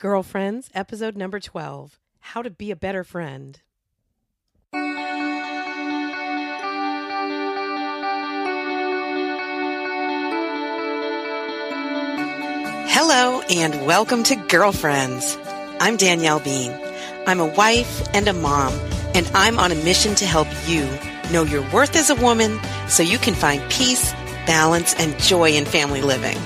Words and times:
Girlfriends, 0.00 0.70
episode 0.74 1.16
number 1.16 1.40
12 1.40 1.98
How 2.20 2.42
to 2.42 2.50
Be 2.50 2.70
a 2.70 2.76
Better 2.76 3.02
Friend. 3.02 3.60
Hello, 12.86 13.42
and 13.50 13.84
welcome 13.88 14.22
to 14.22 14.36
Girlfriends. 14.36 15.36
I'm 15.80 15.96
Danielle 15.96 16.38
Bean. 16.38 16.72
I'm 17.26 17.40
a 17.40 17.46
wife 17.46 18.06
and 18.14 18.28
a 18.28 18.32
mom, 18.32 18.74
and 19.16 19.28
I'm 19.34 19.58
on 19.58 19.72
a 19.72 19.82
mission 19.82 20.14
to 20.14 20.26
help 20.26 20.46
you 20.68 20.88
know 21.32 21.42
your 21.42 21.68
worth 21.72 21.96
as 21.96 22.08
a 22.08 22.14
woman 22.14 22.60
so 22.86 23.02
you 23.02 23.18
can 23.18 23.34
find 23.34 23.60
peace, 23.68 24.12
balance, 24.46 24.94
and 24.94 25.18
joy 25.18 25.50
in 25.50 25.64
family 25.64 26.02
living. 26.02 26.38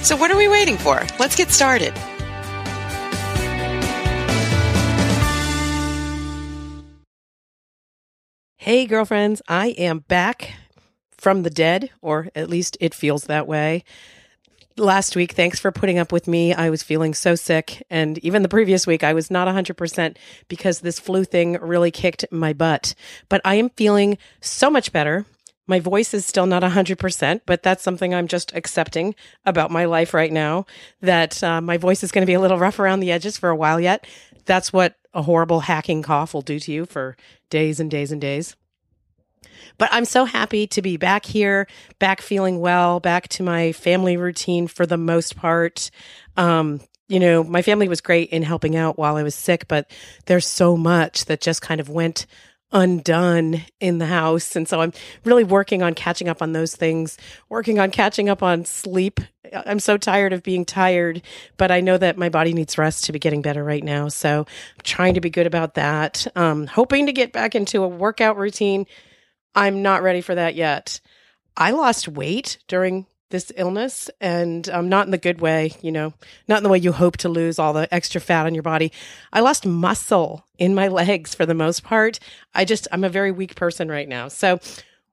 So, 0.00 0.16
what 0.16 0.30
are 0.30 0.38
we 0.38 0.48
waiting 0.48 0.78
for? 0.78 1.04
Let's 1.18 1.36
get 1.36 1.50
started. 1.50 1.92
Hey, 8.66 8.86
girlfriends, 8.86 9.40
I 9.46 9.68
am 9.78 10.00
back 10.00 10.54
from 11.16 11.44
the 11.44 11.50
dead, 11.50 11.90
or 12.02 12.26
at 12.34 12.50
least 12.50 12.76
it 12.80 12.94
feels 12.94 13.26
that 13.26 13.46
way. 13.46 13.84
Last 14.76 15.14
week, 15.14 15.34
thanks 15.34 15.60
for 15.60 15.70
putting 15.70 16.00
up 16.00 16.10
with 16.10 16.26
me. 16.26 16.52
I 16.52 16.68
was 16.68 16.82
feeling 16.82 17.14
so 17.14 17.36
sick. 17.36 17.86
And 17.90 18.18
even 18.24 18.42
the 18.42 18.48
previous 18.48 18.84
week, 18.84 19.04
I 19.04 19.12
was 19.12 19.30
not 19.30 19.46
100% 19.46 20.16
because 20.48 20.80
this 20.80 20.98
flu 20.98 21.22
thing 21.22 21.52
really 21.60 21.92
kicked 21.92 22.24
my 22.32 22.52
butt. 22.52 22.96
But 23.28 23.40
I 23.44 23.54
am 23.54 23.70
feeling 23.70 24.18
so 24.40 24.68
much 24.68 24.90
better. 24.90 25.26
My 25.68 25.78
voice 25.78 26.12
is 26.12 26.26
still 26.26 26.46
not 26.46 26.64
100%, 26.64 27.42
but 27.46 27.62
that's 27.62 27.84
something 27.84 28.12
I'm 28.12 28.26
just 28.26 28.52
accepting 28.52 29.14
about 29.44 29.70
my 29.70 29.84
life 29.84 30.12
right 30.12 30.32
now. 30.32 30.66
That 31.02 31.40
uh, 31.40 31.60
my 31.60 31.76
voice 31.76 32.02
is 32.02 32.10
going 32.10 32.22
to 32.22 32.30
be 32.30 32.34
a 32.34 32.40
little 32.40 32.58
rough 32.58 32.80
around 32.80 32.98
the 32.98 33.12
edges 33.12 33.38
for 33.38 33.48
a 33.48 33.56
while 33.56 33.78
yet. 33.78 34.08
That's 34.44 34.72
what 34.72 34.96
a 35.16 35.22
horrible 35.22 35.60
hacking 35.60 36.02
cough 36.02 36.34
will 36.34 36.42
do 36.42 36.60
to 36.60 36.70
you 36.70 36.84
for 36.84 37.16
days 37.50 37.80
and 37.80 37.90
days 37.90 38.12
and 38.12 38.20
days. 38.20 38.54
But 39.78 39.88
I'm 39.90 40.04
so 40.04 40.26
happy 40.26 40.66
to 40.68 40.82
be 40.82 40.98
back 40.98 41.24
here, 41.24 41.66
back 41.98 42.20
feeling 42.20 42.60
well, 42.60 43.00
back 43.00 43.28
to 43.28 43.42
my 43.42 43.72
family 43.72 44.16
routine 44.16 44.68
for 44.68 44.86
the 44.86 44.98
most 44.98 45.34
part. 45.34 45.90
Um, 46.36 46.80
you 47.08 47.18
know, 47.18 47.42
my 47.42 47.62
family 47.62 47.88
was 47.88 48.00
great 48.00 48.30
in 48.30 48.42
helping 48.42 48.76
out 48.76 48.98
while 48.98 49.16
I 49.16 49.22
was 49.22 49.34
sick, 49.34 49.66
but 49.68 49.90
there's 50.26 50.46
so 50.46 50.76
much 50.76 51.24
that 51.26 51.40
just 51.40 51.62
kind 51.62 51.80
of 51.80 51.88
went 51.88 52.26
undone 52.72 53.62
in 53.80 53.98
the 53.98 54.06
house. 54.06 54.56
And 54.56 54.68
so 54.68 54.80
I'm 54.80 54.92
really 55.24 55.44
working 55.44 55.82
on 55.82 55.94
catching 55.94 56.28
up 56.28 56.42
on 56.42 56.52
those 56.52 56.74
things, 56.74 57.16
working 57.48 57.78
on 57.78 57.90
catching 57.90 58.28
up 58.28 58.42
on 58.42 58.64
sleep. 58.64 59.20
I'm 59.52 59.78
so 59.78 59.96
tired 59.96 60.32
of 60.32 60.42
being 60.42 60.64
tired, 60.64 61.22
but 61.56 61.70
I 61.70 61.80
know 61.80 61.96
that 61.96 62.18
my 62.18 62.28
body 62.28 62.52
needs 62.52 62.76
rest 62.76 63.04
to 63.04 63.12
be 63.12 63.18
getting 63.18 63.42
better 63.42 63.62
right 63.62 63.84
now. 63.84 64.08
So 64.08 64.40
I'm 64.40 64.82
trying 64.82 65.14
to 65.14 65.20
be 65.20 65.30
good 65.30 65.46
about 65.46 65.74
that. 65.74 66.26
Um, 66.34 66.66
hoping 66.66 67.06
to 67.06 67.12
get 67.12 67.32
back 67.32 67.54
into 67.54 67.84
a 67.84 67.88
workout 67.88 68.36
routine. 68.36 68.86
I'm 69.54 69.82
not 69.82 70.02
ready 70.02 70.20
for 70.20 70.34
that 70.34 70.54
yet. 70.54 71.00
I 71.56 71.70
lost 71.70 72.08
weight 72.08 72.58
during 72.68 73.06
this 73.30 73.50
illness 73.56 74.08
and 74.20 74.68
um, 74.70 74.88
not 74.88 75.06
in 75.06 75.10
the 75.10 75.18
good 75.18 75.40
way, 75.40 75.72
you 75.82 75.90
know, 75.90 76.14
not 76.48 76.58
in 76.58 76.62
the 76.62 76.68
way 76.68 76.78
you 76.78 76.92
hope 76.92 77.16
to 77.18 77.28
lose 77.28 77.58
all 77.58 77.72
the 77.72 77.92
extra 77.92 78.20
fat 78.20 78.46
on 78.46 78.54
your 78.54 78.62
body. 78.62 78.92
I 79.32 79.40
lost 79.40 79.66
muscle 79.66 80.44
in 80.58 80.74
my 80.74 80.88
legs 81.00 81.34
for 81.34 81.44
the 81.46 81.54
most 81.54 81.82
part. 81.82 82.18
I 82.54 82.64
just, 82.64 82.86
I'm 82.92 83.04
a 83.04 83.08
very 83.08 83.32
weak 83.32 83.56
person 83.56 83.88
right 83.88 84.08
now. 84.08 84.28
So, 84.28 84.60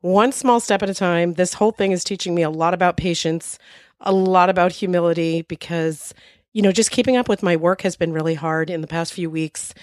one 0.01 0.34
small 0.34 0.59
step 0.59 0.84
at 0.84 0.90
a 0.90 0.94
time. 0.94 1.35
This 1.35 1.53
whole 1.53 1.72
thing 1.72 1.94
is 1.94 2.03
teaching 2.03 2.35
me 2.35 2.41
a 2.41 2.50
lot 2.50 2.74
about 2.74 2.97
patience, 2.97 3.57
a 4.01 4.12
lot 4.12 4.50
about 4.50 4.74
humility 4.74 5.44
because, 5.44 6.13
you 6.51 6.62
know, 6.62 6.74
just 6.74 6.91
keeping 6.91 7.16
up 7.16 7.30
with 7.30 7.41
my 7.41 7.56
work 7.56 7.84
has 7.84 7.95
been 7.95 8.12
really 8.12 8.34
hard 8.34 8.69
in 8.69 8.81
the 8.81 8.88
past 8.88 9.13
few 9.13 9.30
weeks. 9.30 9.74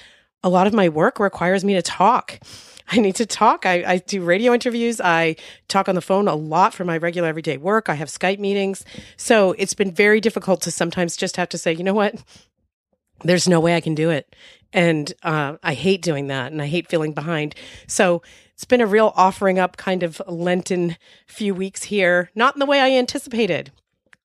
A 0.44 0.50
lot 0.50 0.66
of 0.66 0.74
my 0.74 0.91
work 0.91 1.20
requires 1.20 1.64
me 1.64 1.72
to 1.72 1.80
talk. 1.80 2.38
I 2.91 2.99
need 2.99 3.15
to 3.17 3.27
talk. 3.27 3.67
I, 3.67 3.84
I 3.87 3.99
do 3.99 4.23
radio 4.23 4.53
interviews. 4.53 5.01
I 5.01 5.37
talk 5.69 5.89
on 5.89 5.95
the 5.95 6.01
phone 6.01 6.27
a 6.27 6.34
lot 6.34 6.75
for 6.75 6.84
my 6.84 6.99
regular 6.99 7.28
everyday 7.28 7.56
work. 7.56 7.89
I 7.89 7.95
have 7.95 8.09
Skype 8.09 8.41
meetings. 8.41 8.84
So 9.17 9.53
it's 9.53 9.75
been 9.75 9.93
very 9.93 10.21
difficult 10.21 10.61
to 10.62 10.73
sometimes 10.73 11.17
just 11.17 11.37
have 11.37 11.49
to 11.51 11.59
say, 11.59 11.73
you 11.73 11.84
know 11.84 11.95
what? 11.95 12.17
There's 13.23 13.49
no 13.49 13.61
way 13.61 13.77
I 13.77 13.81
can 13.81 13.95
do 13.95 14.11
it. 14.11 14.34
And 14.73 15.12
uh, 15.23 15.56
I 15.62 15.75
hate 15.75 16.03
doing 16.03 16.28
that 16.28 16.51
and 16.51 16.61
I 16.61 16.67
hate 16.67 16.89
feeling 16.89 17.12
behind. 17.12 17.55
So 17.87 18.23
it's 18.55 18.65
been 18.65 18.81
a 18.81 18.87
real 18.87 19.12
offering 19.15 19.59
up 19.59 19.77
kind 19.77 20.03
of 20.03 20.21
Lenten 20.27 20.97
few 21.27 21.55
weeks 21.55 21.84
here, 21.84 22.31
not 22.34 22.57
in 22.57 22.61
the 22.61 22.67
way 22.67 22.81
I 22.81 22.91
anticipated. 22.91 23.71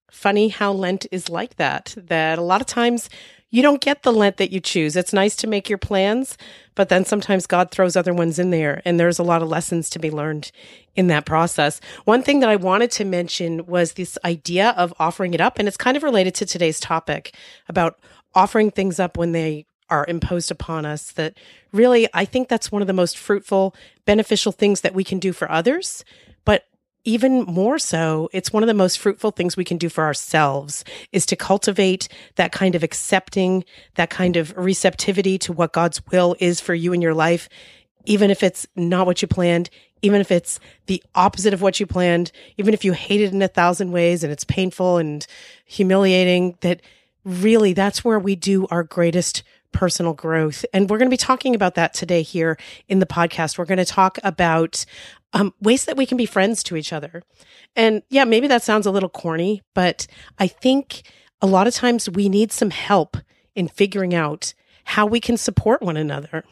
Funny 0.10 0.50
how 0.50 0.72
Lent 0.72 1.06
is 1.12 1.30
like 1.30 1.58
that, 1.58 1.94
that 1.98 2.40
a 2.40 2.44
lot 2.44 2.62
of 2.62 2.68
times 2.68 3.10
you 3.56 3.62
don't 3.62 3.80
get 3.80 4.04
the 4.04 4.12
Lent 4.12 4.36
that 4.36 4.52
you 4.52 4.60
choose. 4.60 4.98
It's 4.98 5.14
nice 5.14 5.34
to 5.38 5.48
make 5.48 5.70
your 5.70 5.78
plans, 5.78 6.38
but 6.76 6.90
then 6.90 7.06
sometimes 7.06 7.48
God 7.48 7.72
throws 7.72 7.96
other 7.96 8.14
ones 8.14 8.38
in 8.38 8.50
there, 8.50 8.82
and 8.84 9.00
there's 9.00 9.18
a 9.18 9.24
lot 9.24 9.42
of 9.42 9.48
lessons 9.48 9.90
to 9.92 10.00
be 10.00 10.12
learned 10.12 10.52
in 10.94 11.08
that 11.08 11.26
process. 11.26 11.80
One 12.04 12.22
thing 12.22 12.42
that 12.42 12.50
I 12.50 12.58
wanted 12.58 12.92
to 12.92 13.06
mention 13.06 13.66
was 13.66 13.94
this 13.94 14.18
idea 14.26 14.72
of 14.72 14.94
offering 15.00 15.34
it 15.34 15.40
up, 15.40 15.58
and 15.58 15.70
it's 15.70 15.78
kind 15.78 15.96
of 15.96 16.04
related 16.04 16.36
to 16.36 16.46
today's 16.46 16.82
topic 16.82 17.34
about 17.70 17.98
offering 18.34 18.72
things 18.72 19.00
up 19.00 19.18
when 19.18 19.32
they 19.32 19.66
are 19.90 20.06
imposed 20.06 20.52
upon 20.52 20.86
us 20.86 21.14
that 21.14 21.38
really 21.72 22.10
I 22.14 22.26
think 22.26 22.50
that's 22.50 22.74
one 22.74 22.82
of 22.82 22.88
the 22.88 22.94
most 22.94 23.18
fruitful 23.18 23.74
beneficial 24.04 24.52
things 24.52 24.82
that 24.82 24.96
we 24.96 25.06
can 25.06 25.20
do 25.20 25.32
for 25.32 25.50
others 25.50 26.04
even 27.06 27.44
more 27.44 27.80
so, 27.80 28.30
it's 28.34 28.52
one 28.52 28.64
of 28.64 28.68
the 28.68 28.74
most 28.74 29.00
fruitful 29.00 29.32
things 29.32 29.56
we 29.56 29.64
can 29.64 29.78
do 29.78 29.90
for 29.90 30.04
ourselves 30.04 30.84
is 31.12 31.26
to 31.28 31.36
cultivate 31.36 32.08
that 32.36 32.52
kind 32.52 32.76
of 32.76 32.84
accepting, 32.84 33.64
that 33.94 34.10
kind 34.10 34.36
of 34.36 34.54
receptivity 34.58 35.38
to 35.38 35.54
what 35.54 35.72
God's 35.72 36.06
will 36.08 36.36
is 36.40 36.60
for 36.60 36.74
you 36.74 36.92
in 36.94 37.02
your 37.02 37.14
life, 37.14 37.48
even 38.06 38.30
if 38.32 38.44
it's 38.44 38.68
not 38.76 39.06
what 39.06 39.22
you 39.22 39.28
planned, 39.28 39.70
even 40.02 40.20
if 40.20 40.32
it's 40.32 40.60
the 40.88 41.02
opposite 41.16 41.54
of 41.54 41.62
what 41.62 41.80
you 41.80 41.86
planned, 41.86 42.32
even 42.58 42.74
if 42.74 42.84
you 42.84 42.94
hate 42.94 43.22
it 43.22 43.34
in 43.34 43.42
a 43.42 43.48
thousand 43.48 43.92
ways 43.92 44.24
and 44.24 44.32
it's 44.32 44.44
painful 44.44 44.98
and 44.98 45.26
humiliating, 45.66 46.58
that 46.62 46.82
really 47.24 47.74
that's 47.74 48.04
where 48.04 48.20
we 48.20 48.36
do 48.36 48.68
our 48.68 48.84
greatest 48.84 49.44
personal 49.72 50.14
growth. 50.14 50.66
And 50.74 50.90
we're 50.90 50.98
going 50.98 51.10
to 51.10 51.14
be 51.14 51.18
talking 51.18 51.54
about 51.54 51.76
that 51.76 51.94
today 51.94 52.22
here 52.22 52.58
in 52.88 53.00
the 53.00 53.06
podcast. 53.06 53.58
We're 53.58 53.66
going 53.66 53.78
to 53.78 53.86
talk 53.86 54.18
about 54.24 54.86
um, 55.36 55.54
ways 55.62 55.86
that 55.86 55.98
we 55.98 56.06
can 56.06 56.18
be 56.18 56.26
friends 56.26 56.64
to 56.64 56.78
each 56.78 56.94
other. 56.94 57.22
And 57.76 58.02
yeah, 58.10 58.24
maybe 58.24 58.48
that 58.48 58.64
sounds 58.64 58.86
a 58.86 58.92
little 58.92 59.10
corny, 59.10 59.62
but 59.76 60.08
I 60.40 60.48
think 60.48 61.04
a 61.42 61.46
lot 61.46 61.68
of 61.68 61.76
times 61.76 62.10
we 62.10 62.30
need 62.30 62.52
some 62.52 62.70
help 62.72 63.18
in 63.54 63.68
figuring 63.68 64.16
out 64.16 64.54
how 64.86 65.06
we 65.06 65.20
can 65.20 65.36
support 65.36 65.82
one 65.82 65.98
another. 65.98 66.46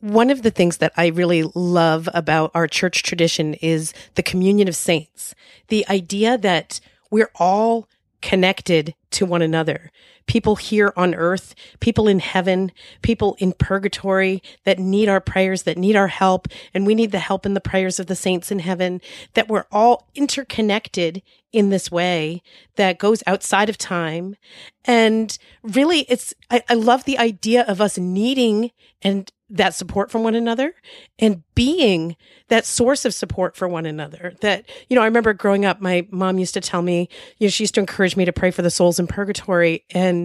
One 0.00 0.30
of 0.30 0.42
the 0.42 0.50
things 0.50 0.78
that 0.78 0.92
I 0.96 1.06
really 1.06 1.44
love 1.54 2.08
about 2.12 2.50
our 2.54 2.66
church 2.66 3.02
tradition 3.02 3.54
is 3.54 3.94
the 4.14 4.22
communion 4.22 4.68
of 4.68 4.76
saints. 4.76 5.34
The 5.68 5.88
idea 5.88 6.36
that 6.38 6.80
we're 7.10 7.30
all 7.36 7.88
connected 8.22 8.94
to 9.12 9.24
one 9.24 9.42
another. 9.42 9.90
People 10.28 10.54
here 10.54 10.92
on 10.96 11.14
earth, 11.14 11.56
people 11.80 12.06
in 12.06 12.20
heaven, 12.20 12.70
people 13.02 13.34
in 13.40 13.52
purgatory 13.52 14.40
that 14.64 14.78
need 14.78 15.08
our 15.08 15.20
prayers, 15.20 15.64
that 15.64 15.76
need 15.76 15.96
our 15.96 16.06
help. 16.06 16.46
And 16.72 16.86
we 16.86 16.94
need 16.94 17.10
the 17.10 17.18
help 17.18 17.44
and 17.44 17.56
the 17.56 17.60
prayers 17.60 17.98
of 17.98 18.06
the 18.06 18.14
saints 18.14 18.52
in 18.52 18.60
heaven, 18.60 19.00
that 19.34 19.48
we're 19.48 19.66
all 19.72 20.08
interconnected 20.14 21.22
in 21.50 21.70
this 21.70 21.90
way 21.90 22.42
that 22.76 22.98
goes 22.98 23.22
outside 23.26 23.68
of 23.68 23.78
time. 23.78 24.36
And 24.84 25.36
really, 25.62 26.00
it's, 26.02 26.34
I, 26.50 26.62
I 26.68 26.74
love 26.74 27.04
the 27.04 27.18
idea 27.18 27.64
of 27.64 27.80
us 27.80 27.98
needing 27.98 28.70
and 29.02 29.32
that 29.50 29.74
support 29.74 30.10
from 30.10 30.22
one 30.22 30.34
another 30.34 30.74
and 31.18 31.42
being 31.54 32.16
that 32.48 32.66
source 32.66 33.06
of 33.06 33.14
support 33.14 33.56
for 33.56 33.66
one 33.66 33.86
another. 33.86 34.34
That, 34.42 34.68
you 34.88 34.94
know, 34.94 35.00
I 35.00 35.06
remember 35.06 35.32
growing 35.32 35.64
up, 35.64 35.80
my 35.80 36.06
mom 36.10 36.38
used 36.38 36.54
to 36.54 36.60
tell 36.60 36.82
me, 36.82 37.08
you 37.38 37.46
know, 37.46 37.50
she 37.50 37.62
used 37.62 37.74
to 37.74 37.80
encourage 37.80 38.14
me 38.14 38.26
to 38.26 38.32
pray 38.32 38.50
for 38.50 38.60
the 38.60 38.70
souls 38.70 38.98
in 38.98 39.06
purgatory. 39.06 39.84
And 39.90 40.17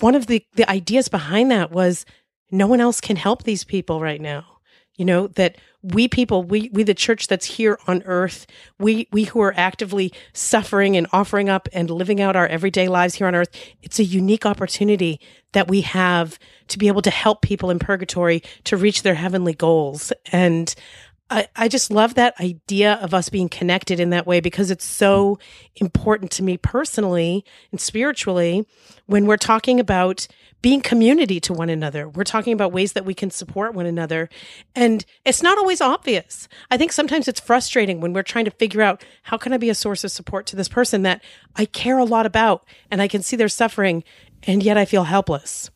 one 0.00 0.14
of 0.14 0.26
the, 0.26 0.44
the 0.54 0.70
ideas 0.70 1.08
behind 1.08 1.50
that 1.50 1.70
was 1.70 2.04
no 2.50 2.66
one 2.66 2.80
else 2.80 3.00
can 3.00 3.16
help 3.16 3.42
these 3.42 3.64
people 3.64 4.00
right 4.00 4.20
now. 4.20 4.44
you 4.98 5.04
know, 5.04 5.28
that 5.28 5.56
we 5.80 6.08
people, 6.08 6.42
we, 6.42 6.70
we, 6.72 6.82
the 6.82 6.92
church 6.92 7.28
that's 7.28 7.46
here 7.46 7.78
on 7.86 8.02
earth, 8.04 8.46
we, 8.80 9.08
we 9.12 9.24
who 9.24 9.40
are 9.40 9.54
actively 9.56 10.12
suffering 10.32 10.96
and 10.96 11.06
offering 11.12 11.48
up 11.48 11.68
and 11.72 11.88
living 11.88 12.20
out 12.20 12.34
our 12.34 12.48
everyday 12.48 12.88
lives 12.88 13.14
here 13.14 13.28
on 13.28 13.34
earth, 13.34 13.48
it's 13.80 14.00
a 14.00 14.04
unique 14.04 14.44
opportunity 14.44 15.20
that 15.52 15.68
we 15.68 15.82
have 15.82 16.36
to 16.66 16.78
be 16.78 16.88
able 16.88 17.00
to 17.00 17.10
help 17.10 17.42
people 17.42 17.70
in 17.70 17.78
purgatory 17.78 18.42
to 18.64 18.76
reach 18.76 19.02
their 19.02 19.14
heavenly 19.14 19.54
goals. 19.54 20.12
And 20.32 20.74
I, 21.30 21.48
I 21.54 21.68
just 21.68 21.90
love 21.90 22.14
that 22.14 22.40
idea 22.40 22.94
of 22.94 23.12
us 23.12 23.28
being 23.28 23.48
connected 23.48 24.00
in 24.00 24.10
that 24.10 24.26
way 24.26 24.40
because 24.40 24.70
it's 24.70 24.84
so 24.84 25.38
important 25.76 26.30
to 26.32 26.42
me 26.42 26.56
personally 26.56 27.44
and 27.70 27.80
spiritually 27.80 28.66
when 29.06 29.26
we're 29.26 29.36
talking 29.36 29.78
about 29.78 30.26
being 30.60 30.80
community 30.80 31.38
to 31.40 31.52
one 31.52 31.70
another. 31.70 32.08
We're 32.08 32.24
talking 32.24 32.52
about 32.52 32.72
ways 32.72 32.94
that 32.94 33.04
we 33.04 33.14
can 33.14 33.30
support 33.30 33.74
one 33.74 33.86
another. 33.86 34.28
And 34.74 35.04
it's 35.24 35.42
not 35.42 35.58
always 35.58 35.80
obvious. 35.80 36.48
I 36.70 36.76
think 36.76 36.92
sometimes 36.92 37.28
it's 37.28 37.40
frustrating 37.40 38.00
when 38.00 38.12
we're 38.12 38.22
trying 38.22 38.46
to 38.46 38.50
figure 38.50 38.82
out 38.82 39.04
how 39.24 39.36
can 39.36 39.52
I 39.52 39.58
be 39.58 39.70
a 39.70 39.74
source 39.74 40.04
of 40.04 40.10
support 40.10 40.46
to 40.46 40.56
this 40.56 40.68
person 40.68 41.02
that 41.02 41.22
I 41.56 41.66
care 41.66 41.98
a 41.98 42.04
lot 42.04 42.26
about 42.26 42.64
and 42.90 43.00
I 43.00 43.08
can 43.08 43.22
see 43.22 43.36
their 43.36 43.48
suffering 43.48 44.02
and 44.44 44.62
yet 44.62 44.78
I 44.78 44.84
feel 44.84 45.04
helpless. 45.04 45.70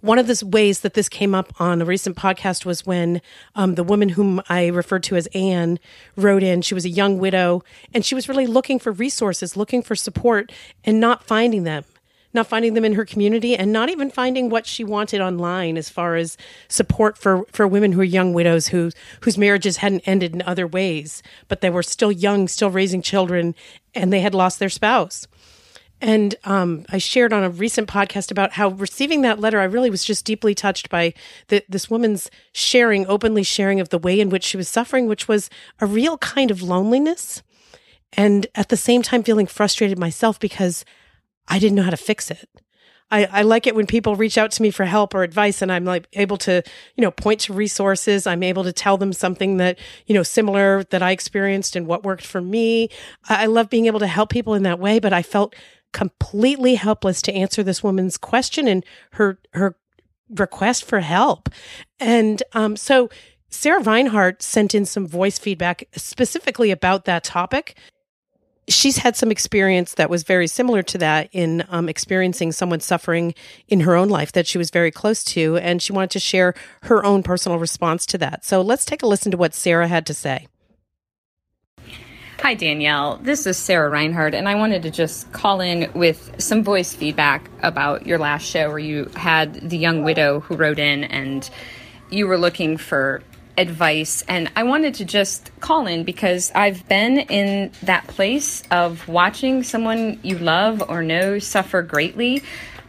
One 0.00 0.18
of 0.18 0.26
the 0.26 0.46
ways 0.46 0.80
that 0.80 0.94
this 0.94 1.08
came 1.08 1.34
up 1.34 1.52
on 1.60 1.82
a 1.82 1.84
recent 1.84 2.16
podcast 2.16 2.64
was 2.64 2.86
when 2.86 3.20
um, 3.54 3.74
the 3.74 3.84
woman 3.84 4.10
whom 4.10 4.40
I 4.48 4.68
referred 4.68 5.02
to 5.04 5.16
as 5.16 5.26
Anne 5.34 5.78
wrote 6.16 6.42
in. 6.42 6.62
She 6.62 6.74
was 6.74 6.84
a 6.84 6.90
young 6.90 7.18
widow 7.18 7.62
and 7.92 8.04
she 8.04 8.14
was 8.14 8.28
really 8.28 8.46
looking 8.46 8.78
for 8.78 8.92
resources, 8.92 9.56
looking 9.56 9.82
for 9.82 9.94
support, 9.94 10.52
and 10.84 11.00
not 11.00 11.24
finding 11.24 11.64
them 11.64 11.84
not 12.32 12.46
finding 12.46 12.74
them 12.74 12.84
in 12.84 12.94
her 12.94 13.04
community 13.04 13.56
and 13.56 13.72
not 13.72 13.88
even 13.88 14.10
finding 14.10 14.48
what 14.48 14.66
she 14.66 14.84
wanted 14.84 15.20
online 15.20 15.76
as 15.76 15.88
far 15.88 16.16
as 16.16 16.36
support 16.68 17.18
for, 17.18 17.44
for 17.50 17.66
women 17.66 17.92
who 17.92 18.00
are 18.00 18.04
young 18.04 18.32
widows 18.32 18.68
who, 18.68 18.90
whose 19.22 19.36
marriages 19.36 19.78
hadn't 19.78 20.06
ended 20.06 20.34
in 20.34 20.42
other 20.42 20.66
ways, 20.66 21.22
but 21.48 21.60
they 21.60 21.70
were 21.70 21.82
still 21.82 22.12
young, 22.12 22.46
still 22.46 22.70
raising 22.70 23.02
children, 23.02 23.54
and 23.94 24.12
they 24.12 24.20
had 24.20 24.34
lost 24.34 24.58
their 24.58 24.68
spouse. 24.68 25.26
And 26.00 26.34
um, 26.44 26.84
I 26.88 26.98
shared 26.98 27.32
on 27.32 27.44
a 27.44 27.50
recent 27.50 27.88
podcast 27.88 28.30
about 28.30 28.52
how 28.52 28.70
receiving 28.70 29.22
that 29.22 29.38
letter, 29.38 29.60
I 29.60 29.64
really 29.64 29.90
was 29.90 30.04
just 30.04 30.24
deeply 30.24 30.54
touched 30.54 30.88
by 30.88 31.12
the, 31.48 31.62
this 31.68 31.90
woman's 31.90 32.30
sharing, 32.52 33.06
openly 33.06 33.42
sharing 33.42 33.80
of 33.80 33.90
the 33.90 33.98
way 33.98 34.18
in 34.18 34.30
which 34.30 34.44
she 34.44 34.56
was 34.56 34.68
suffering, 34.68 35.06
which 35.06 35.28
was 35.28 35.50
a 35.78 35.86
real 35.86 36.16
kind 36.18 36.50
of 36.50 36.62
loneliness. 36.62 37.42
And 38.14 38.46
at 38.54 38.70
the 38.70 38.76
same 38.76 39.02
time, 39.02 39.22
feeling 39.22 39.46
frustrated 39.46 39.98
myself 39.98 40.40
because 40.40 40.84
I 41.48 41.58
didn't 41.58 41.76
know 41.76 41.82
how 41.82 41.90
to 41.90 41.96
fix 41.96 42.30
it. 42.30 42.48
I, 43.10 43.24
I 43.26 43.42
like 43.42 43.66
it 43.66 43.74
when 43.74 43.86
people 43.86 44.14
reach 44.14 44.38
out 44.38 44.52
to 44.52 44.62
me 44.62 44.70
for 44.70 44.84
help 44.84 45.14
or 45.14 45.22
advice 45.22 45.62
and 45.62 45.72
I'm 45.72 45.84
like 45.84 46.06
able 46.12 46.36
to, 46.38 46.62
you 46.96 47.02
know, 47.02 47.10
point 47.10 47.40
to 47.40 47.52
resources. 47.52 48.26
I'm 48.26 48.42
able 48.42 48.62
to 48.64 48.72
tell 48.72 48.96
them 48.96 49.12
something 49.12 49.56
that, 49.56 49.78
you 50.06 50.14
know, 50.14 50.22
similar 50.22 50.84
that 50.84 51.02
I 51.02 51.10
experienced 51.10 51.74
and 51.74 51.86
what 51.86 52.04
worked 52.04 52.24
for 52.24 52.40
me. 52.40 52.88
I, 53.28 53.44
I 53.44 53.46
love 53.46 53.68
being 53.68 53.86
able 53.86 54.00
to 54.00 54.06
help 54.06 54.30
people 54.30 54.54
in 54.54 54.62
that 54.62 54.78
way, 54.78 55.00
but 55.00 55.12
I 55.12 55.22
felt 55.22 55.54
completely 55.92 56.74
helpless 56.76 57.22
to 57.22 57.34
answer 57.34 57.62
this 57.62 57.82
woman's 57.82 58.16
question 58.16 58.68
and 58.68 58.84
her, 59.12 59.38
her 59.52 59.76
request 60.30 60.84
for 60.84 61.00
help. 61.00 61.48
And, 61.98 62.42
um, 62.52 62.76
so 62.76 63.10
Sarah 63.48 63.82
Reinhard 63.82 64.42
sent 64.42 64.74
in 64.74 64.84
some 64.84 65.06
voice 65.06 65.38
feedback 65.38 65.88
specifically 65.96 66.70
about 66.70 67.04
that 67.06 67.24
topic 67.24 67.76
she's 68.70 68.98
had 68.98 69.16
some 69.16 69.30
experience 69.30 69.94
that 69.94 70.08
was 70.08 70.22
very 70.22 70.46
similar 70.46 70.82
to 70.82 70.98
that 70.98 71.28
in 71.32 71.64
um, 71.68 71.88
experiencing 71.88 72.52
someone 72.52 72.80
suffering 72.80 73.34
in 73.68 73.80
her 73.80 73.96
own 73.96 74.08
life 74.08 74.32
that 74.32 74.46
she 74.46 74.58
was 74.58 74.70
very 74.70 74.90
close 74.90 75.24
to. 75.24 75.56
And 75.58 75.82
she 75.82 75.92
wanted 75.92 76.10
to 76.10 76.20
share 76.20 76.54
her 76.82 77.04
own 77.04 77.22
personal 77.22 77.58
response 77.58 78.06
to 78.06 78.18
that. 78.18 78.44
So 78.44 78.62
let's 78.62 78.84
take 78.84 79.02
a 79.02 79.06
listen 79.06 79.30
to 79.32 79.36
what 79.36 79.54
Sarah 79.54 79.88
had 79.88 80.06
to 80.06 80.14
say. 80.14 80.46
Hi, 82.42 82.54
Danielle. 82.54 83.18
This 83.20 83.46
is 83.46 83.58
Sarah 83.58 83.90
Reinhard, 83.90 84.34
and 84.34 84.48
I 84.48 84.54
wanted 84.54 84.84
to 84.84 84.90
just 84.90 85.30
call 85.30 85.60
in 85.60 85.92
with 85.92 86.36
some 86.38 86.64
voice 86.64 86.94
feedback 86.94 87.50
about 87.62 88.06
your 88.06 88.16
last 88.16 88.46
show 88.46 88.70
where 88.70 88.78
you 88.78 89.10
had 89.14 89.68
the 89.68 89.76
young 89.76 90.04
widow 90.04 90.40
who 90.40 90.56
wrote 90.56 90.78
in 90.78 91.04
and 91.04 91.48
you 92.08 92.26
were 92.26 92.38
looking 92.38 92.78
for 92.78 93.22
advice. 93.58 94.24
And 94.26 94.50
I 94.56 94.62
wanted 94.62 94.94
to 94.94 95.04
just 95.04 95.50
call 95.60 95.86
in 95.86 96.02
because 96.02 96.50
I've 96.54 96.88
been 96.88 97.18
in 97.18 97.72
that 97.82 98.06
place 98.06 98.62
of 98.70 99.06
watching 99.06 99.62
someone 99.62 100.18
you 100.22 100.38
love 100.38 100.82
or 100.88 101.02
know 101.02 101.40
suffer 101.40 101.82
greatly 101.82 102.42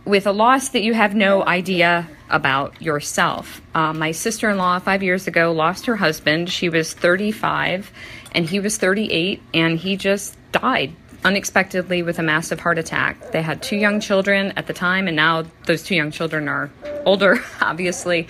with 0.05 0.27
a 0.27 0.31
loss 0.31 0.69
that 0.69 0.81
you 0.81 0.93
have 0.93 1.13
no 1.13 1.43
idea 1.45 2.07
about 2.29 2.81
yourself. 2.81 3.61
Uh, 3.75 3.91
my 3.91 4.11
sister 4.11 4.49
in 4.49 4.57
law, 4.57 4.79
five 4.79 5.03
years 5.03 5.27
ago, 5.27 5.51
lost 5.51 5.87
her 5.87 5.97
husband. 5.97 6.49
She 6.49 6.69
was 6.69 6.93
35 6.93 7.91
and 8.31 8.47
he 8.47 8.59
was 8.59 8.77
38, 8.77 9.41
and 9.53 9.77
he 9.77 9.97
just 9.97 10.37
died 10.51 10.95
unexpectedly 11.23 12.01
with 12.01 12.19
a 12.19 12.23
massive 12.23 12.59
heart 12.59 12.79
attack. 12.79 13.31
They 13.31 13.41
had 13.41 13.61
two 13.61 13.75
young 13.75 13.99
children 13.99 14.53
at 14.55 14.67
the 14.67 14.73
time, 14.73 15.07
and 15.07 15.15
now 15.15 15.45
those 15.65 15.83
two 15.83 15.95
young 15.95 16.11
children 16.11 16.47
are 16.47 16.71
older, 17.05 17.39
obviously. 17.61 18.27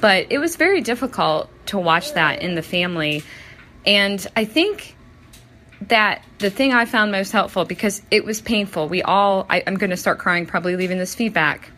But 0.00 0.26
it 0.30 0.38
was 0.38 0.56
very 0.56 0.80
difficult 0.80 1.50
to 1.66 1.78
watch 1.78 2.12
that 2.14 2.42
in 2.42 2.54
the 2.54 2.62
family. 2.62 3.22
And 3.86 4.24
I 4.36 4.44
think 4.44 4.96
that 5.88 6.24
the 6.38 6.50
thing 6.50 6.72
I 6.72 6.84
found 6.84 7.12
most 7.12 7.32
helpful 7.32 7.64
because 7.64 8.02
it 8.10 8.24
was 8.24 8.40
painful. 8.40 8.88
We 8.88 9.02
all, 9.02 9.46
I, 9.48 9.58
am 9.58 9.76
going 9.76 9.90
to 9.90 9.96
start 9.96 10.18
crying 10.18 10.46
probably 10.46 10.76
leaving 10.76 10.98
this 10.98 11.14
feedback, 11.14 11.70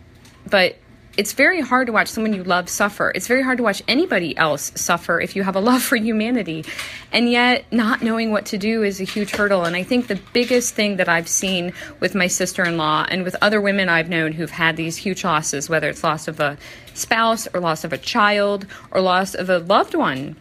but 0.49 0.77
it's 1.17 1.33
very 1.33 1.61
hard 1.61 1.87
to 1.87 1.93
watch 1.93 2.09
someone 2.09 2.33
you 2.33 2.45
love 2.45 2.69
suffer. 2.69 3.13
It's 3.15 3.27
very 3.27 3.43
hard 3.43 3.59
to 3.59 3.65
watch 3.65 3.83
anybody 3.89 4.37
else 4.37 4.73
suffer 4.75 5.21
if 5.21 5.35
you 5.35 5.43
have 5.43 5.57
a 5.57 5.61
love 5.67 5.83
for 5.83 5.97
humanity. 5.97 6.65
And 7.13 7.31
yet, 7.31 7.65
not 7.73 8.03
knowing 8.03 8.31
what 8.31 8.47
to 8.47 8.59
do 8.59 8.83
is 8.83 9.01
a 9.01 9.05
huge 9.05 9.31
hurdle. 9.31 9.65
And 9.65 9.77
I 9.77 9.83
think 9.83 10.07
the 10.07 10.21
biggest 10.33 10.75
thing 10.75 10.97
that 10.97 11.09
I've 11.09 11.29
seen 11.29 11.73
with 12.01 12.15
my 12.15 12.27
sister 12.27 12.65
in 12.65 12.77
law 12.77 13.07
and 13.09 13.25
with 13.25 13.37
other 13.41 13.61
women 13.61 13.89
I've 13.89 14.09
known 14.09 14.33
who've 14.33 14.51
had 14.51 14.77
these 14.77 14.97
huge 14.97 15.25
losses, 15.25 15.69
whether 15.69 15.89
it's 15.89 16.05
loss 16.05 16.29
of 16.29 16.41
a 16.41 16.59
spouse 16.95 17.49
or 17.53 17.61
loss 17.61 17.85
of 17.85 17.93
a 17.93 17.99
child 17.99 18.67
or 18.91 19.01
loss 19.01 19.35
of 19.35 19.51
a 19.51 19.59
loved 19.59 19.95
one, 19.95 20.37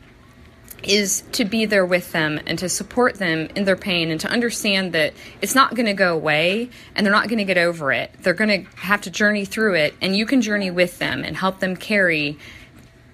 is 0.84 1.24
to 1.32 1.46
be 1.46 1.66
there 1.66 1.86
with 1.86 2.12
them 2.12 2.40
and 2.46 2.60
to 2.60 2.70
support 2.70 3.16
them 3.16 3.50
in 3.56 3.66
their 3.66 3.76
pain 3.76 4.12
and 4.12 4.20
to 4.22 4.28
understand 4.28 4.94
that 4.94 5.14
it's 5.42 5.56
not 5.56 5.74
going 5.76 5.86
to 5.88 5.94
go 5.94 6.14
away 6.14 6.70
and 6.96 7.06
they're 7.06 7.14
not 7.14 7.28
going 7.28 7.40
to 7.40 7.46
get 7.46 7.58
over 7.58 7.92
it. 7.92 8.12
They're 8.22 8.34
going 8.34 8.66
to 8.66 8.70
have 8.78 9.02
to 9.02 9.10
journey 9.10 9.46
through 9.46 9.76
it, 9.76 9.96
and 10.02 10.16
you 10.16 10.26
can 10.26 10.42
journey 10.42 10.72
with 10.72 11.00
them 11.00 11.24
and 11.24 11.36
help 11.36 11.60
them 11.60 11.76
carry 11.76 12.38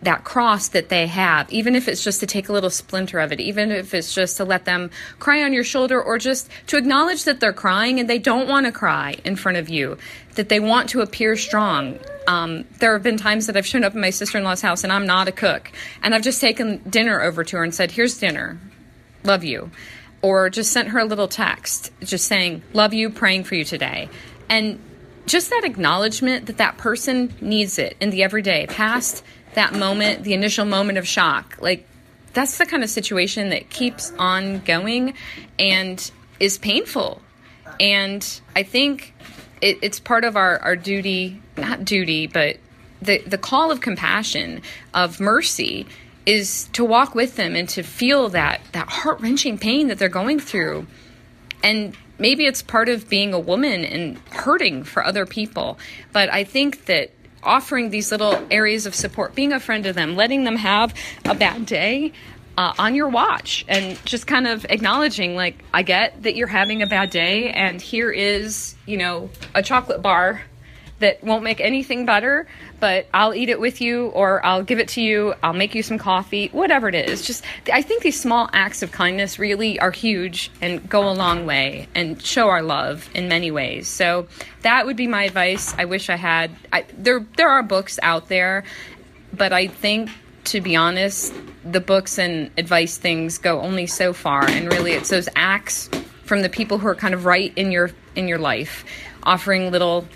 that 0.02 0.24
cross 0.24 0.70
that 0.70 0.90
they 0.90 1.08
have, 1.08 1.52
even 1.52 1.76
if 1.76 1.88
it's 1.88 2.04
just 2.04 2.20
to 2.20 2.26
take 2.26 2.50
a 2.50 2.54
little 2.54 2.70
splinter 2.70 3.20
of 3.20 3.32
it, 3.32 3.40
even 3.40 3.72
if 3.72 3.94
it's 3.94 4.14
just 4.14 4.38
to 4.38 4.46
let 4.46 4.66
them 4.66 4.90
cry 5.20 5.44
on 5.44 5.54
your 5.54 5.64
shoulder 5.64 6.02
or 6.02 6.18
just 6.18 6.50
to 6.68 6.78
acknowledge 6.78 7.24
that 7.26 7.40
they're 7.40 7.54
crying 7.54 8.00
and 8.00 8.10
they 8.10 8.18
don't 8.18 8.48
want 8.48 8.66
to 8.66 8.72
cry 8.72 9.16
in 9.24 9.36
front 9.36 9.58
of 9.58 9.70
you, 9.70 9.98
that 10.36 10.50
they 10.50 10.60
want 10.60 10.90
to 10.90 11.02
appear 11.02 11.36
strong. 11.36 12.00
Um, 12.28 12.66
there 12.80 12.94
have 12.94 13.04
been 13.04 13.18
times 13.18 13.48
that 13.48 13.56
I've 13.56 13.66
shown 13.66 13.84
up 13.84 13.94
in 13.94 14.02
my 14.02 14.10
sister 14.10 14.38
in 14.38 14.44
law's 14.44 14.62
house 14.62 14.84
and 14.84 14.92
I'm 14.92 15.06
not 15.06 15.28
a 15.28 15.32
cook, 15.32 15.72
and 16.02 16.16
I've 16.16 16.24
just 16.24 16.42
taken 16.42 16.78
dinner 16.90 17.22
over 17.22 17.44
to 17.44 17.58
her 17.58 17.64
and 17.64 17.74
said, 17.74 17.92
Here's 17.92 18.18
dinner. 18.18 18.60
Love 19.24 19.44
you. 19.44 19.70
Or 20.24 20.50
just 20.50 20.72
sent 20.72 20.90
her 20.90 21.00
a 21.00 21.06
little 21.06 21.28
text 21.28 21.92
just 22.02 22.28
saying, 22.28 22.64
Love 22.74 22.94
you, 22.94 23.10
praying 23.10 23.44
for 23.44 23.56
you 23.56 23.64
today. 23.64 24.10
And 24.50 24.80
just 25.28 25.52
that 25.52 25.64
acknowledgement 25.64 26.48
that 26.48 26.58
that 26.58 26.78
person 26.78 27.34
needs 27.40 27.78
it 27.78 27.96
in 28.00 28.10
the 28.10 28.24
everyday, 28.24 28.66
past 28.68 29.24
that 29.54 29.74
moment, 29.74 30.24
the 30.24 30.34
initial 30.34 30.66
moment 30.66 30.98
of 30.98 31.08
shock. 31.08 31.58
Like 31.60 31.88
that's 32.34 32.58
the 32.58 32.66
kind 32.66 32.84
of 32.84 32.90
situation 32.90 33.50
that 33.50 33.70
keeps 33.70 34.12
on 34.18 34.60
going 34.60 35.14
and 35.60 36.12
is 36.40 36.58
painful. 36.58 37.22
And 37.80 38.42
I 38.56 38.64
think 38.64 39.14
it, 39.62 39.80
it's 39.82 40.00
part 40.00 40.24
of 40.24 40.36
our, 40.36 40.60
our 40.60 40.76
duty, 40.76 41.42
not 41.58 41.86
duty, 41.86 42.28
but 42.28 42.58
the, 43.02 43.20
the 43.20 43.38
call 43.38 43.72
of 43.72 43.82
compassion, 43.82 44.62
of 44.94 45.20
mercy, 45.20 45.88
is 46.26 46.70
to 46.74 46.86
walk 46.86 47.16
with 47.16 47.36
them 47.36 47.56
and 47.56 47.68
to 47.70 47.84
feel 47.84 48.30
that, 48.30 48.62
that 48.74 48.88
heart 48.88 49.20
wrenching 49.22 49.58
pain 49.58 49.88
that 49.88 49.98
they're 49.98 50.10
going 50.10 50.40
through. 50.40 50.86
And 51.64 51.96
maybe 52.20 52.46
it's 52.46 52.62
part 52.62 52.90
of 52.90 53.10
being 53.10 53.34
a 53.34 53.40
woman 53.40 53.84
and 53.84 54.18
hurting 54.32 54.84
for 54.84 55.04
other 55.04 55.26
people. 55.26 55.80
But 56.14 56.32
I 56.32 56.44
think 56.44 56.86
that 56.86 57.12
offering 57.44 57.90
these 57.90 58.12
little 58.12 58.40
areas 58.50 58.86
of 58.86 58.96
support, 58.96 59.36
being 59.36 59.54
a 59.54 59.60
friend 59.60 59.84
to 59.84 59.94
them, 59.94 60.16
letting 60.16 60.44
them 60.44 60.56
have 60.58 60.94
a 61.26 61.36
bad 61.36 61.66
day 61.66 62.12
uh, 62.58 62.74
on 62.78 62.96
your 62.96 63.08
watch, 63.08 63.66
and 63.68 64.04
just 64.06 64.28
kind 64.28 64.46
of 64.46 64.66
acknowledging, 64.70 65.36
like, 65.36 65.64
I 65.74 65.84
get 65.84 66.24
that 66.24 66.36
you're 66.36 66.48
having 66.48 66.82
a 66.82 66.88
bad 66.88 67.10
day, 67.10 67.50
and 67.50 67.82
here 67.82 68.12
is, 68.12 68.76
you 68.86 68.98
know, 68.98 69.30
a 69.56 69.64
chocolate 69.64 70.02
bar 70.02 70.42
that 71.02 71.24
won't 71.24 71.44
make 71.44 71.62
anything 71.62 72.06
better, 72.06 72.48
but 72.80 73.06
I'll 73.14 73.34
eat 73.34 73.50
it 73.50 73.60
with 73.60 73.82
you 73.82 74.08
or 74.08 74.44
I'll 74.46 74.64
give 74.64 74.80
it 74.80 74.88
to 74.90 75.02
you, 75.02 75.36
I'll 75.44 75.54
make 75.54 75.76
you 75.76 75.84
some 75.84 75.98
coffee, 75.98 76.48
whatever 76.52 76.88
it 76.88 76.96
is. 76.96 77.22
Just 77.26 77.44
I 77.72 77.82
think 77.82 78.02
these 78.02 78.20
small 78.20 78.50
acts 78.54 78.82
of 78.82 78.92
kindness 78.92 79.38
really 79.38 79.80
are 79.80 79.92
huge 79.92 80.50
and 80.62 80.90
go 80.90 81.10
a 81.10 81.14
long 81.14 81.46
way 81.46 81.88
and 81.94 82.22
show 82.22 82.50
our 82.50 82.62
love 82.62 83.10
in 83.14 83.28
many 83.28 83.52
ways. 83.52 83.88
So 83.88 84.28
that 84.62 84.86
would 84.86 84.98
be 84.98 85.08
my 85.08 85.24
advice. 85.24 85.76
I 85.78 85.86
wish 85.86 86.10
I 86.10 86.16
had 86.16 86.52
I, 86.74 86.86
there 86.98 87.26
there 87.38 87.50
are 87.50 87.64
books 87.64 88.00
out 88.02 88.30
there, 88.30 88.64
but 89.34 89.54
I 89.54 89.68
think 89.68 90.10
to 90.44 90.62
be 90.62 90.76
honest, 90.76 91.34
the 91.64 91.80
books 91.80 92.18
and 92.18 92.50
advice 92.58 92.98
things 92.98 93.38
go 93.38 93.62
only 93.62 93.88
so 93.88 94.14
far, 94.14 94.46
and 94.48 94.72
really, 94.72 94.94
it's 94.94 95.10
those 95.10 95.30
acts 95.36 95.90
from 96.24 96.42
the 96.42 96.50
people 96.50 96.78
who 96.78 96.88
are 96.88 96.96
kind 96.96 97.14
of 97.14 97.26
right 97.26 97.54
in 97.56 97.72
your 97.72 97.92
in 98.16 98.28
your 98.28 98.40
life, 98.40 98.86
offering 99.24 99.72
little 99.72 100.08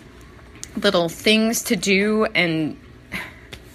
little 0.77 1.10
things 1.10 1.63
to 1.63 1.75
do 1.75 2.25
and 2.25 2.77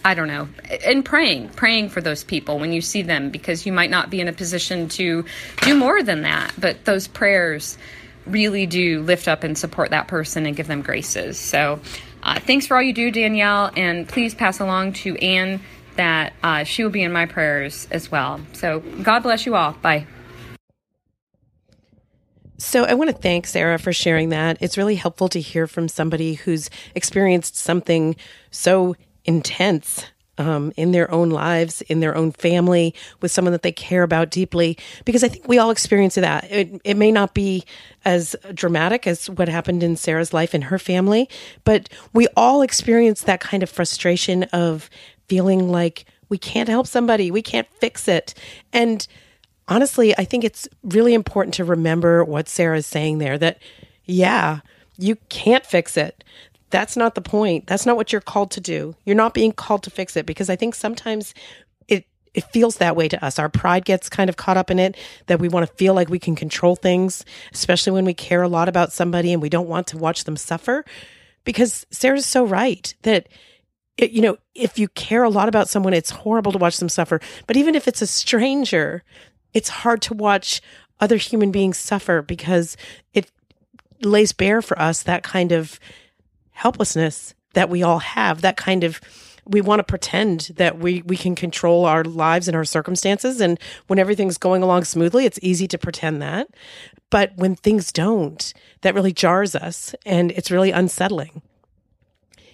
I 0.03 0.15
don't 0.15 0.29
know, 0.29 0.49
and 0.85 1.05
praying, 1.05 1.51
praying 1.51 1.91
for 1.91 2.01
those 2.01 2.25
people 2.25 2.59
when 2.59 2.73
you 2.73 2.81
see 2.81 3.03
them 3.03 3.29
because 3.29 3.67
you 3.67 3.73
might 3.73 3.91
not 3.91 4.09
be 4.09 4.21
in 4.21 4.29
a 4.29 4.33
position 4.33 4.89
to 4.91 5.27
do 5.63 5.77
more 5.77 6.03
than 6.03 6.23
that. 6.23 6.55
But 6.59 6.87
those 6.87 7.07
prayers 7.07 7.77
really 8.27 8.67
do 8.67 9.03
lift 9.03 9.29
up 9.29 9.45
and 9.45 9.59
support 9.59 9.91
that 9.91 10.09
person 10.09 10.47
and 10.47 10.57
give 10.57 10.67
them 10.67 10.81
graces. 10.81 11.39
So 11.39 11.81
uh, 12.23 12.41
thanks 12.41 12.67
for 12.67 12.77
all 12.77 12.83
you 12.83 12.95
do, 12.95 13.11
Danielle, 13.11 13.71
and 13.77 14.09
please 14.09 14.35
pass 14.35 14.61
along 14.61 14.95
to 14.95 15.17
Anne 15.17 15.61
that 15.97 16.33
uh, 16.43 16.65
she 16.65 16.83
will 16.83 16.91
be 16.91 17.03
in 17.03 17.13
my 17.13 17.27
prayers 17.27 17.87
as 17.91 18.11
well. 18.11 18.41
So 18.55 18.81
God 18.81 19.23
bless 19.23 19.45
you 19.45 19.55
all. 19.55 19.73
Bye. 19.73 20.07
So, 22.61 22.85
I 22.85 22.93
want 22.93 23.09
to 23.09 23.17
thank 23.17 23.47
Sarah 23.47 23.79
for 23.79 23.91
sharing 23.91 24.29
that. 24.29 24.59
It's 24.61 24.77
really 24.77 24.95
helpful 24.95 25.31
to 25.31 25.41
hear 25.41 25.67
from 25.67 25.89
somebody 25.89 26.35
who's 26.35 26.69
experienced 26.95 27.57
something 27.57 28.17
so 28.51 28.97
intense 29.25 30.05
um, 30.37 30.71
in 30.77 30.93
their 30.93 31.11
own 31.11 31.31
lives, 31.31 31.81
in 31.83 32.01
their 32.01 32.15
own 32.15 32.33
family, 32.33 32.95
with 33.23 33.31
someone 33.31 33.53
that 33.53 33.63
they 33.63 33.73
care 33.73 34.03
about 34.03 34.31
deeply. 34.31 34.77
Because 35.07 35.25
I 35.25 35.29
think 35.29 35.49
we 35.49 35.57
all 35.57 35.71
experience 35.71 36.17
that. 36.17 36.51
It, 36.51 36.83
it 36.85 36.99
may 36.99 37.11
not 37.11 37.33
be 37.33 37.65
as 38.05 38.37
dramatic 38.53 39.07
as 39.07 39.31
what 39.31 39.49
happened 39.49 39.83
in 39.83 39.97
Sarah's 39.97 40.35
life 40.35 40.53
and 40.53 40.65
her 40.65 40.79
family, 40.79 41.31
but 41.65 41.89
we 42.13 42.29
all 42.37 42.61
experience 42.61 43.23
that 43.23 43.41
kind 43.41 43.63
of 43.63 43.71
frustration 43.71 44.43
of 44.53 44.91
feeling 45.29 45.71
like 45.71 46.05
we 46.29 46.37
can't 46.37 46.69
help 46.69 46.87
somebody, 46.87 47.31
we 47.31 47.43
can't 47.43 47.69
fix 47.81 48.07
it. 48.07 48.35
And 48.71 49.07
honestly, 49.71 50.17
I 50.19 50.25
think 50.25 50.45
it's 50.45 50.69
really 50.83 51.15
important 51.15 51.55
to 51.55 51.65
remember 51.65 52.25
what 52.25 52.49
Sarah's 52.49 52.87
saying 52.87 53.19
there 53.19 53.39
that, 53.39 53.63
yeah, 54.05 54.61
you 54.99 55.17
can't 55.29 55.65
fix 55.65 55.97
it 55.97 56.23
that's 56.71 56.97
not 56.97 57.15
the 57.15 57.21
point. 57.21 57.67
That's 57.67 57.85
not 57.85 57.97
what 57.97 58.13
you're 58.13 58.21
called 58.21 58.53
to 58.53 58.61
do. 58.61 58.95
You're 59.05 59.17
not 59.17 59.35
being 59.35 59.53
called 59.53 59.83
to 59.85 59.91
fix 59.91 60.17
it 60.17 60.25
because 60.25 60.49
I 60.49 60.57
think 60.57 60.75
sometimes 60.75 61.35
it 61.89 62.07
it 62.33 62.45
feels 62.45 62.77
that 62.77 62.97
way 62.97 63.09
to 63.09 63.25
us. 63.25 63.39
Our 63.39 63.49
pride 63.49 63.85
gets 63.85 64.09
kind 64.09 64.31
of 64.31 64.37
caught 64.37 64.57
up 64.57 64.71
in 64.71 64.79
it 64.79 64.97
that 65.27 65.41
we 65.41 65.49
want 65.49 65.69
to 65.69 65.75
feel 65.75 65.95
like 65.95 66.09
we 66.09 66.19
can 66.19 66.37
control 66.37 66.77
things, 66.77 67.25
especially 67.53 67.93
when 67.93 68.05
we 68.05 68.15
care 68.15 68.43
a 68.43 68.49
lot 68.49 68.69
about 68.69 68.93
somebody 68.93 69.33
and 69.33 69.43
we 69.43 69.49
don't 69.49 69.69
want 69.69 69.89
to 69.89 69.99
watch 69.99 70.25
them 70.25 70.37
suffer. 70.37 70.85
Because 71.45 71.87
Sarah's 71.91 72.27
so 72.27 72.45
right 72.45 72.95
that 73.03 73.29
it, 73.97 74.13
you 74.13 74.23
know, 74.23 74.39
if 74.55 74.79
you 74.79 74.89
care 74.89 75.25
a 75.25 75.31
lot 75.31 75.49
about 75.49 75.69
someone, 75.69 75.93
it's 75.93 76.11
horrible 76.11 76.53
to 76.53 76.59
watch 76.59 76.79
them 76.79 76.89
suffer. 76.89 77.21
But 77.47 77.57
even 77.57 77.75
if 77.75 77.89
it's 77.89 78.03
a 78.03 78.07
stranger, 78.07 79.03
it's 79.55 79.69
hard 79.69 80.03
to 80.03 80.15
watch 80.15 80.61
other 81.01 81.17
human 81.17 81.51
beings 81.51 81.79
suffer 81.79 82.23
because 82.23 82.77
it 83.15 83.31
lays 84.03 84.33
bare 84.33 84.63
for 84.63 84.79
us 84.79 85.03
that 85.03 85.23
kind 85.23 85.53
of 85.53 85.79
helplessness 86.51 87.35
that 87.55 87.69
we 87.69 87.83
all 87.83 87.99
have, 87.99 88.43
that 88.43 88.57
kind 88.57 88.85
of 88.85 89.01
we 89.47 89.61
want 89.61 89.81
to 89.81 89.85
pretend 89.85 90.51
that 90.57 90.79
we 90.79 91.03
we 91.03 91.17
can 91.17 91.35
control 91.35 91.85
our 91.85 92.05
lives 92.05 92.47
and 92.47 92.57
our 92.57 92.65
circumstances. 92.65 93.41
And 93.41 93.59
when 93.87 93.99
everything's 93.99 94.39
going 94.39 94.63
along 94.63 94.85
smoothly 94.85 95.25
it's 95.25 95.39
easy 95.43 95.67
to 95.69 95.79
pretend 95.79 96.23
that. 96.23 96.49
But 97.09 97.33
when 97.37 97.57
things 97.57 97.91
don't 97.91 98.53
that 98.83 98.95
really 98.95 99.13
jars 99.13 99.57
us 99.57 99.95
and 100.07 100.31
it's 100.33 100.51
really 100.51 100.71
unsettling 100.71 101.43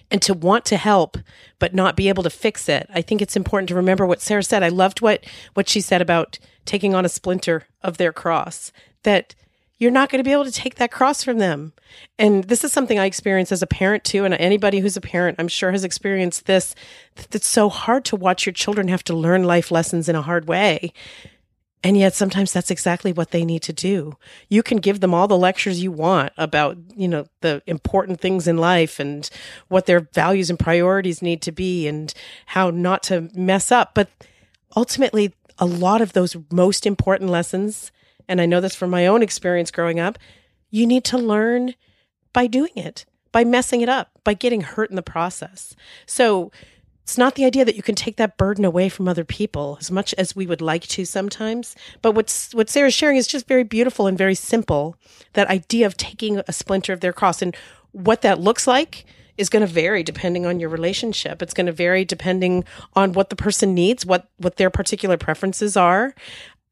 and 0.09 0.21
to 0.21 0.33
want 0.33 0.65
to 0.65 0.77
help 0.77 1.17
but 1.59 1.73
not 1.73 1.95
be 1.95 2.09
able 2.09 2.23
to 2.23 2.29
fix 2.29 2.69
it 2.69 2.87
i 2.93 3.01
think 3.01 3.21
it's 3.21 3.35
important 3.35 3.67
to 3.69 3.75
remember 3.75 4.05
what 4.05 4.21
sarah 4.21 4.43
said 4.43 4.63
i 4.63 4.69
loved 4.69 5.01
what 5.01 5.23
what 5.53 5.69
she 5.69 5.81
said 5.81 6.01
about 6.01 6.39
taking 6.65 6.93
on 6.93 7.05
a 7.05 7.09
splinter 7.09 7.67
of 7.81 7.97
their 7.97 8.11
cross 8.11 8.71
that 9.03 9.35
you're 9.79 9.91
not 9.91 10.09
going 10.09 10.19
to 10.19 10.27
be 10.27 10.31
able 10.31 10.45
to 10.45 10.51
take 10.51 10.75
that 10.75 10.91
cross 10.91 11.23
from 11.23 11.37
them. 11.37 11.73
And 12.17 12.45
this 12.45 12.63
is 12.63 12.71
something 12.71 12.97
I 12.97 13.05
experience 13.05 13.51
as 13.51 13.61
a 13.61 13.67
parent 13.67 14.03
too. 14.03 14.25
And 14.25 14.33
anybody 14.33 14.79
who's 14.79 14.97
a 14.97 15.01
parent, 15.01 15.37
I'm 15.39 15.47
sure 15.47 15.71
has 15.71 15.83
experienced 15.83 16.45
this. 16.45 16.73
That 17.15 17.35
It's 17.35 17.47
so 17.47 17.69
hard 17.69 18.03
to 18.05 18.15
watch 18.15 18.45
your 18.45 18.53
children 18.53 18.87
have 18.87 19.03
to 19.05 19.15
learn 19.15 19.43
life 19.43 19.69
lessons 19.69 20.09
in 20.09 20.15
a 20.15 20.21
hard 20.21 20.47
way. 20.47 20.93
And 21.83 21.95
yet 21.95 22.15
sometimes 22.15 22.51
that's 22.51 22.71
exactly 22.71 23.13
what 23.13 23.31
they 23.31 23.45
need 23.45 23.61
to 23.63 23.73
do. 23.73 24.17
You 24.49 24.63
can 24.63 24.77
give 24.79 24.99
them 24.99 25.13
all 25.13 25.27
the 25.27 25.37
lectures 25.37 25.81
you 25.81 25.91
want 25.91 26.33
about, 26.35 26.77
you 26.95 27.07
know, 27.07 27.27
the 27.41 27.61
important 27.67 28.19
things 28.19 28.47
in 28.47 28.57
life 28.57 28.99
and 28.99 29.29
what 29.67 29.85
their 29.85 29.99
values 29.99 30.49
and 30.49 30.57
priorities 30.57 31.21
need 31.21 31.41
to 31.43 31.51
be 31.51 31.87
and 31.87 32.13
how 32.47 32.71
not 32.71 33.03
to 33.03 33.29
mess 33.35 33.71
up. 33.71 33.93
But 33.93 34.09
ultimately, 34.75 35.33
a 35.59 35.65
lot 35.65 36.01
of 36.01 36.13
those 36.13 36.35
most 36.51 36.85
important 36.85 37.29
lessons 37.29 37.91
and 38.27 38.41
I 38.41 38.45
know 38.45 38.61
this 38.61 38.75
from 38.75 38.89
my 38.89 39.07
own 39.07 39.23
experience 39.23 39.71
growing 39.71 39.99
up, 39.99 40.17
you 40.69 40.85
need 40.85 41.03
to 41.05 41.17
learn 41.17 41.75
by 42.33 42.47
doing 42.47 42.75
it, 42.75 43.05
by 43.31 43.43
messing 43.43 43.81
it 43.81 43.89
up, 43.89 44.11
by 44.23 44.33
getting 44.33 44.61
hurt 44.61 44.89
in 44.89 44.95
the 44.95 45.01
process. 45.01 45.75
So 46.05 46.51
it's 47.07 47.17
not 47.17 47.35
the 47.35 47.45
idea 47.45 47.63
that 47.63 47.77
you 47.77 47.81
can 47.81 47.95
take 47.95 48.17
that 48.17 48.35
burden 48.35 48.65
away 48.65 48.89
from 48.89 49.07
other 49.07 49.23
people 49.23 49.77
as 49.79 49.89
much 49.89 50.13
as 50.15 50.35
we 50.35 50.45
would 50.45 50.59
like 50.59 50.85
to 50.87 51.05
sometimes. 51.05 51.73
But 52.01 52.11
what's 52.11 52.53
what 52.53 52.69
Sarah's 52.69 52.93
sharing 52.93 53.15
is 53.15 53.27
just 53.27 53.47
very 53.47 53.63
beautiful 53.63 54.07
and 54.07 54.17
very 54.17 54.35
simple. 54.35 54.97
That 55.31 55.47
idea 55.47 55.85
of 55.85 55.95
taking 55.95 56.39
a 56.39 56.51
splinter 56.51 56.91
of 56.91 56.99
their 56.99 57.13
cross 57.13 57.41
and 57.41 57.55
what 57.93 58.23
that 58.23 58.41
looks 58.41 58.67
like 58.67 59.05
is 59.37 59.47
going 59.47 59.65
to 59.65 59.71
vary 59.71 60.03
depending 60.03 60.45
on 60.45 60.59
your 60.59 60.67
relationship. 60.67 61.41
It's 61.41 61.53
going 61.53 61.67
to 61.67 61.71
vary 61.71 62.03
depending 62.03 62.65
on 62.93 63.13
what 63.13 63.29
the 63.29 63.37
person 63.37 63.73
needs, 63.73 64.05
what 64.05 64.29
what 64.35 64.57
their 64.57 64.69
particular 64.69 65.15
preferences 65.15 65.77
are. 65.77 66.13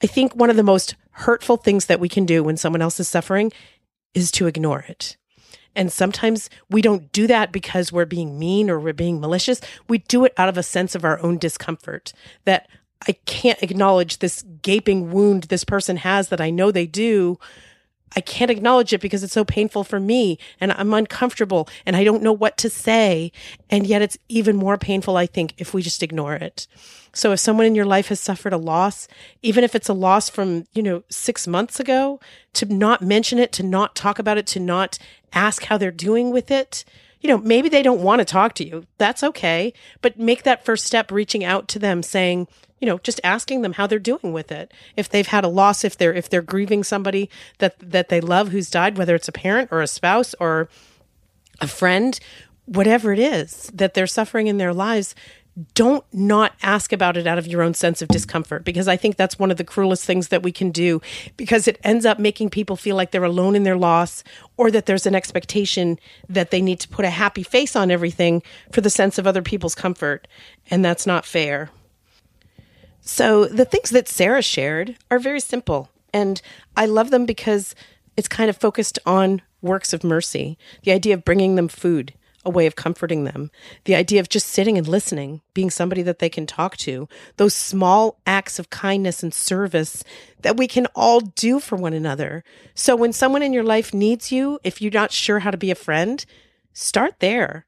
I 0.04 0.08
think 0.08 0.36
one 0.36 0.50
of 0.50 0.58
the 0.58 0.64
most 0.64 0.96
hurtful 1.12 1.56
things 1.56 1.86
that 1.86 2.02
we 2.02 2.10
can 2.10 2.26
do 2.26 2.44
when 2.44 2.58
someone 2.58 2.82
else 2.82 3.00
is 3.00 3.08
suffering 3.08 3.54
is 4.14 4.32
to 4.32 4.48
ignore 4.48 4.82
it. 4.82 5.16
And 5.76 5.92
sometimes 5.92 6.50
we 6.70 6.82
don't 6.82 7.12
do 7.12 7.28
that 7.28 7.52
because 7.52 7.92
we're 7.92 8.06
being 8.06 8.40
mean 8.40 8.70
or 8.70 8.80
we're 8.80 8.94
being 8.94 9.20
malicious. 9.20 9.62
We 9.88 10.00
do 10.00 10.26
it 10.26 10.34
out 10.38 10.50
of 10.50 10.58
a 10.58 10.64
sense 10.64 10.96
of 10.96 11.04
our 11.04 11.20
own 11.22 11.38
discomfort 11.38 12.14
that 12.46 12.68
I 13.08 13.14
can't 13.26 13.62
acknowledge 13.62 14.20
this 14.20 14.44
gaping 14.62 15.12
wound 15.12 15.44
this 15.44 15.64
person 15.64 15.98
has 15.98 16.30
that 16.30 16.42
I 16.42 16.50
know 16.50 16.72
they 16.72 16.88
do. 16.88 17.38
I 18.16 18.22
can't 18.22 18.52
acknowledge 18.52 18.94
it 18.94 19.02
because 19.02 19.24
it's 19.24 19.34
so 19.34 19.44
painful 19.44 19.84
for 19.84 20.00
me 20.00 20.40
and 20.60 20.72
I'm 20.72 20.94
uncomfortable 20.94 21.68
and 21.86 21.96
I 21.96 22.04
don't 22.04 22.24
know 22.24 22.34
what 22.34 22.58
to 22.58 22.70
say. 22.70 23.32
And 23.70 23.86
yet 23.86 24.02
it's 24.02 24.18
even 24.30 24.56
more 24.56 24.78
painful, 24.78 25.18
I 25.18 25.26
think, 25.26 25.54
if 25.58 25.74
we 25.74 25.82
just 25.82 26.02
ignore 26.02 26.34
it. 26.34 26.68
So 27.14 27.32
if 27.32 27.40
someone 27.40 27.66
in 27.66 27.76
your 27.76 27.86
life 27.86 28.10
has 28.10 28.20
suffered 28.20 28.54
a 28.54 28.58
loss, 28.58 29.08
even 29.42 29.64
if 29.64 29.74
it's 29.76 29.90
a 29.90 29.94
loss 29.94 30.30
from, 30.30 30.68
you 30.74 30.84
know, 30.84 31.04
six 31.10 31.48
months 31.48 31.80
ago, 31.80 32.20
to 32.54 32.66
not 32.66 33.02
mention 33.02 33.40
it, 33.40 33.52
to 33.54 33.64
not 33.64 33.96
talk 33.96 34.20
about 34.20 34.38
it, 34.38 34.48
to 34.48 34.60
not 34.60 34.98
ask 35.34 35.64
how 35.64 35.78
they're 35.78 35.92
doing 35.92 36.32
with 36.32 36.52
it, 36.52 36.84
you 37.26 37.32
know, 37.32 37.40
maybe 37.40 37.70
they 37.70 37.82
don't 37.82 38.04
want 38.04 38.20
to 38.20 38.26
talk 38.26 38.54
to 38.54 38.64
you. 38.64 38.86
That's 39.00 39.24
okay. 39.24 39.74
But 40.04 40.20
make 40.20 40.44
that 40.44 40.64
first 40.64 40.86
step 40.86 41.10
reaching 41.10 41.44
out 41.44 41.68
to 41.70 41.80
them 41.80 42.04
saying, 42.04 42.48
you 42.80 42.86
know, 42.86 43.00
just 43.00 43.20
asking 43.24 43.64
them 43.64 43.74
how 43.74 43.88
they're 43.88 43.98
doing 43.98 44.32
with 44.32 44.52
it. 44.52 44.72
If 44.96 45.10
they've 45.10 45.26
had 45.26 45.44
a 45.44 45.48
loss, 45.48 45.84
if 45.84 45.98
they're 45.98 46.14
if 46.14 46.30
they're 46.30 46.44
grieving 46.44 46.84
somebody 46.84 47.32
that 47.58 47.78
that 47.80 48.10
they 48.10 48.22
love 48.22 48.50
who's 48.50 48.70
died, 48.70 49.00
whether 49.00 49.16
it's 49.16 49.28
a 49.28 49.32
parent 49.32 49.70
or 49.72 49.82
a 49.82 49.88
spouse 49.88 50.36
or 50.40 50.70
a 51.60 51.66
friend, 51.66 52.20
whatever 52.66 53.12
it 53.12 53.18
is 53.18 53.72
that 53.74 53.96
they're 53.96 54.06
suffering 54.06 54.46
in 54.46 54.60
their 54.60 54.74
lives, 54.74 55.16
don't 55.74 56.04
not 56.12 56.54
ask 56.62 56.92
about 56.92 57.16
it 57.16 57.26
out 57.26 57.38
of 57.38 57.48
your 57.48 57.62
own 57.62 57.74
sense 57.74 58.02
of 58.02 58.10
discomfort 58.10 58.66
because 58.66 58.90
I 58.90 58.98
think 58.98 59.16
that's 59.16 59.40
one 59.40 59.52
of 59.52 59.58
the 59.58 59.64
cruelest 59.64 60.04
things 60.04 60.28
that 60.28 60.44
we 60.44 60.52
can 60.52 60.70
do 60.70 61.02
because 61.38 61.66
it 61.68 61.80
ends 61.84 62.06
up 62.06 62.20
making 62.20 62.50
people 62.50 62.76
feel 62.76 62.98
like 62.98 63.12
they're 63.12 63.24
alone 63.24 63.56
in 63.56 63.64
their 63.64 63.78
loss 63.78 64.24
or 64.58 64.70
that 64.72 64.86
there's 64.86 65.06
an 65.06 65.16
expectation 65.16 65.98
that 66.28 66.52
they 66.52 66.62
need 66.62 66.82
to 66.82 66.90
put 66.90 67.06
a 67.06 67.10
happy 67.10 67.44
face 67.44 67.76
on 67.76 67.90
everything 67.90 68.44
for 68.72 68.82
the 68.82 68.90
sense 68.90 69.18
of 69.18 69.26
other 69.26 69.42
people's 69.42 69.76
comfort. 69.76 70.28
And 70.70 70.84
that's 70.84 71.08
not 71.08 71.26
fair. 71.26 71.70
So 73.00 73.46
the 73.46 73.66
things 73.66 73.92
that 73.92 74.10
Sarah 74.10 74.42
shared 74.42 74.98
are 75.10 75.20
very 75.20 75.40
simple 75.40 75.90
and 76.14 76.42
I 76.76 76.86
love 76.86 77.12
them 77.12 77.26
because 77.26 77.76
it's 78.18 78.28
kind 78.28 78.50
of 78.50 78.58
focused 78.58 79.00
on 79.06 79.42
works 79.62 79.94
of 79.94 80.04
mercy, 80.04 80.58
the 80.84 80.92
idea 80.92 81.14
of 81.14 81.24
bringing 81.24 81.56
them 81.56 81.68
food 81.70 82.14
a 82.46 82.50
way 82.50 82.66
of 82.66 82.76
comforting 82.76 83.24
them. 83.24 83.52
The 83.86 83.96
idea 83.96 84.20
of 84.20 84.30
just 84.30 84.48
sitting 84.48 84.78
and 84.78 84.88
listening, 84.88 85.42
being 85.54 85.70
somebody 85.70 86.02
that 86.04 86.20
they 86.20 86.30
can 86.30 86.46
talk 86.46 86.78
to, 86.78 87.08
those 87.38 87.54
small 87.54 88.20
acts 88.26 88.60
of 88.60 88.70
kindness 88.70 89.24
and 89.24 89.34
service 89.34 90.04
that 90.42 90.58
we 90.58 90.68
can 90.68 90.86
all 90.96 91.20
do 91.20 91.60
for 91.60 91.76
one 91.76 91.94
another. 91.94 92.44
So 92.74 92.96
when 92.96 93.14
someone 93.14 93.42
in 93.42 93.54
your 93.54 93.64
life 93.64 93.94
needs 93.94 94.32
you, 94.32 94.60
if 94.64 94.82
you're 94.82 94.92
not 94.92 95.12
sure 95.12 95.40
how 95.40 95.52
to 95.52 95.58
be 95.58 95.72
a 95.72 95.76
friend, 95.76 96.24
start 96.74 97.16
there. 97.20 97.66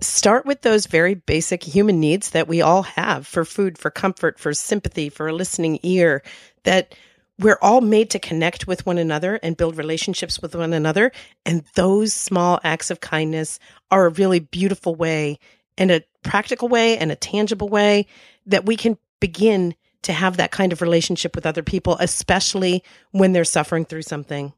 Start 0.00 0.44
with 0.44 0.62
those 0.62 0.86
very 0.86 1.14
basic 1.14 1.62
human 1.62 2.00
needs 2.00 2.30
that 2.30 2.48
we 2.48 2.60
all 2.60 2.82
have 2.82 3.28
for 3.28 3.44
food, 3.44 3.78
for 3.78 3.90
comfort, 3.90 4.40
for 4.40 4.52
sympathy, 4.52 5.08
for 5.08 5.28
a 5.28 5.32
listening 5.32 5.78
ear 5.84 6.22
that 6.64 6.94
we're 7.38 7.58
all 7.60 7.80
made 7.80 8.10
to 8.10 8.18
connect 8.18 8.66
with 8.66 8.86
one 8.86 8.98
another 8.98 9.36
and 9.42 9.56
build 9.56 9.76
relationships 9.76 10.40
with 10.40 10.54
one 10.54 10.72
another. 10.72 11.10
And 11.44 11.64
those 11.74 12.12
small 12.12 12.60
acts 12.62 12.90
of 12.90 13.00
kindness 13.00 13.58
are 13.90 14.06
a 14.06 14.10
really 14.10 14.40
beautiful 14.40 14.94
way 14.94 15.38
and 15.76 15.90
a 15.90 16.04
practical 16.22 16.68
way 16.68 16.96
and 16.96 17.10
a 17.10 17.16
tangible 17.16 17.68
way 17.68 18.06
that 18.46 18.64
we 18.64 18.76
can 18.76 18.98
begin 19.20 19.74
to 20.02 20.12
have 20.12 20.36
that 20.36 20.52
kind 20.52 20.72
of 20.72 20.82
relationship 20.82 21.34
with 21.34 21.46
other 21.46 21.62
people, 21.62 21.96
especially 21.98 22.84
when 23.10 23.32
they're 23.32 23.44
suffering 23.44 23.84
through 23.84 24.02
something. 24.02 24.52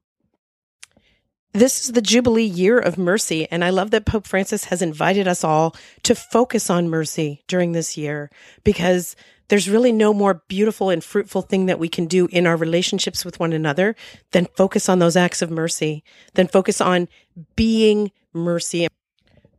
This 1.56 1.86
is 1.86 1.92
the 1.92 2.02
Jubilee 2.02 2.44
year 2.44 2.78
of 2.78 2.98
mercy, 2.98 3.50
and 3.50 3.64
I 3.64 3.70
love 3.70 3.90
that 3.92 4.04
Pope 4.04 4.26
Francis 4.26 4.66
has 4.66 4.82
invited 4.82 5.26
us 5.26 5.42
all 5.42 5.75
to 6.02 6.14
focus 6.14 6.68
on 6.68 6.90
mercy 6.90 7.44
during 7.48 7.72
this 7.72 7.96
year 7.96 8.30
because 8.62 9.16
there's 9.48 9.66
really 9.66 9.90
no 9.90 10.12
more 10.12 10.42
beautiful 10.48 10.90
and 10.90 11.02
fruitful 11.02 11.40
thing 11.40 11.64
that 11.64 11.78
we 11.78 11.88
can 11.88 12.04
do 12.04 12.26
in 12.26 12.46
our 12.46 12.58
relationships 12.58 13.25
with 13.25 13.40
one 13.40 13.54
another 13.54 13.96
than 14.32 14.48
focus 14.54 14.90
on 14.90 14.98
those 14.98 15.16
acts 15.16 15.40
of 15.40 15.50
mercy, 15.50 16.04
than 16.34 16.46
focus 16.46 16.78
on 16.82 17.08
being 17.56 18.12
mercy, 18.34 18.86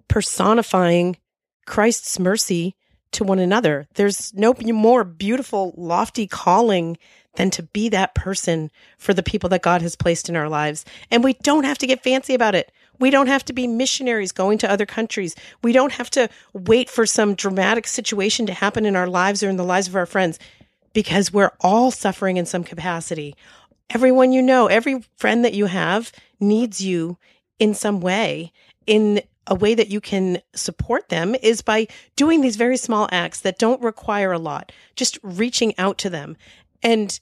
personifying 0.08 1.18
Christ's 1.66 2.20
mercy 2.20 2.76
to 3.14 3.24
one 3.24 3.40
another. 3.40 3.88
There's 3.96 4.32
no 4.36 4.54
more 4.54 5.04
beautiful, 5.04 5.74
lofty 5.76 6.28
calling 6.28 7.00
than 7.38 7.50
to 7.52 7.64
be 7.64 7.88
that 7.90 8.14
person 8.14 8.70
for 8.98 9.14
the 9.14 9.24
people 9.24 9.48
that 9.50 9.62
God 9.62 9.82
has 9.82 9.96
placed 9.96 10.28
in 10.28 10.36
our 10.36 10.50
lives. 10.50 10.84
And 11.10 11.24
we 11.24 11.34
don't 11.34 11.64
have 11.64 11.78
to 11.78 11.88
get 11.88 12.04
fancy 12.04 12.34
about 12.34 12.56
it. 12.56 12.72
We 13.00 13.10
don't 13.12 13.28
have 13.28 13.46
to 13.46 13.54
be 13.54 13.68
missionaries 13.68 14.32
going 14.32 14.58
to 14.60 14.72
other 14.72 14.86
countries. 14.86 15.36
We 15.64 15.72
don't 15.72 15.94
have 15.94 16.10
to 16.12 16.30
wait 16.54 16.90
for 16.90 17.06
some 17.06 17.36
dramatic 17.36 17.88
situation 17.88 18.48
to 18.48 18.54
happen 18.54 18.86
in 18.86 18.96
our 18.96 19.08
lives 19.08 19.44
or 19.44 19.50
in 19.50 19.58
the 19.58 19.64
lives 19.64 19.88
of 19.88 19.96
our 19.96 20.08
friends 20.08 20.40
because 20.94 21.32
we're 21.32 21.52
all 21.62 21.92
suffering 21.92 22.38
in 22.38 22.48
some 22.48 22.64
capacity. 22.64 23.36
Everyone 23.92 24.32
you 24.34 24.42
know, 24.42 24.66
every 24.66 25.04
friend 25.16 25.46
that 25.46 25.54
you 25.54 25.68
have 25.68 26.12
needs 26.40 26.82
you 26.82 27.18
in 27.60 27.74
some 27.74 28.02
way. 28.02 28.52
In 28.88 29.22
a 29.46 29.56
way 29.56 29.76
that 29.76 29.90
you 29.90 30.02
can 30.02 30.42
support 30.54 31.10
them 31.10 31.36
is 31.42 31.62
by 31.62 31.88
doing 32.16 32.42
these 32.42 32.56
very 32.56 32.78
small 32.78 33.08
acts 33.12 33.42
that 33.42 33.60
don't 33.60 33.82
require 33.82 34.32
a 34.32 34.40
lot, 34.40 34.72
just 34.96 35.20
reaching 35.24 35.74
out 35.78 35.98
to 36.00 36.10
them. 36.10 36.36
And 36.84 37.20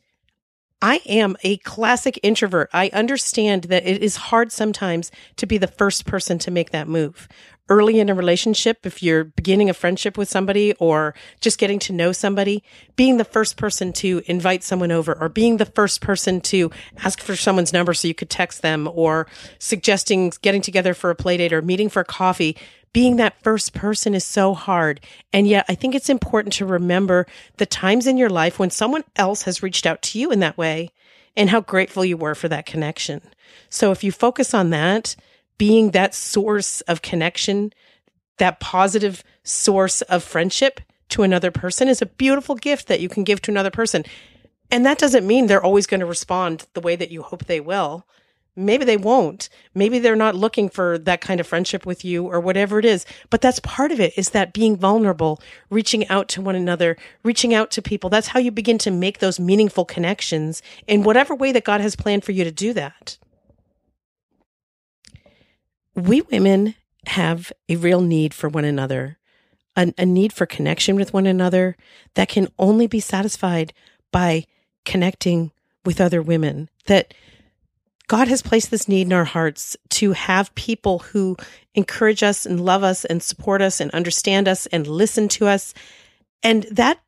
I 0.86 1.02
am 1.08 1.36
a 1.42 1.58
classic 1.58 2.20
introvert. 2.22 2.70
I 2.72 2.92
understand 2.94 3.64
that 3.66 3.88
it 3.88 4.04
is 4.04 4.18
hard 4.18 4.52
sometimes 4.52 5.10
to 5.38 5.48
be 5.48 5.58
the 5.58 5.66
first 5.66 6.06
person 6.06 6.38
to 6.38 6.52
make 6.52 6.70
that 6.70 6.88
move. 6.88 7.28
Early 7.68 8.00
in 8.00 8.08
a 8.08 8.14
relationship, 8.14 8.86
if 8.86 9.02
you're 9.02 9.24
beginning 9.24 9.68
a 9.68 9.74
friendship 9.74 10.16
with 10.16 10.30
somebody 10.30 10.74
or 10.74 11.16
just 11.42 11.58
getting 11.58 11.80
to 11.80 11.94
know 11.94 12.12
somebody, 12.12 12.64
being 12.96 13.18
the 13.18 13.26
first 13.26 13.58
person 13.58 13.94
to 13.94 14.22
invite 14.28 14.64
someone 14.64 14.92
over 14.92 15.18
or 15.20 15.28
being 15.28 15.58
the 15.58 15.66
first 15.66 16.02
person 16.02 16.40
to 16.42 16.70
ask 17.04 17.20
for 17.20 17.36
someone's 17.36 17.74
number 17.74 17.96
so 17.96 18.08
you 18.08 18.14
could 18.14 18.30
text 18.30 18.62
them 18.62 18.88
or 18.94 19.26
suggesting 19.58 20.32
getting 20.44 20.62
together 20.62 20.94
for 20.94 21.10
a 21.10 21.16
play 21.16 21.38
date 21.38 21.52
or 21.52 21.64
meeting 21.64 21.90
for 21.90 22.04
coffee 22.04 22.56
being 22.96 23.18
that 23.18 23.44
first 23.44 23.74
person 23.74 24.16
is 24.16 24.24
so 24.24 24.54
hard. 24.54 25.02
And 25.34 25.46
yet 25.46 25.66
I 25.68 25.76
think 25.76 25.96
it's 25.96 26.10
important 26.10 26.54
to 26.54 26.66
remember 26.66 27.28
the 27.58 27.66
times 27.66 28.08
in 28.08 28.16
your 28.16 28.30
life 28.30 28.58
when 28.58 28.70
someone 28.70 29.04
else 29.18 29.42
has 29.42 29.62
reached 29.62 29.86
out 29.86 30.02
to 30.04 30.18
you 30.18 30.32
in 30.32 30.40
that 30.40 30.58
way 30.58 30.92
and 31.36 31.50
how 31.50 31.60
grateful 31.60 32.06
you 32.06 32.16
were 32.16 32.36
for 32.36 32.48
that 32.48 32.66
connection. 32.66 33.20
So 33.68 33.92
if 33.92 34.02
you 34.02 34.14
focus 34.14 34.54
on 34.54 34.70
that, 34.70 35.18
being 35.58 35.92
that 35.92 36.16
source 36.16 36.80
of 36.82 37.02
connection, 37.02 37.74
that 38.38 38.62
positive 38.62 39.26
source 39.44 40.02
of 40.04 40.24
friendship 40.24 40.80
to 41.10 41.24
another 41.24 41.52
person 41.52 41.90
is 41.90 42.02
a 42.02 42.06
beautiful 42.06 42.56
gift 42.56 42.88
that 42.88 43.02
you 43.02 43.10
can 43.10 43.26
give 43.26 43.42
to 43.42 43.52
another 43.52 43.72
person. 43.72 44.06
And 44.72 44.86
that 44.86 45.00
doesn't 45.00 45.28
mean 45.28 45.48
they're 45.48 45.62
always 45.62 45.86
going 45.86 46.00
to 46.00 46.06
respond 46.06 46.66
the 46.74 46.80
way 46.80 46.96
that 46.96 47.12
you 47.12 47.24
hope 47.24 47.44
they 47.44 47.60
will. 47.60 48.08
Maybe 48.56 48.86
they 48.86 48.96
won't. 48.96 49.50
Maybe 49.74 50.00
they're 50.00 50.16
not 50.16 50.36
looking 50.36 50.70
for 50.70 50.98
that 51.00 51.20
kind 51.20 51.40
of 51.40 51.48
friendship 51.48 51.86
with 51.86 52.06
you 52.06 52.26
or 52.26 52.40
whatever 52.40 52.80
it 52.80 52.86
is. 52.86 53.06
But 53.30 53.42
that's 53.42 53.60
part 53.60 53.92
of 53.92 54.00
it 54.00 54.14
is 54.18 54.30
that 54.30 54.54
being 54.54 54.78
vulnerable, 54.78 55.42
reaching 55.70 56.08
out 56.08 56.30
to 56.30 56.42
one 56.42 56.56
another, 56.56 56.96
reaching 57.24 57.54
out 57.54 57.70
to 57.72 57.82
people. 57.82 58.10
That's 58.10 58.28
how 58.28 58.40
you 58.40 58.52
begin 58.52 58.78
to 58.80 58.92
make 58.92 59.20
those 59.20 59.40
meaningful 59.40 59.84
connections 59.84 60.62
in 60.88 61.04
whatever 61.04 61.36
way 61.36 61.52
that 61.52 61.66
God 61.66 61.82
has 61.82 61.98
planned 61.98 62.24
for 62.24 62.32
you 62.32 62.46
to 62.46 62.52
do 62.52 62.72
that. 62.74 63.18
We 65.94 66.22
women 66.22 66.76
have 67.08 67.52
a 67.68 67.76
real 67.76 68.02
need 68.02 68.34
for 68.34 68.48
one 68.48 68.66
another, 68.66 69.18
a, 69.76 69.94
a 69.98 70.06
need 70.06 70.32
for 70.32 70.46
connection 70.46 70.96
with 70.96 71.14
one 71.14 71.28
another 71.28 71.76
that 72.14 72.30
can 72.30 72.48
only 72.58 72.88
be 72.88 73.00
satisfied 73.00 73.74
by 74.12 74.46
connecting 74.86 75.52
with 75.84 76.00
other 76.00 76.22
women. 76.22 76.70
That 76.86 77.14
God 78.08 78.28
has 78.28 78.42
placed 78.42 78.72
this 78.72 78.88
need 78.88 79.08
in 79.08 79.14
our 79.14 79.26
hearts 79.26 79.76
to 79.90 80.12
have 80.12 80.54
people 80.56 81.00
who 81.00 81.38
encourage 81.74 82.24
us 82.24 82.46
and 82.46 82.64
love 82.64 82.84
us 82.84 83.06
and 83.06 83.22
support 83.22 83.62
us 83.62 83.80
and 83.80 83.92
understand 83.92 84.48
us 84.48 84.66
and 84.68 84.88
listen 84.88 85.28
to 85.30 85.48
us. 85.48 85.74
And 86.44 86.64
that 86.72 87.00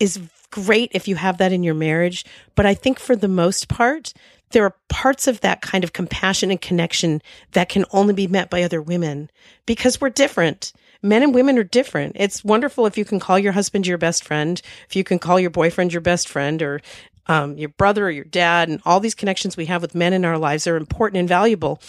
is 0.00 0.20
great 0.50 0.90
if 0.94 1.06
you 1.06 1.16
have 1.16 1.38
that 1.38 1.52
in 1.52 1.62
your 1.62 1.74
marriage. 1.74 2.24
But 2.54 2.66
I 2.66 2.74
think 2.74 2.98
for 2.98 3.14
the 3.14 3.28
most 3.28 3.68
part, 3.68 4.12
there 4.50 4.64
are 4.64 4.74
parts 4.88 5.26
of 5.26 5.40
that 5.40 5.60
kind 5.60 5.84
of 5.84 5.92
compassion 5.92 6.50
and 6.50 6.60
connection 6.60 7.20
that 7.52 7.68
can 7.68 7.84
only 7.92 8.14
be 8.14 8.26
met 8.26 8.48
by 8.48 8.62
other 8.62 8.80
women 8.80 9.30
because 9.66 10.00
we're 10.00 10.10
different. 10.10 10.72
Men 11.02 11.22
and 11.22 11.34
women 11.34 11.58
are 11.58 11.64
different. 11.64 12.16
It's 12.18 12.42
wonderful 12.42 12.86
if 12.86 12.96
you 12.98 13.04
can 13.04 13.20
call 13.20 13.38
your 13.38 13.52
husband 13.52 13.86
your 13.86 13.98
best 13.98 14.24
friend, 14.24 14.60
if 14.88 14.96
you 14.96 15.04
can 15.04 15.18
call 15.18 15.38
your 15.38 15.50
boyfriend 15.50 15.92
your 15.92 16.00
best 16.00 16.28
friend, 16.28 16.62
or 16.62 16.80
um, 17.28 17.58
your 17.58 17.68
brother 17.68 18.06
or 18.06 18.10
your 18.10 18.24
dad, 18.24 18.68
and 18.68 18.80
all 18.84 19.00
these 19.00 19.14
connections 19.14 19.56
we 19.56 19.66
have 19.66 19.82
with 19.82 19.94
men 19.94 20.12
in 20.12 20.24
our 20.24 20.38
lives 20.38 20.66
are 20.66 20.76
important 20.76 21.20
and 21.20 21.28
valuable. 21.28 21.80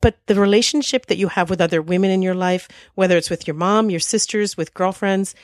But 0.00 0.18
the 0.26 0.34
relationship 0.34 1.06
that 1.06 1.16
you 1.16 1.28
have 1.28 1.48
with 1.48 1.60
other 1.60 1.80
women 1.80 2.10
in 2.10 2.20
your 2.20 2.34
life, 2.34 2.68
whether 2.94 3.16
it's 3.16 3.30
with 3.30 3.46
your 3.46 3.54
mom, 3.54 3.88
your 3.88 4.00
sisters, 4.00 4.56
with 4.56 4.74
girlfriends, 4.74 5.34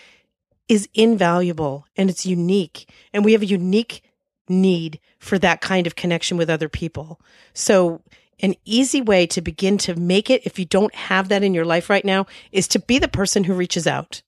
is 0.68 0.88
invaluable 0.92 1.86
and 1.96 2.10
it's 2.10 2.26
unique. 2.26 2.88
And 3.12 3.24
we 3.24 3.32
have 3.32 3.42
a 3.42 3.46
unique 3.46 4.02
need 4.48 5.00
for 5.18 5.38
that 5.38 5.60
kind 5.60 5.86
of 5.86 5.96
connection 5.96 6.36
with 6.36 6.50
other 6.50 6.68
people. 6.68 7.20
So 7.54 8.02
an 8.40 8.54
easy 8.64 9.00
way 9.00 9.26
to 9.28 9.40
begin 9.40 9.78
to 9.78 9.94
make 9.94 10.30
it, 10.30 10.42
if 10.44 10.58
you 10.58 10.64
don't 10.64 10.94
have 10.94 11.28
that 11.28 11.42
in 11.42 11.54
your 11.54 11.64
life 11.64 11.88
right 11.88 12.04
now, 12.04 12.26
is 12.52 12.68
to 12.68 12.78
be 12.78 12.98
the 12.98 13.08
person 13.08 13.44
who 13.44 13.54
reaches 13.54 13.86
out. 13.86 14.22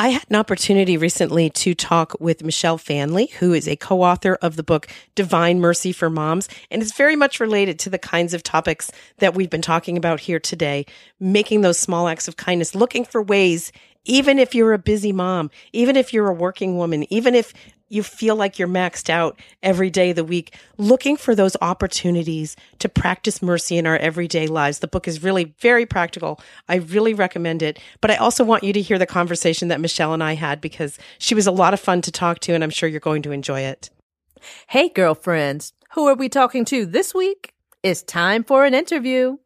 I 0.00 0.08
had 0.08 0.24
an 0.30 0.36
opportunity 0.36 0.96
recently 0.96 1.50
to 1.50 1.74
talk 1.74 2.18
with 2.18 2.42
Michelle 2.42 2.78
Faehnle, 2.78 3.30
who 3.32 3.52
is 3.52 3.68
a 3.68 3.76
co-author 3.76 4.38
of 4.40 4.56
the 4.56 4.62
book 4.62 4.86
Divine 5.14 5.60
Mercy 5.60 5.92
for 5.92 6.08
Moms, 6.08 6.48
and 6.70 6.80
it's 6.80 6.96
very 6.96 7.16
much 7.16 7.38
related 7.38 7.78
to 7.80 7.90
the 7.90 7.98
kinds 7.98 8.32
of 8.32 8.42
topics 8.42 8.90
that 9.18 9.34
we've 9.34 9.50
been 9.50 9.60
talking 9.60 9.98
about 9.98 10.20
here 10.20 10.40
today, 10.40 10.86
making 11.20 11.60
those 11.60 11.78
small 11.78 12.08
acts 12.08 12.28
of 12.28 12.38
kindness, 12.38 12.74
looking 12.74 13.04
for 13.04 13.22
ways 13.22 13.72
even 14.06 14.38
if 14.38 14.54
you're 14.54 14.72
a 14.72 14.78
busy 14.78 15.12
mom, 15.12 15.50
even 15.74 15.96
if 15.96 16.14
you're 16.14 16.28
a 16.28 16.34
working 16.34 16.78
woman, 16.78 17.04
even 17.12 17.34
if 17.34 17.52
you 17.90 18.02
feel 18.02 18.36
like 18.36 18.58
you're 18.58 18.68
maxed 18.68 19.10
out 19.10 19.38
every 19.62 19.90
day 19.90 20.10
of 20.10 20.16
the 20.16 20.24
week, 20.24 20.56
looking 20.78 21.16
for 21.16 21.34
those 21.34 21.56
opportunities 21.60 22.56
to 22.78 22.88
practice 22.88 23.42
mercy 23.42 23.76
in 23.76 23.86
our 23.86 23.96
everyday 23.96 24.46
lives. 24.46 24.78
The 24.78 24.88
book 24.88 25.06
is 25.06 25.22
really 25.22 25.52
very 25.58 25.84
practical. 25.84 26.40
I 26.68 26.76
really 26.76 27.12
recommend 27.12 27.62
it. 27.62 27.78
But 28.00 28.12
I 28.12 28.16
also 28.16 28.44
want 28.44 28.64
you 28.64 28.72
to 28.72 28.80
hear 28.80 28.98
the 28.98 29.06
conversation 29.06 29.68
that 29.68 29.80
Michelle 29.80 30.14
and 30.14 30.22
I 30.22 30.34
had 30.34 30.60
because 30.60 30.98
she 31.18 31.34
was 31.34 31.46
a 31.46 31.52
lot 31.52 31.74
of 31.74 31.80
fun 31.80 32.00
to 32.02 32.12
talk 32.12 32.38
to, 32.40 32.54
and 32.54 32.64
I'm 32.64 32.70
sure 32.70 32.88
you're 32.88 33.00
going 33.00 33.22
to 33.22 33.32
enjoy 33.32 33.60
it. 33.60 33.90
Hey, 34.68 34.88
girlfriends, 34.88 35.72
who 35.92 36.06
are 36.06 36.14
we 36.14 36.28
talking 36.28 36.64
to 36.66 36.86
this 36.86 37.12
week? 37.12 37.52
It's 37.82 38.02
time 38.02 38.44
for 38.44 38.64
an 38.64 38.72
interview. 38.72 39.38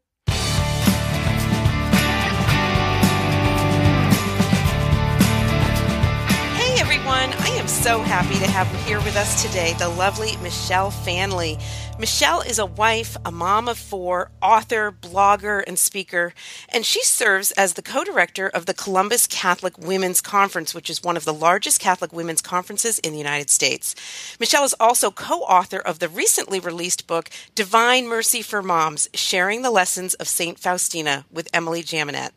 So 7.84 8.00
happy 8.00 8.38
to 8.38 8.46
have 8.46 8.66
here 8.86 8.96
with 9.00 9.14
us 9.14 9.42
today 9.42 9.74
the 9.74 9.86
lovely 9.90 10.38
Michelle 10.38 10.90
Faehnle. 10.90 11.62
Michelle 11.98 12.40
is 12.40 12.58
a 12.58 12.64
wife, 12.64 13.14
a 13.26 13.30
mom 13.30 13.68
of 13.68 13.76
four, 13.76 14.30
author, 14.40 14.90
blogger, 14.90 15.62
and 15.66 15.78
speaker, 15.78 16.32
and 16.70 16.86
she 16.86 17.04
serves 17.04 17.50
as 17.50 17.74
the 17.74 17.82
co 17.82 18.02
director 18.02 18.48
of 18.48 18.64
the 18.64 18.72
Columbus 18.72 19.26
Catholic 19.26 19.76
Women's 19.76 20.22
Conference, 20.22 20.74
which 20.74 20.88
is 20.88 21.02
one 21.02 21.14
of 21.14 21.26
the 21.26 21.34
largest 21.34 21.78
Catholic 21.78 22.10
women's 22.10 22.40
conferences 22.40 22.98
in 23.00 23.12
the 23.12 23.18
United 23.18 23.50
States. 23.50 23.94
Michelle 24.40 24.64
is 24.64 24.74
also 24.80 25.10
co 25.10 25.40
author 25.40 25.78
of 25.78 25.98
the 25.98 26.08
recently 26.08 26.60
released 26.60 27.06
book, 27.06 27.28
Divine 27.54 28.08
Mercy 28.08 28.40
for 28.40 28.62
Moms 28.62 29.10
Sharing 29.12 29.60
the 29.60 29.70
Lessons 29.70 30.14
of 30.14 30.26
St. 30.26 30.58
Faustina 30.58 31.26
with 31.30 31.50
Emily 31.52 31.82
Jaminet. 31.82 32.30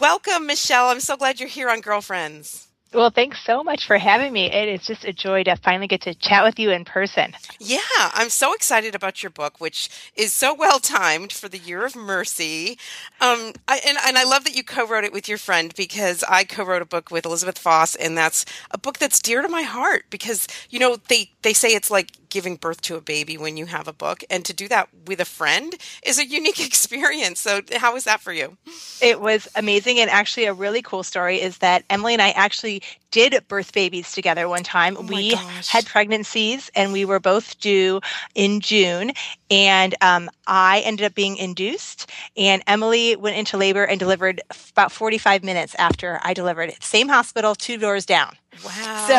Welcome, 0.00 0.46
Michelle. 0.46 0.86
I'm 0.86 1.00
so 1.00 1.18
glad 1.18 1.38
you're 1.38 1.50
here 1.50 1.68
on 1.68 1.82
Girlfriends. 1.82 2.69
Well, 2.92 3.10
thanks 3.10 3.38
so 3.44 3.62
much 3.62 3.86
for 3.86 3.98
having 3.98 4.32
me. 4.32 4.50
It 4.50 4.68
is 4.68 4.84
just 4.84 5.04
a 5.04 5.12
joy 5.12 5.44
to 5.44 5.54
finally 5.56 5.86
get 5.86 6.02
to 6.02 6.14
chat 6.14 6.42
with 6.42 6.58
you 6.58 6.70
in 6.72 6.84
person. 6.84 7.34
Yeah, 7.60 7.78
I'm 7.96 8.30
so 8.30 8.52
excited 8.52 8.96
about 8.96 9.22
your 9.22 9.30
book, 9.30 9.60
which 9.60 9.88
is 10.16 10.32
so 10.32 10.52
well 10.52 10.80
timed 10.80 11.32
for 11.32 11.48
the 11.48 11.58
Year 11.58 11.84
of 11.84 11.94
Mercy. 11.94 12.78
Um, 13.20 13.52
I, 13.68 13.80
and, 13.86 13.96
and 14.04 14.18
I 14.18 14.24
love 14.24 14.42
that 14.42 14.56
you 14.56 14.64
co-wrote 14.64 15.04
it 15.04 15.12
with 15.12 15.28
your 15.28 15.38
friend 15.38 15.72
because 15.76 16.24
I 16.28 16.42
co-wrote 16.42 16.82
a 16.82 16.86
book 16.86 17.12
with 17.12 17.24
Elizabeth 17.24 17.58
Foss, 17.58 17.94
and 17.94 18.18
that's 18.18 18.44
a 18.72 18.78
book 18.78 18.98
that's 18.98 19.20
dear 19.20 19.42
to 19.42 19.48
my 19.48 19.62
heart 19.62 20.06
because 20.10 20.48
you 20.68 20.80
know 20.80 20.96
they 21.08 21.30
they 21.42 21.52
say 21.52 21.68
it's 21.68 21.92
like 21.92 22.10
giving 22.30 22.56
birth 22.56 22.80
to 22.82 22.96
a 22.96 23.00
baby 23.00 23.36
when 23.36 23.56
you 23.56 23.66
have 23.66 23.88
a 23.88 23.92
book, 23.92 24.22
and 24.30 24.44
to 24.44 24.52
do 24.52 24.68
that 24.68 24.88
with 25.06 25.20
a 25.20 25.24
friend 25.24 25.74
is 26.02 26.18
a 26.18 26.26
unique 26.26 26.60
experience. 26.66 27.40
So, 27.40 27.60
how 27.76 27.94
was 27.94 28.04
that 28.04 28.20
for 28.20 28.32
you? 28.32 28.56
It 29.02 29.20
was 29.20 29.48
amazing. 29.54 29.98
And 29.98 30.10
actually, 30.10 30.46
a 30.46 30.54
really 30.54 30.82
cool 30.82 31.02
story 31.02 31.40
is 31.40 31.58
that 31.58 31.84
Emily 31.90 32.14
and 32.14 32.22
I 32.22 32.30
actually 32.30 32.82
did 33.10 33.36
birth 33.48 33.72
babies 33.72 34.12
together 34.12 34.48
one 34.48 34.62
time. 34.62 34.96
Oh 34.98 35.02
we 35.02 35.32
gosh. 35.32 35.68
had 35.68 35.86
pregnancies 35.86 36.70
and 36.74 36.92
we 36.92 37.04
were 37.04 37.18
both 37.18 37.58
due 37.58 38.00
in 38.34 38.60
June. 38.60 39.12
And 39.50 39.94
um, 40.00 40.30
I 40.46 40.80
ended 40.80 41.06
up 41.06 41.14
being 41.14 41.36
induced, 41.36 42.08
and 42.36 42.62
Emily 42.68 43.16
went 43.16 43.36
into 43.36 43.56
labor 43.56 43.82
and 43.82 43.98
delivered 43.98 44.40
about 44.72 44.92
45 44.92 45.42
minutes 45.42 45.74
after 45.74 46.20
I 46.22 46.34
delivered. 46.34 46.72
Same 46.80 47.08
hospital, 47.08 47.56
two 47.56 47.76
doors 47.76 48.06
down. 48.06 48.36
Wow. 48.64 49.06
So- 49.08 49.14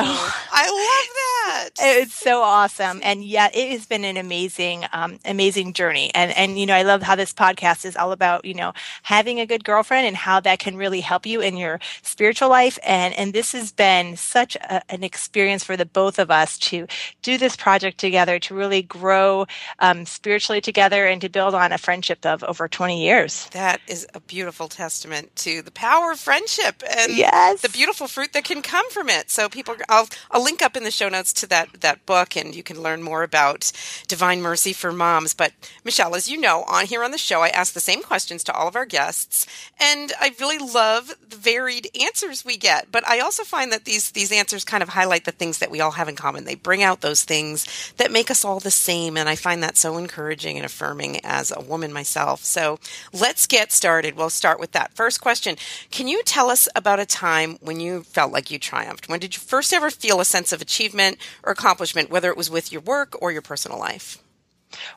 I 0.54 0.66
love 0.68 1.16
that. 1.16 1.70
It's 1.84 2.14
so 2.14 2.42
awesome, 2.42 3.00
and 3.04 3.24
yet 3.24 3.56
it 3.56 3.72
has 3.72 3.86
been 3.86 4.04
an 4.06 4.16
amazing, 4.18 4.86
um, 4.94 5.20
amazing 5.26 5.74
journey. 5.74 6.12
And 6.14 6.32
and 6.38 6.60
you 6.60 6.66
know, 6.66 6.76
I 6.76 6.84
love 6.84 7.02
how 7.02 7.16
this 7.16 7.34
podcast 7.34 7.84
is 7.86 7.96
all 7.98 8.12
about 8.12 8.46
you 8.46 8.54
know 8.54 8.74
having 9.04 9.40
a 9.40 9.46
good 9.46 9.64
girlfriend 9.64 10.06
and 10.08 10.16
how 10.16 10.40
that 10.42 10.60
can 10.60 10.76
really 10.78 11.02
help 11.02 11.26
you 11.26 11.42
in 11.42 11.58
your 11.58 11.80
spiritual 12.04 12.50
life. 12.50 12.78
And 12.86 13.14
and 13.16 13.34
this 13.34 13.52
has 13.54 13.72
been 13.72 14.16
such 14.18 14.56
a, 14.58 14.82
an 14.92 15.04
experience 15.04 15.64
for 15.64 15.76
the 15.76 15.86
both 15.86 16.20
of 16.20 16.30
us 16.30 16.58
to 16.60 16.88
do 17.22 17.38
this 17.38 17.56
project 17.56 17.98
together, 17.98 18.38
to 18.40 18.54
really 18.56 18.82
grow 18.84 19.46
um, 19.80 20.06
spiritually 20.06 20.62
together, 20.62 21.06
and 21.08 21.20
to 21.22 21.30
build 21.30 21.56
on 21.56 21.72
a 21.72 21.78
friendship 21.78 22.26
of 22.26 22.44
over 22.44 22.68
twenty 22.68 23.04
years. 23.04 23.48
That 23.52 23.82
is 23.88 24.06
a 24.14 24.20
beautiful 24.20 24.68
testament 24.68 25.36
to 25.38 25.62
the 25.62 25.72
power 25.72 26.12
of 26.12 26.20
friendship 26.20 26.84
and 26.98 27.12
Yes. 27.16 27.62
the 27.62 27.70
beautiful 27.70 28.08
fruit 28.08 28.34
that 28.34 28.44
can 28.46 28.62
come 28.62 28.90
from 28.92 29.10
it. 29.10 29.21
So 29.30 29.50
people, 29.50 29.76
I'll, 29.90 30.08
I'll 30.32 30.44
link 30.44 30.62
up 30.62 30.76
in 30.76 30.84
the 30.84 30.92
show 30.92 31.10
notes 31.10 31.34
to 31.34 31.48
that 31.48 31.82
that 31.82 32.06
book, 32.06 32.36
and 32.36 32.56
you 32.56 32.64
can 32.64 32.82
learn 32.82 33.04
more 33.04 33.24
about 33.24 33.72
Divine 34.08 34.42
Mercy 34.42 34.74
for 34.74 34.92
Moms. 34.92 35.34
But 35.34 35.54
Michelle, 35.84 36.16
as 36.16 36.30
you 36.30 36.40
know, 36.40 36.64
on 36.68 36.86
here 36.86 37.04
on 37.04 37.12
the 37.12 37.18
show, 37.18 37.42
I 37.42 37.50
ask 37.50 37.74
the 37.74 37.80
same 37.80 38.02
questions 38.02 38.44
to 38.46 38.54
all 38.54 38.68
of 38.68 38.76
our 38.76 38.86
guests, 38.86 39.46
and 39.80 40.14
I 40.20 40.34
really 40.40 40.58
love 40.58 41.16
the 41.28 41.36
varied 41.36 41.88
answers 42.00 42.46
we 42.46 42.58
get. 42.58 42.92
But 42.92 43.08
I 43.08 43.20
also 43.20 43.44
find 43.44 43.72
that 43.72 43.86
these 43.86 44.12
these 44.12 44.32
answers 44.32 44.64
kind 44.64 44.84
of 44.84 44.90
highlight 44.90 45.26
the 45.26 45.32
things 45.32 45.60
that 45.60 45.72
we 45.72 45.82
all 45.82 45.92
have 45.92 46.10
in 46.10 46.16
common. 46.16 46.46
They 46.46 46.56
bring 46.56 46.84
out 46.84 47.02
those 47.02 47.24
things 47.24 47.94
that 47.98 48.12
make 48.12 48.32
us 48.32 48.46
all 48.46 48.60
the 48.60 48.72
same, 48.72 49.18
and 49.18 49.28
I 49.28 49.36
find 49.36 49.62
that 49.64 49.78
so 49.78 49.98
encouraging 49.98 50.58
and 50.58 50.66
affirming 50.66 51.24
as 51.26 51.52
a 51.56 51.62
woman 51.62 51.92
myself. 51.94 52.44
So 52.44 52.80
let's 53.14 53.48
get 53.48 53.72
started. 53.72 54.16
We'll 54.16 54.30
start 54.30 54.60
with 54.60 54.72
that 54.74 54.94
first 54.94 55.22
question. 55.22 55.56
Can 55.90 56.08
you 56.08 56.24
tell 56.24 56.50
us 56.50 56.68
about 56.76 57.00
a 57.00 57.06
time 57.06 57.58
when 57.62 57.80
you 57.80 58.04
felt 58.04 58.32
like 58.32 58.52
you 58.52 58.60
triumphed? 58.60 59.10
When 59.12 59.20
did 59.20 59.36
you 59.36 59.42
first 59.42 59.74
ever 59.74 59.92
feel 59.92 60.20
a 60.20 60.26
sense 60.26 60.52
of 60.52 60.62
achievement 60.62 61.18
or 61.44 61.52
accomplishment, 61.52 62.10
whether 62.10 62.30
it 62.30 62.38
was 62.38 62.50
with 62.50 62.72
your 62.72 62.82
work 62.82 63.16
or 63.22 63.32
your 63.32 63.42
personal 63.42 63.78
life? 63.78 64.18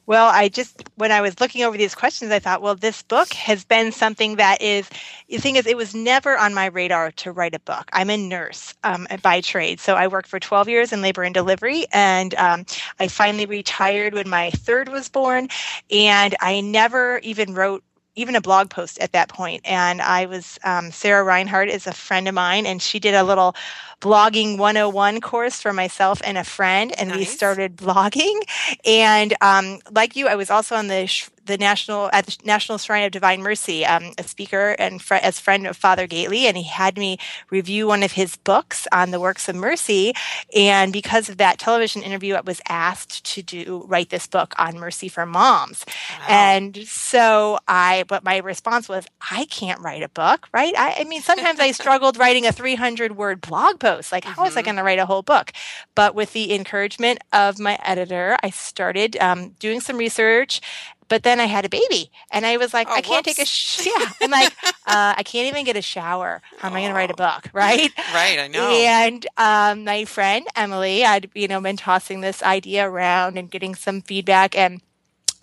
Well, 0.06 0.30
I 0.32 0.48
just, 0.48 0.88
when 0.96 1.12
I 1.12 1.20
was 1.20 1.40
looking 1.40 1.64
over 1.64 1.76
these 1.76 1.94
questions, 1.94 2.30
I 2.30 2.38
thought, 2.38 2.62
well, 2.62 2.74
this 2.74 3.02
book 3.02 3.32
has 3.32 3.64
been 3.64 3.92
something 3.92 4.36
that 4.36 4.62
is, 4.62 4.88
the 5.28 5.38
thing 5.38 5.56
is, 5.56 5.66
it 5.66 5.76
was 5.76 5.94
never 5.94 6.36
on 6.38 6.54
my 6.54 6.66
radar 6.66 7.10
to 7.12 7.32
write 7.32 7.54
a 7.54 7.60
book. 7.60 7.90
I'm 7.92 8.10
a 8.10 8.16
nurse 8.16 8.74
um, 8.84 9.06
by 9.22 9.40
trade. 9.40 9.80
So 9.80 9.94
I 9.94 10.06
worked 10.06 10.28
for 10.28 10.38
12 10.38 10.68
years 10.68 10.92
in 10.92 11.02
labor 11.02 11.22
and 11.22 11.34
delivery. 11.34 11.86
And 11.92 12.34
um, 12.36 12.66
I 13.00 13.08
finally 13.08 13.46
retired 13.46 14.14
when 14.14 14.28
my 14.28 14.50
third 14.50 14.88
was 14.88 15.08
born. 15.08 15.48
And 15.90 16.36
I 16.40 16.60
never 16.60 17.18
even 17.18 17.54
wrote 17.54 17.82
even 18.16 18.36
a 18.36 18.40
blog 18.40 18.70
post 18.70 18.98
at 19.00 19.12
that 19.12 19.28
point. 19.28 19.62
And 19.64 20.00
I 20.00 20.26
was, 20.26 20.58
um, 20.64 20.90
Sarah 20.90 21.24
Reinhard 21.24 21.68
is 21.68 21.86
a 21.86 21.92
friend 21.92 22.28
of 22.28 22.34
mine, 22.34 22.66
and 22.66 22.80
she 22.80 23.00
did 23.00 23.14
a 23.14 23.24
little 23.24 23.56
blogging 24.04 24.58
101 24.58 25.22
course 25.22 25.62
for 25.62 25.72
myself 25.72 26.20
and 26.26 26.36
a 26.36 26.44
friend, 26.44 26.92
and 27.00 27.16
we 27.16 27.24
started 27.24 27.74
blogging. 27.74 28.38
And 28.84 29.32
um, 29.40 29.78
like 29.90 30.14
you, 30.14 30.28
I 30.28 30.34
was 30.34 30.50
also 30.50 30.76
on 30.76 30.88
the 30.88 31.06
sh- 31.06 31.30
the 31.46 31.58
national 31.58 32.10
at 32.12 32.26
the 32.26 32.36
National 32.44 32.78
Shrine 32.78 33.04
of 33.04 33.12
Divine 33.12 33.42
Mercy, 33.42 33.84
um, 33.84 34.12
a 34.18 34.22
speaker 34.22 34.76
and 34.78 35.00
fr- 35.00 35.14
as 35.14 35.38
friend 35.38 35.66
of 35.66 35.76
Father 35.76 36.06
Gaitley, 36.06 36.42
and 36.44 36.56
he 36.56 36.62
had 36.64 36.96
me 36.96 37.18
review 37.50 37.86
one 37.86 38.02
of 38.02 38.12
his 38.12 38.36
books 38.36 38.86
on 38.92 39.10
the 39.10 39.20
works 39.20 39.48
of 39.48 39.56
mercy. 39.56 40.14
And 40.54 40.92
because 40.92 41.28
of 41.28 41.36
that 41.38 41.58
television 41.58 42.02
interview, 42.02 42.34
I 42.34 42.40
was 42.40 42.60
asked 42.68 43.24
to 43.34 43.42
do 43.42 43.84
write 43.86 44.10
this 44.10 44.26
book 44.26 44.54
on 44.58 44.78
mercy 44.78 45.08
for 45.08 45.26
moms. 45.26 45.84
And 46.28 46.86
so 46.86 47.58
I, 47.68 48.04
but 48.08 48.24
my 48.24 48.38
response 48.38 48.88
was, 48.88 49.06
I 49.30 49.44
can't 49.46 49.80
write 49.80 50.02
a 50.02 50.08
book, 50.08 50.48
right? 50.52 50.74
I, 50.76 50.96
I 51.00 51.04
mean, 51.04 51.22
sometimes 51.22 51.60
I 51.60 51.70
struggled 51.72 52.16
writing 52.16 52.46
a 52.46 52.52
300 52.52 53.16
word 53.16 53.40
blog 53.40 53.80
post. 53.80 53.93
Like, 54.12 54.24
how 54.24 54.42
was 54.42 54.56
I 54.56 54.62
going 54.62 54.76
to 54.76 54.82
write 54.82 54.98
a 54.98 55.06
whole 55.06 55.22
book? 55.22 55.52
But 55.94 56.14
with 56.14 56.32
the 56.32 56.54
encouragement 56.54 57.20
of 57.32 57.58
my 57.58 57.78
editor, 57.84 58.36
I 58.42 58.50
started 58.50 59.16
um, 59.18 59.50
doing 59.58 59.80
some 59.80 59.96
research. 59.96 60.60
But 61.08 61.22
then 61.22 61.38
I 61.38 61.44
had 61.44 61.66
a 61.66 61.68
baby, 61.68 62.10
and 62.30 62.46
I 62.46 62.56
was 62.56 62.72
like, 62.72 62.88
Oh, 62.88 62.94
I 62.94 63.02
can't 63.02 63.24
take 63.26 63.38
a 63.38 63.44
sh- 63.44 63.86
yeah. 63.86 64.06
I'm 64.22 64.30
like, 64.30 64.52
uh, 64.86 65.12
I 65.16 65.22
can't 65.22 65.46
even 65.48 65.66
get 65.66 65.76
a 65.76 65.82
shower. 65.82 66.40
How 66.58 66.68
am 66.68 66.74
I 66.74 66.80
going 66.80 66.88
to 66.92 66.94
write 66.94 67.10
a 67.10 67.14
book, 67.14 67.50
right? 67.52 67.90
Right, 68.14 68.38
I 68.38 68.48
know. 68.48 68.70
And 68.70 69.26
um, 69.36 69.84
my 69.84 70.06
friend 70.06 70.46
Emily, 70.56 71.04
I'd 71.04 71.30
you 71.34 71.46
know 71.46 71.60
been 71.60 71.76
tossing 71.76 72.22
this 72.22 72.42
idea 72.42 72.88
around 72.88 73.36
and 73.36 73.50
getting 73.50 73.74
some 73.74 74.00
feedback, 74.00 74.56
and 74.56 74.80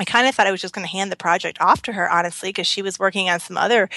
I 0.01 0.03
kind 0.03 0.27
of 0.27 0.33
thought 0.33 0.47
I 0.47 0.51
was 0.51 0.61
just 0.61 0.73
going 0.73 0.85
to 0.85 0.91
hand 0.91 1.11
the 1.11 1.15
project 1.15 1.61
off 1.61 1.83
to 1.83 1.93
her, 1.93 2.09
honestly, 2.09 2.49
because 2.49 2.65
she 2.65 2.81
was 2.81 2.97
working 2.97 3.29
on 3.29 3.39
some 3.39 3.55
other 3.55 3.87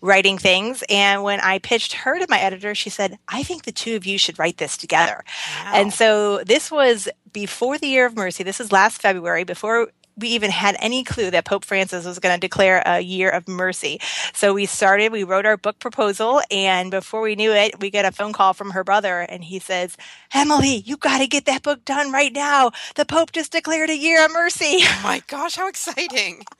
writing 0.00 0.36
things. 0.36 0.82
And 0.88 1.22
when 1.22 1.38
I 1.38 1.60
pitched 1.60 1.92
her 1.92 2.18
to 2.18 2.26
my 2.28 2.40
editor, 2.40 2.74
she 2.74 2.90
said, 2.90 3.16
"I 3.28 3.44
think 3.44 3.62
the 3.62 3.70
two 3.70 3.94
of 3.94 4.04
you 4.04 4.18
should 4.18 4.40
write 4.40 4.56
this 4.56 4.76
together." 4.76 5.22
And 5.66 5.94
so 5.94 6.42
this 6.42 6.72
was 6.72 7.08
before 7.32 7.78
the 7.78 7.86
Year 7.86 8.06
of 8.06 8.16
Mercy. 8.16 8.42
This 8.42 8.60
is 8.60 8.72
last 8.72 9.00
February, 9.00 9.44
before 9.44 9.88
we 10.16 10.28
even 10.28 10.50
had 10.50 10.76
any 10.80 11.04
clue 11.04 11.30
that 11.30 11.44
Pope 11.44 11.64
Francis 11.64 12.04
was 12.04 12.18
going 12.18 12.34
to 12.34 12.40
declare 12.40 12.82
a 12.86 13.00
year 13.00 13.30
of 13.30 13.48
mercy. 13.48 14.00
So 14.34 14.52
we 14.54 14.66
started, 14.66 15.12
we 15.12 15.24
wrote 15.24 15.46
our 15.46 15.56
book 15.56 15.78
proposal, 15.78 16.40
and 16.50 16.90
before 16.90 17.20
we 17.20 17.34
knew 17.34 17.52
it, 17.52 17.80
we 17.80 17.90
get 17.90 18.04
a 18.04 18.12
phone 18.12 18.32
call 18.32 18.52
from 18.52 18.70
her 18.70 18.84
brother, 18.84 19.20
and 19.20 19.44
he 19.44 19.58
says, 19.58 19.96
Emily, 20.34 20.82
you 20.84 20.96
got 20.96 21.18
to 21.18 21.26
get 21.26 21.46
that 21.46 21.62
book 21.62 21.84
done 21.84 22.12
right 22.12 22.32
now. 22.32 22.70
The 22.96 23.04
Pope 23.04 23.32
just 23.32 23.52
declared 23.52 23.90
a 23.90 23.96
year 23.96 24.24
of 24.24 24.32
mercy. 24.32 24.78
Oh 24.82 25.00
my 25.02 25.22
gosh, 25.26 25.56
how 25.56 25.68
exciting! 25.68 26.44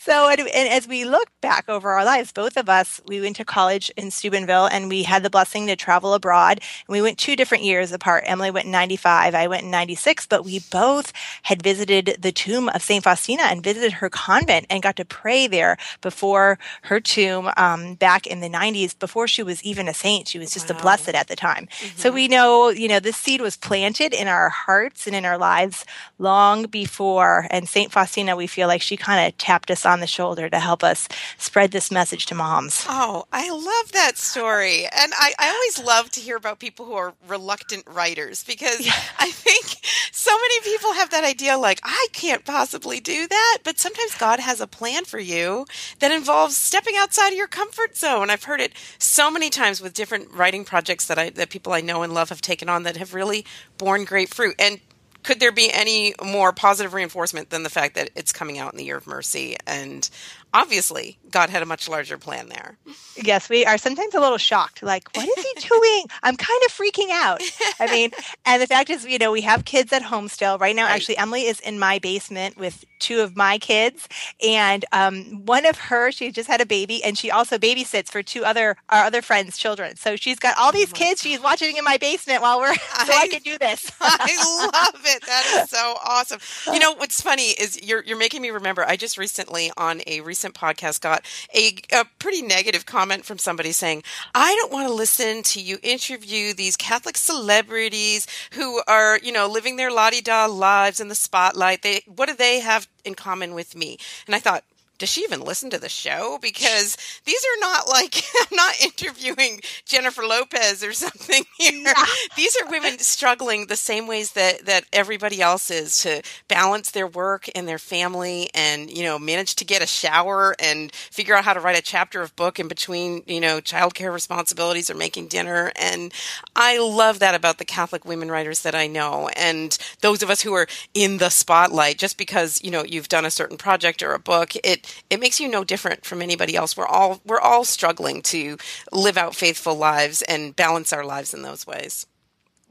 So, 0.00 0.30
and, 0.30 0.40
and 0.40 0.68
as 0.70 0.88
we 0.88 1.04
look 1.04 1.28
back 1.42 1.68
over 1.68 1.90
our 1.90 2.04
lives, 2.04 2.32
both 2.32 2.56
of 2.56 2.70
us, 2.70 2.98
we 3.06 3.20
went 3.20 3.36
to 3.36 3.44
college 3.44 3.90
in 3.94 4.10
Steubenville 4.10 4.66
and 4.66 4.88
we 4.88 5.02
had 5.02 5.22
the 5.22 5.28
blessing 5.28 5.66
to 5.66 5.76
travel 5.76 6.14
abroad. 6.14 6.60
And 6.60 6.92
we 6.92 7.02
went 7.02 7.18
two 7.18 7.36
different 7.36 7.64
years 7.64 7.92
apart. 7.92 8.24
Emily 8.26 8.50
went 8.50 8.64
in 8.66 8.72
95, 8.72 9.34
I 9.34 9.48
went 9.48 9.64
in 9.64 9.70
96, 9.70 10.26
but 10.26 10.46
we 10.46 10.60
both 10.70 11.12
had 11.42 11.62
visited 11.62 12.16
the 12.20 12.32
tomb 12.32 12.57
of 12.70 12.80
St. 12.80 13.04
Faustina 13.04 13.42
and 13.42 13.62
visited 13.62 13.92
her 13.92 14.08
convent 14.08 14.64
and 14.70 14.82
got 14.82 14.96
to 14.96 15.04
pray 15.04 15.46
there 15.46 15.76
before 16.00 16.58
her 16.84 16.98
tomb 16.98 17.50
um, 17.58 17.94
back 17.94 18.26
in 18.26 18.40
the 18.40 18.48
90s, 18.48 18.98
before 18.98 19.28
she 19.28 19.42
was 19.42 19.62
even 19.62 19.86
a 19.86 19.92
saint. 19.92 20.28
She 20.28 20.38
was 20.38 20.54
just 20.54 20.70
a 20.70 20.74
blessed 20.74 21.10
at 21.10 21.28
the 21.28 21.36
time. 21.36 21.68
So 21.96 22.10
we 22.10 22.26
know, 22.28 22.70
you 22.70 22.88
know, 22.88 23.00
this 23.00 23.18
seed 23.18 23.42
was 23.42 23.56
planted 23.56 24.14
in 24.14 24.28
our 24.28 24.48
hearts 24.48 25.06
and 25.06 25.14
in 25.14 25.26
our 25.26 25.36
lives 25.36 25.84
long 26.18 26.64
before. 26.64 27.46
And 27.50 27.68
St. 27.68 27.92
Faustina, 27.92 28.34
we 28.34 28.46
feel 28.46 28.68
like 28.68 28.80
she 28.80 28.96
kind 28.96 29.26
of 29.26 29.36
tapped 29.36 29.70
us 29.70 29.84
on 29.84 30.00
the 30.00 30.06
shoulder 30.06 30.48
to 30.48 30.58
help 30.58 30.82
us 30.82 31.08
spread 31.36 31.72
this 31.72 31.90
message 31.90 32.26
to 32.26 32.34
moms. 32.34 32.86
Oh, 32.88 33.26
I 33.32 33.50
love 33.50 33.92
that 33.92 34.16
story. 34.16 34.84
And 34.84 35.12
I, 35.14 35.34
I 35.38 35.50
always 35.50 35.86
love 35.86 36.10
to 36.12 36.20
hear 36.20 36.36
about 36.36 36.58
people 36.58 36.86
who 36.86 36.94
are 36.94 37.14
reluctant 37.26 37.84
writers 37.86 38.44
because 38.44 38.88
I 39.18 39.30
think 39.30 39.84
so 40.12 40.30
many 40.36 40.60
people 40.62 40.92
have 40.94 41.10
that 41.10 41.24
idea 41.24 41.58
like, 41.58 41.80
I 41.84 42.06
can't 42.12 42.44
possibly 42.48 42.98
do 42.98 43.28
that. 43.28 43.58
But 43.62 43.78
sometimes 43.78 44.14
God 44.14 44.40
has 44.40 44.60
a 44.60 44.66
plan 44.66 45.04
for 45.04 45.18
you 45.18 45.66
that 45.98 46.10
involves 46.10 46.56
stepping 46.56 46.94
outside 46.96 47.28
of 47.28 47.36
your 47.36 47.46
comfort 47.46 47.94
zone. 47.94 48.30
I've 48.30 48.44
heard 48.44 48.60
it 48.60 48.72
so 48.98 49.30
many 49.30 49.50
times 49.50 49.82
with 49.82 49.92
different 49.92 50.32
writing 50.32 50.64
projects 50.64 51.06
that 51.06 51.18
I 51.18 51.28
that 51.30 51.50
people 51.50 51.74
I 51.74 51.82
know 51.82 52.02
and 52.02 52.14
love 52.14 52.30
have 52.30 52.40
taken 52.40 52.70
on 52.70 52.84
that 52.84 52.96
have 52.96 53.12
really 53.12 53.44
borne 53.76 54.04
great 54.04 54.32
fruit. 54.32 54.54
And 54.58 54.80
could 55.24 55.40
there 55.40 55.52
be 55.52 55.70
any 55.70 56.14
more 56.24 56.52
positive 56.52 56.94
reinforcement 56.94 57.50
than 57.50 57.64
the 57.64 57.70
fact 57.70 57.94
that 57.96 58.08
it's 58.14 58.32
coming 58.32 58.58
out 58.58 58.72
in 58.72 58.78
the 58.78 58.84
year 58.84 58.96
of 58.96 59.06
mercy 59.06 59.56
and 59.66 60.08
obviously 60.54 61.18
god 61.30 61.50
had 61.50 61.62
a 61.62 61.66
much 61.66 61.88
larger 61.88 62.18
plan 62.18 62.48
there 62.48 62.76
Yes, 63.20 63.48
we 63.48 63.66
are 63.66 63.78
sometimes 63.78 64.14
a 64.14 64.20
little 64.20 64.38
shocked. 64.38 64.80
Like, 64.80 65.08
what 65.16 65.26
is 65.28 65.44
he 65.44 65.68
doing? 65.68 66.04
I'm 66.22 66.36
kind 66.36 66.60
of 66.66 66.70
freaking 66.72 67.10
out. 67.10 67.42
I 67.80 67.90
mean, 67.90 68.12
and 68.46 68.62
the 68.62 68.66
fact 68.68 68.90
is, 68.90 69.04
you 69.04 69.18
know, 69.18 69.32
we 69.32 69.40
have 69.40 69.64
kids 69.64 69.92
at 69.92 70.02
home 70.02 70.28
still. 70.28 70.56
Right 70.56 70.76
now, 70.76 70.84
Right. 70.84 70.92
actually, 70.94 71.16
Emily 71.18 71.42
is 71.46 71.58
in 71.58 71.80
my 71.80 71.98
basement 71.98 72.56
with 72.56 72.84
two 73.00 73.18
of 73.20 73.36
my 73.36 73.58
kids, 73.58 74.08
and 74.40 74.84
um, 74.92 75.44
one 75.46 75.66
of 75.66 75.76
her, 75.78 76.12
she 76.12 76.30
just 76.30 76.46
had 76.48 76.60
a 76.60 76.66
baby, 76.66 77.02
and 77.02 77.18
she 77.18 77.28
also 77.28 77.58
babysits 77.58 78.06
for 78.08 78.22
two 78.22 78.44
other 78.44 78.76
our 78.88 79.04
other 79.06 79.20
friends' 79.20 79.58
children. 79.58 79.96
So 79.96 80.14
she's 80.14 80.38
got 80.38 80.56
all 80.56 80.70
these 80.70 80.92
kids. 80.92 81.20
She's 81.20 81.40
watching 81.40 81.76
in 81.76 81.82
my 81.82 81.96
basement 81.96 82.40
while 82.40 82.60
we're 82.60 82.74
so 82.76 82.80
I, 83.12 83.22
I- 83.22 83.28
can 83.28 83.42
do 83.42 83.58
this. 83.58 83.90
I 84.00 84.70
love 84.72 85.02
it. 85.04 85.26
That 85.26 85.62
is 85.64 85.70
so 85.70 85.96
awesome. 86.06 86.38
You 86.72 86.78
know 86.78 86.92
what's 86.94 87.20
funny 87.20 87.50
is 87.50 87.82
you're 87.82 88.04
you're 88.04 88.16
making 88.16 88.42
me 88.42 88.50
remember. 88.50 88.84
I 88.86 88.94
just 88.94 89.18
recently 89.18 89.72
on 89.76 90.02
a 90.06 90.20
recent 90.20 90.54
podcast 90.54 91.00
got 91.00 91.17
a, 91.54 91.76
a 91.92 92.04
pretty 92.18 92.42
negative 92.42 92.86
comment 92.86 93.24
from 93.24 93.38
somebody 93.38 93.72
saying, 93.72 94.02
I 94.34 94.54
don't 94.56 94.72
want 94.72 94.88
to 94.88 94.94
listen 94.94 95.42
to 95.44 95.60
you 95.60 95.78
interview 95.82 96.54
these 96.54 96.76
Catholic 96.76 97.16
celebrities 97.16 98.26
who 98.52 98.82
are, 98.86 99.18
you 99.22 99.32
know, 99.32 99.46
living 99.46 99.76
their 99.76 99.90
la 99.90 100.10
di 100.10 100.20
da 100.20 100.46
lives 100.46 101.00
in 101.00 101.08
the 101.08 101.14
spotlight. 101.14 101.82
They, 101.82 102.02
what 102.06 102.28
do 102.28 102.34
they 102.34 102.60
have 102.60 102.88
in 103.04 103.14
common 103.14 103.54
with 103.54 103.76
me? 103.76 103.98
And 104.26 104.34
I 104.34 104.38
thought, 104.38 104.64
does 104.98 105.08
she 105.08 105.22
even 105.22 105.40
listen 105.40 105.70
to 105.70 105.78
the 105.78 105.88
show? 105.88 106.38
Because 106.42 106.96
these 107.24 107.44
are 107.44 107.60
not 107.60 107.88
like 107.88 108.22
I'm 108.40 108.56
not 108.56 108.74
interviewing 108.82 109.60
Jennifer 109.84 110.22
Lopez 110.22 110.82
or 110.82 110.92
something 110.92 111.44
here. 111.58 111.82
Yeah. 111.84 112.04
These 112.36 112.56
are 112.60 112.70
women 112.70 112.98
struggling 112.98 113.66
the 113.66 113.76
same 113.76 114.06
ways 114.06 114.32
that 114.32 114.66
that 114.66 114.84
everybody 114.92 115.40
else 115.40 115.70
is 115.70 116.02
to 116.02 116.22
balance 116.48 116.90
their 116.90 117.06
work 117.06 117.48
and 117.54 117.68
their 117.68 117.78
family, 117.78 118.50
and 118.54 118.90
you 118.90 119.04
know 119.04 119.18
manage 119.18 119.54
to 119.56 119.64
get 119.64 119.82
a 119.82 119.86
shower 119.86 120.56
and 120.58 120.92
figure 120.92 121.34
out 121.34 121.44
how 121.44 121.52
to 121.54 121.60
write 121.60 121.78
a 121.78 121.82
chapter 121.82 122.20
of 122.20 122.34
book 122.34 122.58
in 122.58 122.66
between 122.66 123.22
you 123.26 123.40
know 123.40 123.60
childcare 123.60 124.12
responsibilities 124.12 124.90
or 124.90 124.94
making 124.94 125.28
dinner. 125.28 125.70
And 125.76 126.12
I 126.56 126.78
love 126.78 127.20
that 127.20 127.34
about 127.36 127.58
the 127.58 127.64
Catholic 127.64 128.04
women 128.04 128.30
writers 128.30 128.62
that 128.62 128.74
I 128.74 128.88
know, 128.88 129.28
and 129.36 129.76
those 130.00 130.22
of 130.22 130.30
us 130.30 130.40
who 130.42 130.54
are 130.54 130.66
in 130.92 131.18
the 131.18 131.30
spotlight. 131.30 131.98
Just 131.98 132.18
because 132.18 132.60
you 132.64 132.72
know 132.72 132.82
you've 132.82 133.08
done 133.08 133.24
a 133.24 133.30
certain 133.30 133.56
project 133.56 134.02
or 134.02 134.12
a 134.12 134.18
book, 134.18 134.56
it 134.64 134.87
it 135.10 135.20
makes 135.20 135.40
you 135.40 135.48
no 135.48 135.64
different 135.64 136.04
from 136.04 136.22
anybody 136.22 136.56
else. 136.56 136.76
We're 136.76 136.86
all 136.86 137.20
we're 137.24 137.40
all 137.40 137.64
struggling 137.64 138.22
to 138.22 138.56
live 138.92 139.16
out 139.16 139.34
faithful 139.34 139.74
lives 139.74 140.22
and 140.22 140.54
balance 140.54 140.92
our 140.92 141.04
lives 141.04 141.34
in 141.34 141.42
those 141.42 141.66
ways. 141.66 142.06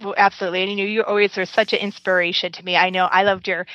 Well, 0.02 0.14
absolutely. 0.18 0.62
And 0.62 0.72
you 0.72 0.78
know, 0.78 0.84
you 0.84 1.04
always 1.04 1.36
were 1.36 1.46
such 1.46 1.74
an 1.74 1.80
inspiration 1.80 2.52
to 2.52 2.64
me. 2.64 2.76
I 2.76 2.90
know 2.90 3.06
I 3.06 3.24
loved 3.24 3.48
your 3.48 3.66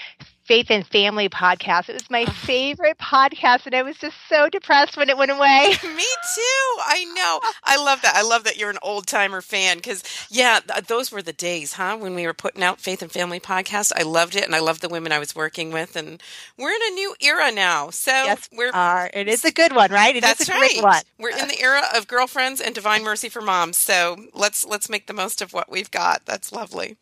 Faith 0.44 0.66
and 0.70 0.86
Family 0.86 1.28
podcast. 1.28 1.88
It 1.88 1.94
was 1.94 2.10
my 2.10 2.24
ah. 2.26 2.30
favorite 2.30 2.98
podcast, 2.98 3.66
and 3.66 3.74
I 3.74 3.82
was 3.82 3.96
just 3.96 4.16
so 4.28 4.48
depressed 4.48 4.96
when 4.96 5.08
it 5.08 5.16
went 5.16 5.30
away. 5.30 5.68
Me 5.84 6.04
too. 6.34 6.80
I 6.84 7.04
know. 7.14 7.40
I 7.62 7.82
love 7.82 8.02
that. 8.02 8.16
I 8.16 8.22
love 8.22 8.44
that 8.44 8.56
you're 8.56 8.70
an 8.70 8.78
old 8.82 9.06
timer 9.06 9.40
fan 9.40 9.76
because, 9.76 10.02
yeah, 10.30 10.58
th- 10.60 10.86
those 10.86 11.12
were 11.12 11.22
the 11.22 11.32
days, 11.32 11.74
huh? 11.74 11.96
When 11.96 12.14
we 12.14 12.26
were 12.26 12.34
putting 12.34 12.62
out 12.62 12.80
Faith 12.80 13.02
and 13.02 13.10
Family 13.10 13.38
podcast. 13.38 13.92
I 13.96 14.02
loved 14.02 14.34
it, 14.34 14.44
and 14.44 14.54
I 14.54 14.58
loved 14.58 14.80
the 14.80 14.88
women 14.88 15.12
I 15.12 15.20
was 15.20 15.36
working 15.36 15.70
with. 15.70 15.94
And 15.94 16.20
we're 16.58 16.72
in 16.72 16.82
a 16.90 16.94
new 16.94 17.14
era 17.20 17.52
now. 17.52 17.90
So 17.90 18.10
yes, 18.10 18.48
we're. 18.52 18.72
Are. 18.72 19.10
It 19.14 19.28
is 19.28 19.44
a 19.44 19.52
good 19.52 19.74
one, 19.74 19.92
right? 19.92 20.16
It 20.16 20.22
that's 20.22 20.40
is 20.40 20.48
a 20.48 20.52
right. 20.52 20.72
great 20.72 20.82
one. 20.82 21.02
We're 21.18 21.36
in 21.36 21.48
the 21.48 21.60
era 21.60 21.82
of 21.94 22.08
girlfriends 22.08 22.60
and 22.60 22.74
divine 22.74 23.04
mercy 23.04 23.28
for 23.28 23.42
moms. 23.42 23.76
So 23.76 24.16
let's 24.34 24.64
let's 24.64 24.88
make 24.88 25.06
the 25.06 25.12
most 25.12 25.40
of 25.40 25.52
what 25.52 25.70
we've 25.70 25.90
got. 25.90 26.26
That's 26.26 26.50
lovely. 26.50 26.96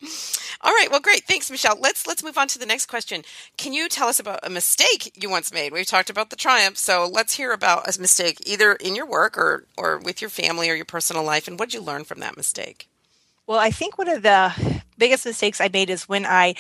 All 0.61 0.73
right. 0.73 0.89
Well, 0.91 1.01
great. 1.01 1.25
Thanks, 1.25 1.51
Michelle. 1.51 1.79
Let's 1.81 2.07
let's 2.07 2.23
move 2.23 2.37
on 2.37 2.49
to 2.49 2.59
the 2.59 2.67
next 2.67 2.87
question. 2.87 3.23
Can 3.57 3.73
you 3.73 3.89
tell 3.89 4.09
us 4.09 4.19
about 4.19 4.41
a 4.43 4.51
mistake 4.51 5.13
you 5.21 5.29
once 5.29 5.53
made? 5.53 5.73
We've 5.73 5.87
talked 5.87 6.11
about 6.11 6.31
the 6.31 6.37
triumph, 6.37 6.77
so 6.77 7.09
let's 7.11 7.35
hear 7.35 7.53
about 7.53 7.95
a 7.95 8.01
mistake 8.01 8.39
either 8.47 8.73
in 8.75 8.95
your 8.95 9.07
work 9.07 9.37
or, 9.37 9.67
or 9.77 9.99
with 9.99 10.21
your 10.21 10.31
family 10.31 10.71
or 10.71 10.75
your 10.75 10.85
personal 10.85 11.23
life. 11.23 11.47
And 11.47 11.59
what 11.59 11.71
did 11.71 11.75
you 11.75 11.83
learn 11.83 12.05
from 12.05 12.21
that 12.21 12.37
mistake? 12.37 12.89
Well, 13.47 13.59
I 13.59 13.71
think 13.71 13.99
one 13.99 14.09
of 14.09 14.23
the 14.23 14.83
biggest 14.97 15.27
mistakes 15.27 15.61
I 15.61 15.69
made 15.73 15.91
is 15.91 16.09
when 16.09 16.25
I 16.25 16.55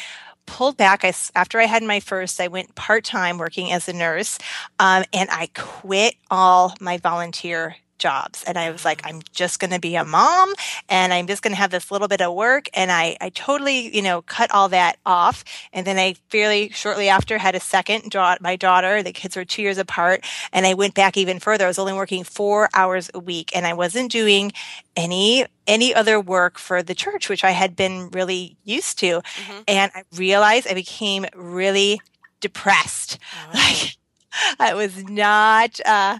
pulled 0.46 0.76
back. 0.76 1.04
I, 1.04 1.12
after 1.35 1.61
I 1.61 1.66
had 1.66 1.83
my 1.83 2.00
first, 2.00 2.40
I 2.40 2.48
went 2.48 2.74
part 2.74 3.04
time 3.04 3.38
working 3.38 3.70
as 3.72 3.88
a 3.88 3.92
nurse, 3.92 4.38
um, 4.78 5.04
and 5.12 5.30
I 5.30 5.48
quit 5.54 6.16
all 6.30 6.74
my 6.80 6.98
volunteer 6.98 7.76
jobs. 8.00 8.42
And 8.44 8.58
I 8.58 8.70
was 8.70 8.84
like, 8.84 9.00
I'm 9.04 9.20
just 9.32 9.60
going 9.60 9.70
to 9.70 9.78
be 9.78 9.94
a 9.94 10.04
mom 10.04 10.52
and 10.88 11.12
I'm 11.12 11.28
just 11.28 11.42
going 11.42 11.52
to 11.52 11.58
have 11.58 11.70
this 11.70 11.92
little 11.92 12.08
bit 12.08 12.20
of 12.20 12.34
work. 12.34 12.68
And 12.74 12.90
I, 12.90 13.16
I 13.20 13.28
totally, 13.28 13.94
you 13.94 14.02
know, 14.02 14.22
cut 14.22 14.50
all 14.50 14.68
that 14.70 14.96
off. 15.06 15.44
And 15.72 15.86
then 15.86 15.98
I 15.98 16.14
fairly 16.30 16.70
shortly 16.70 17.08
after 17.08 17.38
had 17.38 17.54
a 17.54 17.60
second 17.60 18.10
daughter, 18.10 18.40
my 18.42 18.56
daughter, 18.56 19.02
the 19.02 19.12
kids 19.12 19.36
were 19.36 19.44
two 19.44 19.62
years 19.62 19.78
apart. 19.78 20.24
And 20.52 20.66
I 20.66 20.74
went 20.74 20.94
back 20.94 21.16
even 21.16 21.38
further. 21.38 21.66
I 21.66 21.68
was 21.68 21.78
only 21.78 21.92
working 21.92 22.24
four 22.24 22.68
hours 22.74 23.10
a 23.14 23.20
week 23.20 23.54
and 23.54 23.66
I 23.66 23.74
wasn't 23.74 24.10
doing 24.10 24.52
any 24.96 25.46
any 25.66 25.94
other 25.94 26.18
work 26.20 26.58
for 26.58 26.82
the 26.82 26.96
church, 26.96 27.28
which 27.28 27.44
I 27.44 27.52
had 27.52 27.76
been 27.76 28.10
really 28.10 28.56
used 28.64 28.98
to. 28.98 29.20
Mm-hmm. 29.20 29.60
And 29.68 29.92
I 29.94 30.02
realized 30.16 30.66
I 30.66 30.74
became 30.74 31.26
really 31.34 32.00
depressed. 32.40 33.18
Oh. 33.32 33.50
Like 33.54 33.96
I 34.59 34.75
was 34.75 35.09
not, 35.09 35.81
uh, 35.85 36.19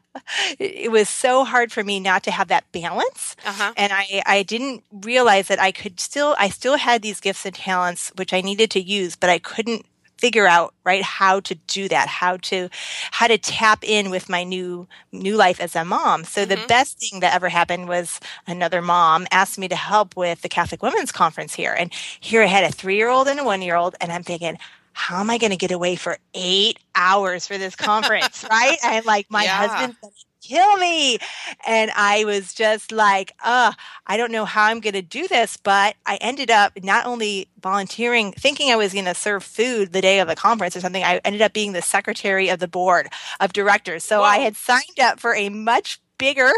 it 0.59 0.91
was 0.91 1.09
so 1.09 1.45
hard 1.45 1.73
for 1.73 1.85
me 1.85 2.01
not 2.01 2.23
to 2.25 2.31
have 2.31 2.49
that 2.49 2.71
balance. 2.73 3.37
Uh-huh. 3.45 3.73
And 3.77 3.93
I, 3.93 4.23
I 4.27 4.43
didn't 4.43 4.85
realize 4.91 5.49
that 5.49 5.61
I 5.61 5.73
could 5.73 6.01
still, 6.01 6.35
I 6.39 6.49
still 6.49 6.77
had 6.77 7.03
these 7.03 7.21
gifts 7.21 7.47
and 7.47 7.55
talents, 7.55 8.13
which 8.17 8.33
I 8.33 8.41
needed 8.41 8.71
to 8.73 8.81
use, 8.81 9.17
but 9.17 9.31
I 9.31 9.39
couldn't 9.39 9.87
figure 10.21 10.47
out 10.47 10.75
right 10.85 11.03
how 11.03 11.41
to 11.41 11.55
do 11.67 11.89
that 11.89 12.07
how 12.07 12.37
to 12.37 12.69
how 13.11 13.27
to 13.27 13.39
tap 13.39 13.83
in 13.83 14.11
with 14.11 14.29
my 14.29 14.45
new 14.45 14.87
new 15.13 15.35
life 15.35 15.59
as 15.61 15.75
a 15.75 15.83
mom 15.83 16.25
so 16.25 16.43
mm-hmm. 16.43 16.51
the 16.51 16.67
best 16.67 16.99
thing 16.99 17.21
that 17.21 17.35
ever 17.35 17.49
happened 17.49 17.89
was 17.89 18.21
another 18.47 18.83
mom 18.83 19.27
asked 19.31 19.59
me 19.59 19.67
to 19.67 19.75
help 19.75 20.15
with 20.17 20.43
the 20.43 20.49
catholic 20.49 20.83
women's 20.83 21.11
conference 21.11 21.55
here 21.55 21.73
and 21.73 21.91
here 22.21 22.43
i 22.43 22.47
had 22.47 22.65
a 22.65 22.71
three 22.71 22.97
year 22.97 23.09
old 23.09 23.29
and 23.29 23.41
a 23.41 23.45
one 23.45 23.63
year 23.63 23.77
old 23.77 23.97
and 23.99 24.13
i'm 24.13 24.23
thinking 24.23 24.59
how 25.01 25.19
am 25.19 25.31
I 25.31 25.39
going 25.39 25.51
to 25.51 25.57
get 25.57 25.71
away 25.71 25.97
for 25.97 26.19
eight 26.35 26.79
hours 26.95 27.47
for 27.47 27.57
this 27.57 27.75
conference? 27.75 28.45
right. 28.51 28.77
And 28.85 29.07
like, 29.07 29.31
my 29.31 29.45
yeah. 29.45 29.67
husband's 29.67 29.97
going 29.99 30.13
to 30.13 30.47
kill 30.47 30.77
me. 30.77 31.19
And 31.67 31.91
I 31.97 32.25
was 32.25 32.53
just 32.53 32.93
like, 32.93 33.33
uh, 33.43 33.73
I 34.07 34.19
don't 34.19 34.31
know 34.31 34.45
how 34.45 34.67
I'm 34.67 34.79
going 34.79 34.93
to 34.93 35.03
do 35.03 35.27
this. 35.27 35.57
But 35.57 35.97
I 36.05 36.17
ended 36.21 36.51
up 36.51 36.73
not 36.85 37.07
only 37.07 37.49
volunteering, 37.63 38.33
thinking 38.33 38.71
I 38.71 38.77
was 38.77 38.93
going 38.93 39.07
to 39.07 39.15
serve 39.15 39.43
food 39.43 39.95
the 39.95 40.03
day 40.03 40.21
of 40.21 40.29
the 40.29 40.37
conference 40.37 40.77
or 40.77 40.81
something, 40.81 41.03
I 41.03 41.17
ended 41.25 41.41
up 41.41 41.55
being 41.55 41.73
the 41.73 41.83
secretary 41.83 42.51
of 42.51 42.59
the 42.59 42.69
board 42.69 43.09
of 43.41 43.55
directors. 43.55 44.05
So 44.05 44.19
Whoa. 44.19 44.27
I 44.27 44.39
had 44.39 44.55
signed 44.55 45.01
up 45.01 45.19
for 45.19 45.35
a 45.35 45.49
much 45.49 45.99
bigger 46.21 46.53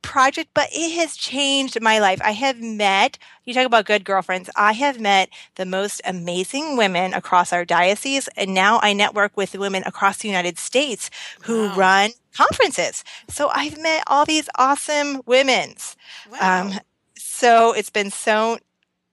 project, 0.00 0.50
but 0.54 0.68
it 0.72 0.96
has 0.96 1.16
changed 1.16 1.80
my 1.82 1.98
life. 1.98 2.20
I 2.24 2.30
have 2.30 2.60
met, 2.60 3.18
you 3.44 3.52
talk 3.52 3.66
about 3.66 3.84
good 3.84 4.04
girlfriends, 4.04 4.48
I 4.56 4.72
have 4.72 5.00
met 5.00 5.28
the 5.56 5.66
most 5.66 6.00
amazing 6.04 6.76
women 6.76 7.12
across 7.12 7.52
our 7.52 7.64
diocese. 7.64 8.28
And 8.36 8.54
now 8.54 8.78
I 8.80 8.92
network 8.92 9.36
with 9.36 9.58
women 9.58 9.82
across 9.84 10.18
the 10.18 10.28
United 10.28 10.58
States 10.58 11.10
who 11.42 11.66
wow. 11.68 11.76
run 11.76 12.10
conferences. 12.34 13.04
So 13.28 13.48
I've 13.48 13.82
met 13.82 14.04
all 14.06 14.24
these 14.24 14.48
awesome 14.56 15.20
women's. 15.26 15.96
Wow. 16.30 16.62
Um, 16.62 16.80
so 17.16 17.72
it's 17.72 17.90
been 17.90 18.10
so 18.10 18.58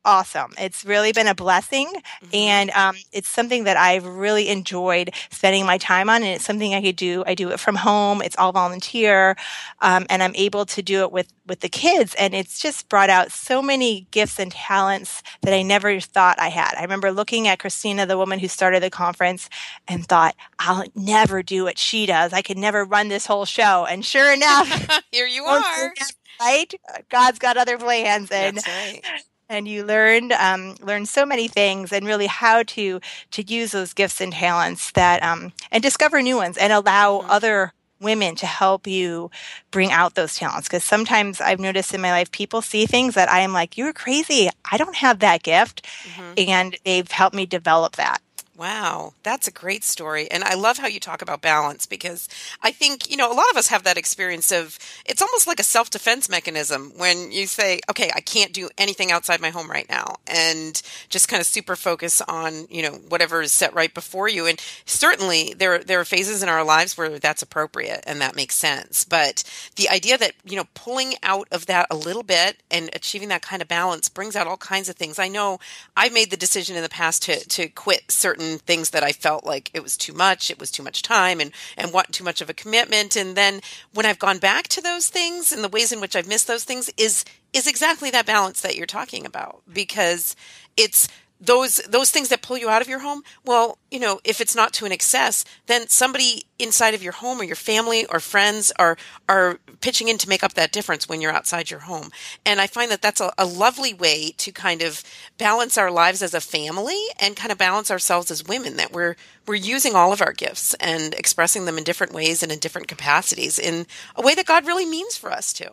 awesome. 0.05 0.53
It's 0.57 0.85
really 0.85 1.11
been 1.11 1.27
a 1.27 1.35
blessing, 1.35 1.87
mm-hmm. 1.87 2.35
and 2.35 2.69
um, 2.71 2.95
it's 3.11 3.27
something 3.27 3.65
that 3.65 3.77
I've 3.77 4.05
really 4.05 4.49
enjoyed 4.49 5.11
spending 5.29 5.65
my 5.65 5.77
time 5.77 6.09
on. 6.09 6.23
And 6.23 6.31
it's 6.35 6.45
something 6.45 6.73
I 6.73 6.81
could 6.81 6.95
do. 6.95 7.23
I 7.27 7.35
do 7.35 7.49
it 7.49 7.59
from 7.59 7.75
home. 7.75 8.21
It's 8.21 8.37
all 8.37 8.51
volunteer, 8.51 9.35
um, 9.81 10.05
and 10.09 10.23
I'm 10.23 10.35
able 10.35 10.65
to 10.67 10.81
do 10.81 11.01
it 11.01 11.11
with 11.11 11.31
with 11.45 11.59
the 11.61 11.69
kids. 11.69 12.15
And 12.15 12.33
it's 12.33 12.59
just 12.59 12.89
brought 12.89 13.09
out 13.09 13.31
so 13.31 13.61
many 13.61 14.07
gifts 14.11 14.39
and 14.39 14.51
talents 14.51 15.21
that 15.41 15.53
I 15.53 15.61
never 15.61 15.99
thought 15.99 16.39
I 16.39 16.49
had. 16.49 16.75
I 16.77 16.81
remember 16.81 17.11
looking 17.11 17.47
at 17.47 17.59
Christina, 17.59 18.05
the 18.05 18.17
woman 18.17 18.39
who 18.39 18.47
started 18.47 18.83
the 18.83 18.89
conference, 18.89 19.49
and 19.87 20.05
thought, 20.05 20.35
"I'll 20.59 20.85
never 20.95 21.43
do 21.43 21.63
what 21.63 21.77
she 21.77 22.05
does. 22.05 22.33
I 22.33 22.41
could 22.41 22.57
never 22.57 22.85
run 22.85 23.09
this 23.09 23.25
whole 23.25 23.45
show." 23.45 23.85
And 23.85 24.05
sure 24.05 24.31
enough, 24.39 25.01
here 25.11 25.27
you 25.27 25.43
are. 25.45 25.93
Right? 26.39 26.73
God's 27.09 27.37
got 27.37 27.57
other 27.57 27.77
plans, 27.77 28.31
and 28.31 28.57
right 28.65 29.01
and 29.49 29.67
you 29.67 29.83
learned 29.83 30.31
um, 30.33 30.75
learned 30.81 31.09
so 31.09 31.25
many 31.25 31.47
things 31.47 31.91
and 31.91 32.05
really 32.05 32.27
how 32.27 32.63
to 32.63 33.01
to 33.31 33.41
use 33.41 33.71
those 33.71 33.93
gifts 33.93 34.21
and 34.21 34.33
talents 34.33 34.91
that 34.91 35.21
um, 35.23 35.51
and 35.71 35.83
discover 35.83 36.21
new 36.21 36.37
ones 36.37 36.57
and 36.57 36.71
allow 36.71 37.17
mm-hmm. 37.19 37.29
other 37.29 37.73
women 37.99 38.35
to 38.35 38.45
help 38.45 38.87
you 38.87 39.29
bring 39.71 39.91
out 39.91 40.15
those 40.15 40.35
talents 40.35 40.69
because 40.69 40.83
sometimes 40.83 41.41
i've 41.41 41.59
noticed 41.59 41.93
in 41.93 41.99
my 41.99 42.11
life 42.11 42.31
people 42.31 42.61
see 42.61 42.85
things 42.85 43.15
that 43.15 43.29
i 43.29 43.39
am 43.39 43.51
like 43.51 43.77
you're 43.77 43.91
crazy 43.91 44.49
i 44.71 44.77
don't 44.77 44.95
have 44.95 45.19
that 45.19 45.43
gift 45.43 45.85
mm-hmm. 46.03 46.33
and 46.49 46.77
they've 46.85 47.11
helped 47.11 47.35
me 47.35 47.45
develop 47.45 47.97
that 47.97 48.21
Wow, 48.59 49.13
that's 49.23 49.47
a 49.47 49.51
great 49.51 49.85
story. 49.85 50.29
And 50.29 50.43
I 50.43 50.55
love 50.55 50.79
how 50.79 50.87
you 50.87 50.99
talk 50.99 51.21
about 51.21 51.41
balance 51.41 51.85
because 51.85 52.27
I 52.61 52.71
think, 52.71 53.09
you 53.09 53.15
know, 53.15 53.31
a 53.31 53.33
lot 53.33 53.49
of 53.51 53.55
us 53.55 53.67
have 53.67 53.83
that 53.83 53.97
experience 53.97 54.51
of 54.51 54.77
it's 55.05 55.21
almost 55.21 55.47
like 55.47 55.61
a 55.61 55.63
self 55.63 55.89
defense 55.89 56.27
mechanism 56.27 56.91
when 56.97 57.31
you 57.31 57.47
say, 57.47 57.79
okay, 57.89 58.11
I 58.13 58.19
can't 58.19 58.51
do 58.51 58.69
anything 58.77 59.13
outside 59.13 59.39
my 59.39 59.49
home 59.49 59.71
right 59.71 59.87
now 59.89 60.17
and 60.27 60.81
just 61.07 61.29
kind 61.29 61.39
of 61.39 61.47
super 61.47 61.77
focus 61.77 62.19
on, 62.27 62.67
you 62.69 62.81
know, 62.81 62.91
whatever 63.07 63.41
is 63.41 63.53
set 63.53 63.73
right 63.73 63.93
before 63.93 64.27
you. 64.27 64.45
And 64.45 64.61
certainly 64.85 65.53
there, 65.57 65.79
there 65.81 66.01
are 66.01 66.05
phases 66.05 66.43
in 66.43 66.49
our 66.49 66.65
lives 66.65 66.97
where 66.97 67.17
that's 67.17 67.41
appropriate 67.41 68.03
and 68.05 68.19
that 68.19 68.35
makes 68.35 68.55
sense. 68.55 69.05
But 69.05 69.41
the 69.77 69.87
idea 69.87 70.17
that, 70.17 70.33
you 70.43 70.57
know, 70.57 70.67
pulling 70.73 71.13
out 71.23 71.47
of 71.53 71.67
that 71.67 71.87
a 71.89 71.95
little 71.95 72.23
bit 72.23 72.57
and 72.69 72.89
achieving 72.91 73.29
that 73.29 73.41
kind 73.41 73.61
of 73.61 73.69
balance 73.69 74.09
brings 74.09 74.35
out 74.35 74.47
all 74.47 74.57
kinds 74.57 74.89
of 74.89 74.97
things. 74.97 75.17
I 75.17 75.29
know 75.29 75.61
I've 75.95 76.11
made 76.11 76.29
the 76.29 76.35
decision 76.35 76.75
in 76.75 76.83
the 76.83 76.89
past 76.89 77.23
to, 77.23 77.39
to 77.39 77.69
quit 77.69 78.11
certain 78.11 78.48
things 78.57 78.89
that 78.89 79.03
I 79.03 79.11
felt 79.11 79.45
like 79.45 79.69
it 79.73 79.83
was 79.83 79.95
too 79.95 80.13
much, 80.13 80.49
it 80.49 80.59
was 80.59 80.71
too 80.71 80.83
much 80.83 81.01
time 81.01 81.39
and, 81.39 81.51
and 81.77 81.93
what 81.93 82.11
too 82.11 82.23
much 82.23 82.41
of 82.41 82.49
a 82.49 82.53
commitment. 82.53 83.15
And 83.15 83.35
then 83.35 83.61
when 83.93 84.05
I've 84.05 84.19
gone 84.19 84.39
back 84.39 84.67
to 84.69 84.81
those 84.81 85.09
things 85.09 85.51
and 85.51 85.63
the 85.63 85.69
ways 85.69 85.91
in 85.91 86.01
which 86.01 86.15
I've 86.15 86.27
missed 86.27 86.47
those 86.47 86.63
things 86.63 86.89
is 86.97 87.25
is 87.51 87.65
exactly 87.65 88.11
that 88.11 88.27
balance 88.27 88.61
that 88.61 88.75
you're 88.75 88.85
talking 88.85 89.25
about 89.25 89.63
because 89.73 90.35
it's 90.77 91.07
those 91.39 91.77
those 91.89 92.11
things 92.11 92.29
that 92.29 92.41
pull 92.41 92.57
you 92.57 92.69
out 92.69 92.81
of 92.81 92.89
your 92.89 92.99
home 92.99 93.21
well 93.45 93.77
you 93.91 93.99
know 93.99 94.19
if 94.23 94.41
it's 94.41 94.55
not 94.55 94.73
to 94.73 94.85
an 94.85 94.91
excess 94.91 95.45
then 95.67 95.87
somebody 95.87 96.43
inside 96.59 96.93
of 96.93 97.01
your 97.01 97.13
home 97.13 97.39
or 97.39 97.43
your 97.43 97.55
family 97.55 98.05
or 98.07 98.19
friends 98.19 98.71
are 98.77 98.97
are 99.27 99.59
pitching 99.81 100.09
in 100.09 100.17
to 100.17 100.29
make 100.29 100.43
up 100.43 100.53
that 100.53 100.71
difference 100.71 101.07
when 101.07 101.21
you're 101.21 101.31
outside 101.31 101.71
your 101.71 101.79
home. 101.81 102.09
And 102.45 102.59
i 102.59 102.67
find 102.67 102.91
that 102.91 103.01
that's 103.01 103.21
a, 103.21 103.31
a 103.37 103.45
lovely 103.45 103.93
way 103.93 104.31
to 104.37 104.51
kind 104.51 104.81
of 104.81 105.01
balance 105.37 105.77
our 105.77 105.89
lives 105.89 106.21
as 106.21 106.33
a 106.33 106.41
family 106.41 106.99
and 107.19 107.35
kind 107.35 107.51
of 107.51 107.57
balance 107.57 107.89
ourselves 107.89 108.29
as 108.29 108.45
women 108.45 108.75
that 108.77 108.91
we're 108.91 109.15
we're 109.47 109.55
using 109.55 109.95
all 109.95 110.13
of 110.13 110.21
our 110.21 110.33
gifts 110.33 110.73
and 110.75 111.13
expressing 111.13 111.65
them 111.65 111.77
in 111.77 111.83
different 111.83 112.13
ways 112.13 112.43
and 112.43 112.51
in 112.51 112.59
different 112.59 112.87
capacities 112.87 113.57
in 113.57 113.87
a 114.15 114.21
way 114.21 114.35
that 114.35 114.45
god 114.45 114.67
really 114.67 114.85
means 114.85 115.15
for 115.15 115.31
us 115.31 115.53
to 115.53 115.71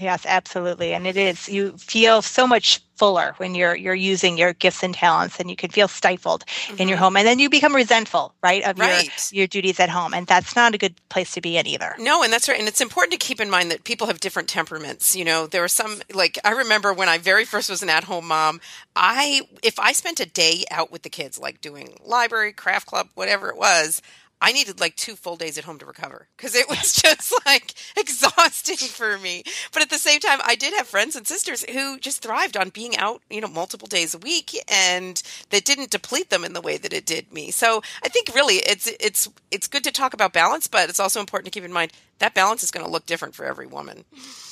Yes, 0.00 0.24
absolutely. 0.26 0.94
And 0.94 1.06
it 1.06 1.18
is 1.18 1.48
you 1.48 1.76
feel 1.76 2.22
so 2.22 2.46
much 2.46 2.80
fuller 2.96 3.34
when 3.36 3.54
you're 3.54 3.74
you're 3.74 3.94
using 3.94 4.38
your 4.38 4.54
gifts 4.54 4.82
and 4.82 4.94
talents 4.94 5.38
and 5.38 5.50
you 5.50 5.56
can 5.56 5.70
feel 5.70 5.86
stifled 5.88 6.46
mm-hmm. 6.46 6.80
in 6.80 6.88
your 6.88 6.96
mm-hmm. 6.96 7.04
home 7.04 7.16
and 7.16 7.26
then 7.26 7.38
you 7.38 7.50
become 7.50 7.74
resentful, 7.74 8.34
right, 8.42 8.62
of 8.64 8.78
right. 8.78 9.04
your 9.30 9.40
your 9.40 9.46
duties 9.46 9.78
at 9.80 9.90
home 9.90 10.14
and 10.14 10.26
that's 10.26 10.56
not 10.56 10.74
a 10.74 10.78
good 10.78 10.94
place 11.10 11.32
to 11.32 11.42
be 11.42 11.58
in 11.58 11.66
either. 11.66 11.94
No, 11.98 12.22
and 12.22 12.32
that's 12.32 12.48
right. 12.48 12.58
And 12.58 12.68
it's 12.68 12.80
important 12.80 13.12
to 13.12 13.18
keep 13.18 13.38
in 13.38 13.50
mind 13.50 13.70
that 13.70 13.84
people 13.84 14.06
have 14.06 14.18
different 14.18 14.48
temperaments. 14.48 15.14
You 15.14 15.26
know, 15.26 15.46
there 15.46 15.62
are 15.62 15.68
some 15.68 16.00
like 16.14 16.38
I 16.42 16.52
remember 16.52 16.94
when 16.94 17.10
I 17.10 17.18
very 17.18 17.44
first 17.44 17.68
was 17.68 17.82
an 17.82 17.90
at-home 17.90 18.28
mom, 18.28 18.62
I 18.96 19.42
if 19.62 19.78
I 19.78 19.92
spent 19.92 20.20
a 20.20 20.26
day 20.26 20.64
out 20.70 20.90
with 20.90 21.02
the 21.02 21.10
kids 21.10 21.38
like 21.38 21.60
doing 21.60 21.98
library, 22.02 22.52
craft 22.54 22.86
club, 22.86 23.08
whatever 23.14 23.50
it 23.50 23.58
was, 23.58 24.00
I 24.42 24.50
needed 24.52 24.80
like 24.80 24.96
two 24.96 25.14
full 25.14 25.36
days 25.36 25.56
at 25.56 25.64
home 25.64 25.78
to 25.78 25.86
recover 25.86 26.26
because 26.36 26.56
it 26.56 26.68
was 26.68 26.92
just 27.02 27.32
like 27.46 27.74
exhausting 27.96 28.76
for 28.76 29.16
me. 29.16 29.44
But 29.72 29.82
at 29.82 29.90
the 29.90 29.98
same 29.98 30.18
time, 30.18 30.40
I 30.44 30.56
did 30.56 30.74
have 30.74 30.88
friends 30.88 31.14
and 31.14 31.26
sisters 31.26 31.64
who 31.70 31.98
just 31.98 32.22
thrived 32.22 32.56
on 32.56 32.70
being 32.70 32.96
out, 32.96 33.22
you 33.30 33.40
know, 33.40 33.46
multiple 33.46 33.86
days 33.86 34.14
a 34.14 34.18
week 34.18 34.56
and 34.68 35.22
that 35.50 35.64
didn't 35.64 35.90
deplete 35.90 36.30
them 36.30 36.44
in 36.44 36.54
the 36.54 36.60
way 36.60 36.76
that 36.76 36.92
it 36.92 37.06
did 37.06 37.32
me. 37.32 37.52
So 37.52 37.82
I 38.04 38.08
think 38.08 38.34
really 38.34 38.56
it's, 38.56 38.88
it's, 38.98 39.28
it's 39.52 39.68
good 39.68 39.84
to 39.84 39.92
talk 39.92 40.12
about 40.12 40.32
balance, 40.32 40.66
but 40.66 40.88
it's 40.88 41.00
also 41.00 41.20
important 41.20 41.52
to 41.52 41.56
keep 41.56 41.64
in 41.64 41.72
mind 41.72 41.92
that 42.18 42.34
balance 42.34 42.64
is 42.64 42.72
going 42.72 42.84
to 42.84 42.90
look 42.90 43.06
different 43.06 43.34
for 43.34 43.44
every 43.44 43.66
woman. 43.66 44.04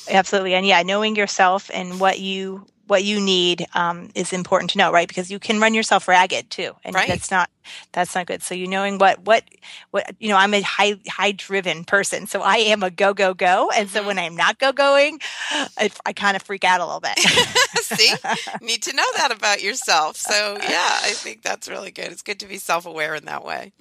Absolutely. 0.08 0.54
And 0.54 0.66
yeah, 0.66 0.82
knowing 0.82 1.16
yourself 1.16 1.70
and 1.74 1.98
what 1.98 2.20
you 2.20 2.66
what 2.90 3.04
you 3.04 3.20
need 3.20 3.66
um, 3.74 4.10
is 4.16 4.32
important 4.32 4.70
to 4.72 4.78
know, 4.78 4.90
right? 4.90 5.06
Because 5.06 5.30
you 5.30 5.38
can 5.38 5.60
run 5.60 5.74
yourself 5.74 6.08
ragged 6.08 6.50
too, 6.50 6.74
and 6.84 6.94
right. 6.94 7.08
that's 7.08 7.30
not 7.30 7.48
that's 7.92 8.14
not 8.14 8.26
good. 8.26 8.42
So 8.42 8.54
you 8.54 8.66
knowing 8.66 8.98
what 8.98 9.24
what 9.24 9.44
what 9.92 10.14
you 10.18 10.28
know, 10.28 10.36
I'm 10.36 10.52
a 10.52 10.60
high 10.60 10.96
high 11.08 11.32
driven 11.32 11.84
person, 11.84 12.26
so 12.26 12.42
I 12.42 12.56
am 12.56 12.82
a 12.82 12.90
go 12.90 13.14
go 13.14 13.32
go, 13.32 13.70
and 13.70 13.88
mm-hmm. 13.88 13.96
so 13.96 14.06
when 14.06 14.18
I'm 14.18 14.36
not 14.36 14.58
go 14.58 14.72
going, 14.72 15.20
I, 15.50 15.90
I 16.04 16.12
kind 16.12 16.36
of 16.36 16.42
freak 16.42 16.64
out 16.64 16.80
a 16.80 16.84
little 16.84 17.00
bit. 17.00 17.18
See, 17.80 18.12
need 18.60 18.82
to 18.82 18.94
know 18.94 19.06
that 19.16 19.30
about 19.30 19.62
yourself. 19.62 20.16
So 20.16 20.56
yeah, 20.60 20.98
I 21.02 21.12
think 21.14 21.42
that's 21.42 21.68
really 21.68 21.92
good. 21.92 22.06
It's 22.06 22.22
good 22.22 22.40
to 22.40 22.46
be 22.46 22.58
self 22.58 22.86
aware 22.86 23.14
in 23.14 23.24
that 23.26 23.44
way. 23.44 23.72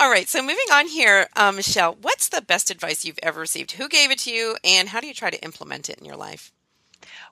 All 0.00 0.10
right, 0.10 0.28
so 0.28 0.40
moving 0.40 0.58
on 0.72 0.86
here, 0.86 1.26
um, 1.34 1.56
Michelle, 1.56 1.96
what's 2.00 2.28
the 2.28 2.40
best 2.40 2.70
advice 2.70 3.04
you've 3.04 3.18
ever 3.20 3.40
received? 3.40 3.72
Who 3.72 3.88
gave 3.88 4.12
it 4.12 4.20
to 4.20 4.30
you, 4.30 4.56
and 4.62 4.88
how 4.88 5.00
do 5.00 5.08
you 5.08 5.14
try 5.14 5.30
to 5.30 5.42
implement 5.42 5.88
it 5.88 5.98
in 5.98 6.04
your 6.04 6.16
life? 6.16 6.52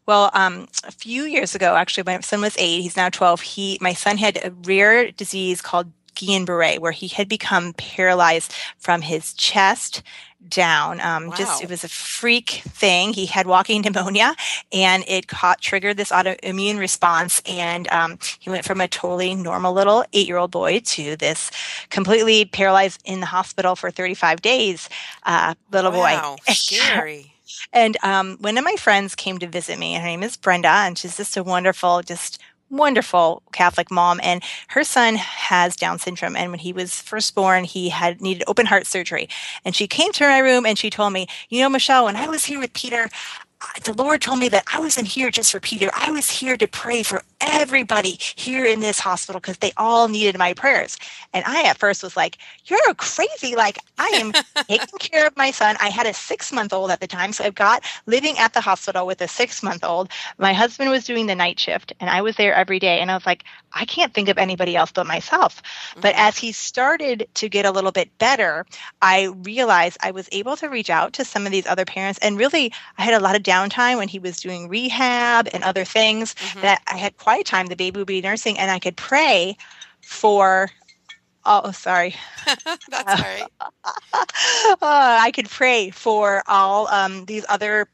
Well, 0.07 0.31
um, 0.35 0.69
a 0.85 0.92
few 0.92 1.25
years 1.25 1.55
ago, 1.55 1.75
actually, 1.75 2.05
my 2.05 2.21
son 2.21 2.40
was 2.40 2.57
eight. 2.59 2.83
He's 2.83 2.97
now 2.97 3.09
12. 3.09 3.40
He, 3.40 3.79
my 3.81 3.92
son 3.92 4.16
had 4.16 4.38
a 4.45 4.53
rare 4.64 5.11
disease 5.11 5.61
called 5.61 5.90
Guillain-Barré, 6.14 6.79
where 6.79 6.92
he 6.92 7.09
had 7.09 7.29
become 7.29 7.75
paralyzed 7.75 8.53
from 8.79 9.03
his 9.03 9.35
chest 9.35 10.03
down. 10.49 11.01
Um, 11.01 11.29
wow. 11.29 11.35
Just 11.35 11.62
it 11.62 11.69
was 11.69 11.85
a 11.85 11.88
freak 11.88 12.62
thing. 12.69 13.12
He 13.12 13.27
had 13.27 13.47
walking 13.47 13.83
pneumonia, 13.83 14.35
and 14.73 15.05
it 15.07 15.29
caught 15.29 15.61
triggered 15.61 15.97
this 15.97 16.11
autoimmune 16.11 16.79
response, 16.79 17.42
and 17.47 17.88
um, 17.88 18.19
he 18.38 18.51
went 18.51 18.64
from 18.64 18.81
a 18.81 18.88
totally 18.88 19.35
normal 19.35 19.73
little 19.73 20.05
eight-year-old 20.12 20.51
boy 20.51 20.81
to 20.81 21.16
this 21.16 21.51
completely 21.90 22.45
paralyzed 22.45 23.03
in 23.05 23.21
the 23.21 23.27
hospital 23.27 23.77
for 23.77 23.90
35 23.90 24.40
days 24.40 24.88
uh, 25.25 25.55
little 25.71 25.92
wow. 25.92 26.37
boy. 26.47 26.53
Scary. 26.53 27.36
And 27.73 27.97
um, 28.03 28.37
one 28.40 28.59
of 28.59 28.64
my 28.64 28.77
friends 28.77 29.14
came 29.14 29.38
to 29.38 29.47
visit 29.47 29.79
me. 29.79 29.95
Her 29.95 30.05
name 30.05 30.23
is 30.23 30.37
Brenda, 30.37 30.69
and 30.69 30.97
she's 30.99 31.16
just 31.16 31.37
a 31.37 31.42
wonderful, 31.45 32.03
just 32.03 32.40
wonderful 32.71 33.42
Catholic 33.53 33.90
mom. 33.90 34.21
And 34.23 34.42
her 34.69 34.85
son 34.85 35.16
has 35.16 35.77
Down 35.77 35.99
syndrome. 35.99 36.37
And 36.37 36.51
when 36.51 36.61
he 36.61 36.73
was 36.73 37.01
first 37.01 37.35
born, 37.35 37.64
he 37.64 37.90
had 37.90 38.21
needed 38.21 38.45
open 38.47 38.66
heart 38.66 38.87
surgery. 38.87 39.29
And 39.64 39.75
she 39.75 39.87
came 39.87 40.12
to 40.12 40.25
my 40.25 40.38
room 40.38 40.66
and 40.66 40.79
she 40.79 40.90
told 40.90 41.12
me, 41.12 41.27
You 41.49 41.61
know, 41.61 41.69
Michelle, 41.69 42.07
when 42.07 42.16
I 42.16 42.29
was 42.29 42.45
here 42.45 42.59
with 42.59 42.73
Peter, 42.73 43.09
the 43.85 43.95
Lord 43.95 44.21
told 44.21 44.38
me 44.38 44.49
that 44.51 44.64
I 44.73 44.81
wasn't 44.81 45.09
here 45.09 45.31
just 45.31 45.53
for 45.53 45.61
Peter. 45.61 45.90
I 45.95 46.11
was 46.11 46.29
here 46.31 46.57
to 46.57 46.66
pray 46.66 47.03
for 47.03 47.23
everybody 47.40 48.18
here 48.37 48.64
in 48.64 48.81
this 48.81 48.99
hospital 48.99 49.40
because 49.40 49.59
they 49.59 49.72
all 49.77 50.09
needed 50.09 50.38
my 50.38 50.55
prayers. 50.55 50.96
And 51.33 51.44
I 51.46 51.64
at 51.64 51.79
first 51.79 52.03
was 52.03 52.16
like, 52.16 52.38
You're 52.66 52.94
crazy. 52.94 53.57
Like, 53.57 53.79
I 53.99 54.07
am 54.14 54.33
taking 54.68 54.99
care 54.99 55.27
of 55.27 55.37
my 55.37 55.51
son. 55.51 55.77
I 55.81 55.88
had 55.88 56.07
a 56.07 56.14
six 56.14 56.53
month 56.53 56.72
old 56.72 56.90
at 56.90 57.01
the 57.01 57.07
time. 57.07 57.33
So 57.33 57.44
I've 57.44 57.55
got 57.55 57.85
living 58.07 58.38
at 58.38 58.55
the 58.55 58.61
hospital 58.61 59.07
with 59.07 59.20
a 59.20 59.29
six 59.29 59.62
month 59.62 59.85
old. 59.85 60.11
My 60.38 60.53
husband 60.53 60.90
was 60.90 61.05
doing 61.05 61.27
the 61.27 61.35
night 61.35 61.59
shift 61.59 61.92
and 62.01 62.11
I 62.11 62.22
was 62.22 62.37
there 62.37 62.55
every 62.55 62.79
day. 62.79 63.01
And 63.01 63.11
I 63.11 63.14
was 63.14 63.27
like, 63.27 63.44
I 63.72 63.85
can't 63.85 64.14
think 64.14 64.29
of 64.29 64.38
anybody 64.38 64.75
else 64.75 64.92
but 64.92 65.07
myself. 65.07 65.62
Mm-hmm. 65.62 66.01
But 66.01 66.14
as 66.16 66.38
he 66.38 66.53
started 66.53 67.29
to 67.35 67.49
get 67.49 67.66
a 67.66 67.70
little 67.70 67.92
bit 67.92 68.16
better, 68.18 68.64
I 69.03 69.27
realized 69.42 69.99
I 70.03 70.11
was 70.11 70.29
able 70.33 70.57
to 70.57 70.68
reach 70.68 70.90
out 70.90 71.12
to 71.14 71.25
some 71.25 71.46
of 71.46 71.53
these 71.53 71.66
other 71.66 71.85
parents. 71.85 72.18
And 72.22 72.38
really, 72.38 72.72
I 72.99 73.03
had 73.03 73.14
a 73.14 73.20
lot 73.20 73.37
of 73.37 73.42
downtime 73.42 73.99
when 73.99 74.09
he 74.09 74.18
was 74.18 74.40
doing 74.40 74.68
rehab 74.68 75.49
and 75.53 75.62
other 75.62 75.85
things 75.85 76.35
mm-hmm. 76.35 76.62
that 76.62 76.83
I 76.87 76.96
had 76.96 77.16
quiet 77.27 77.45
time, 77.45 77.67
the 77.67 77.75
baby 77.75 77.99
would 77.99 78.07
be 78.07 78.21
nursing, 78.21 78.57
and 78.57 78.71
I 78.71 78.79
could 78.79 78.97
pray 78.97 79.57
for 80.01 80.71
oh 81.45 81.73
sorry. 81.73 82.15
That's 82.65 82.89
all 82.95 83.05
right. 83.05 83.49
Uh, 84.83 85.19
i 85.21 85.31
could 85.35 85.49
pray 85.49 85.91
for 85.91 86.43
all 86.47 86.87
um, 86.89 87.25
these 87.27 87.45
other 87.49 87.89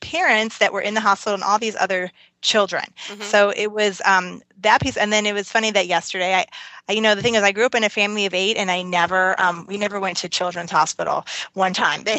parents 0.00 0.58
that 0.58 0.72
were 0.72 0.80
in 0.80 0.94
the 0.94 1.00
hospital 1.00 1.34
and 1.34 1.42
all 1.42 1.58
these 1.58 1.76
other 1.76 2.10
children. 2.40 2.84
Mm-hmm. 3.08 3.22
so 3.22 3.52
it 3.56 3.72
was 3.72 4.00
um, 4.04 4.42
that 4.60 4.80
piece 4.80 4.96
and 4.96 5.12
then 5.12 5.26
it 5.26 5.34
was 5.34 5.50
funny 5.50 5.70
that 5.70 5.86
yesterday 5.86 6.34
I, 6.34 6.40
I, 6.40 6.46
you 6.88 7.00
know 7.00 7.14
the 7.14 7.22
thing 7.22 7.34
is 7.34 7.42
i 7.42 7.52
grew 7.52 7.64
up 7.64 7.74
in 7.74 7.84
a 7.84 7.88
family 7.88 8.26
of 8.26 8.34
eight 8.34 8.56
and 8.56 8.70
i 8.70 8.82
never 8.82 9.38
um, 9.40 9.66
we 9.66 9.76
never 9.76 10.00
went 10.00 10.16
to 10.16 10.28
children's 10.28 10.70
hospital 10.70 11.24
one 11.54 11.72
time 11.72 12.02
they, 12.04 12.16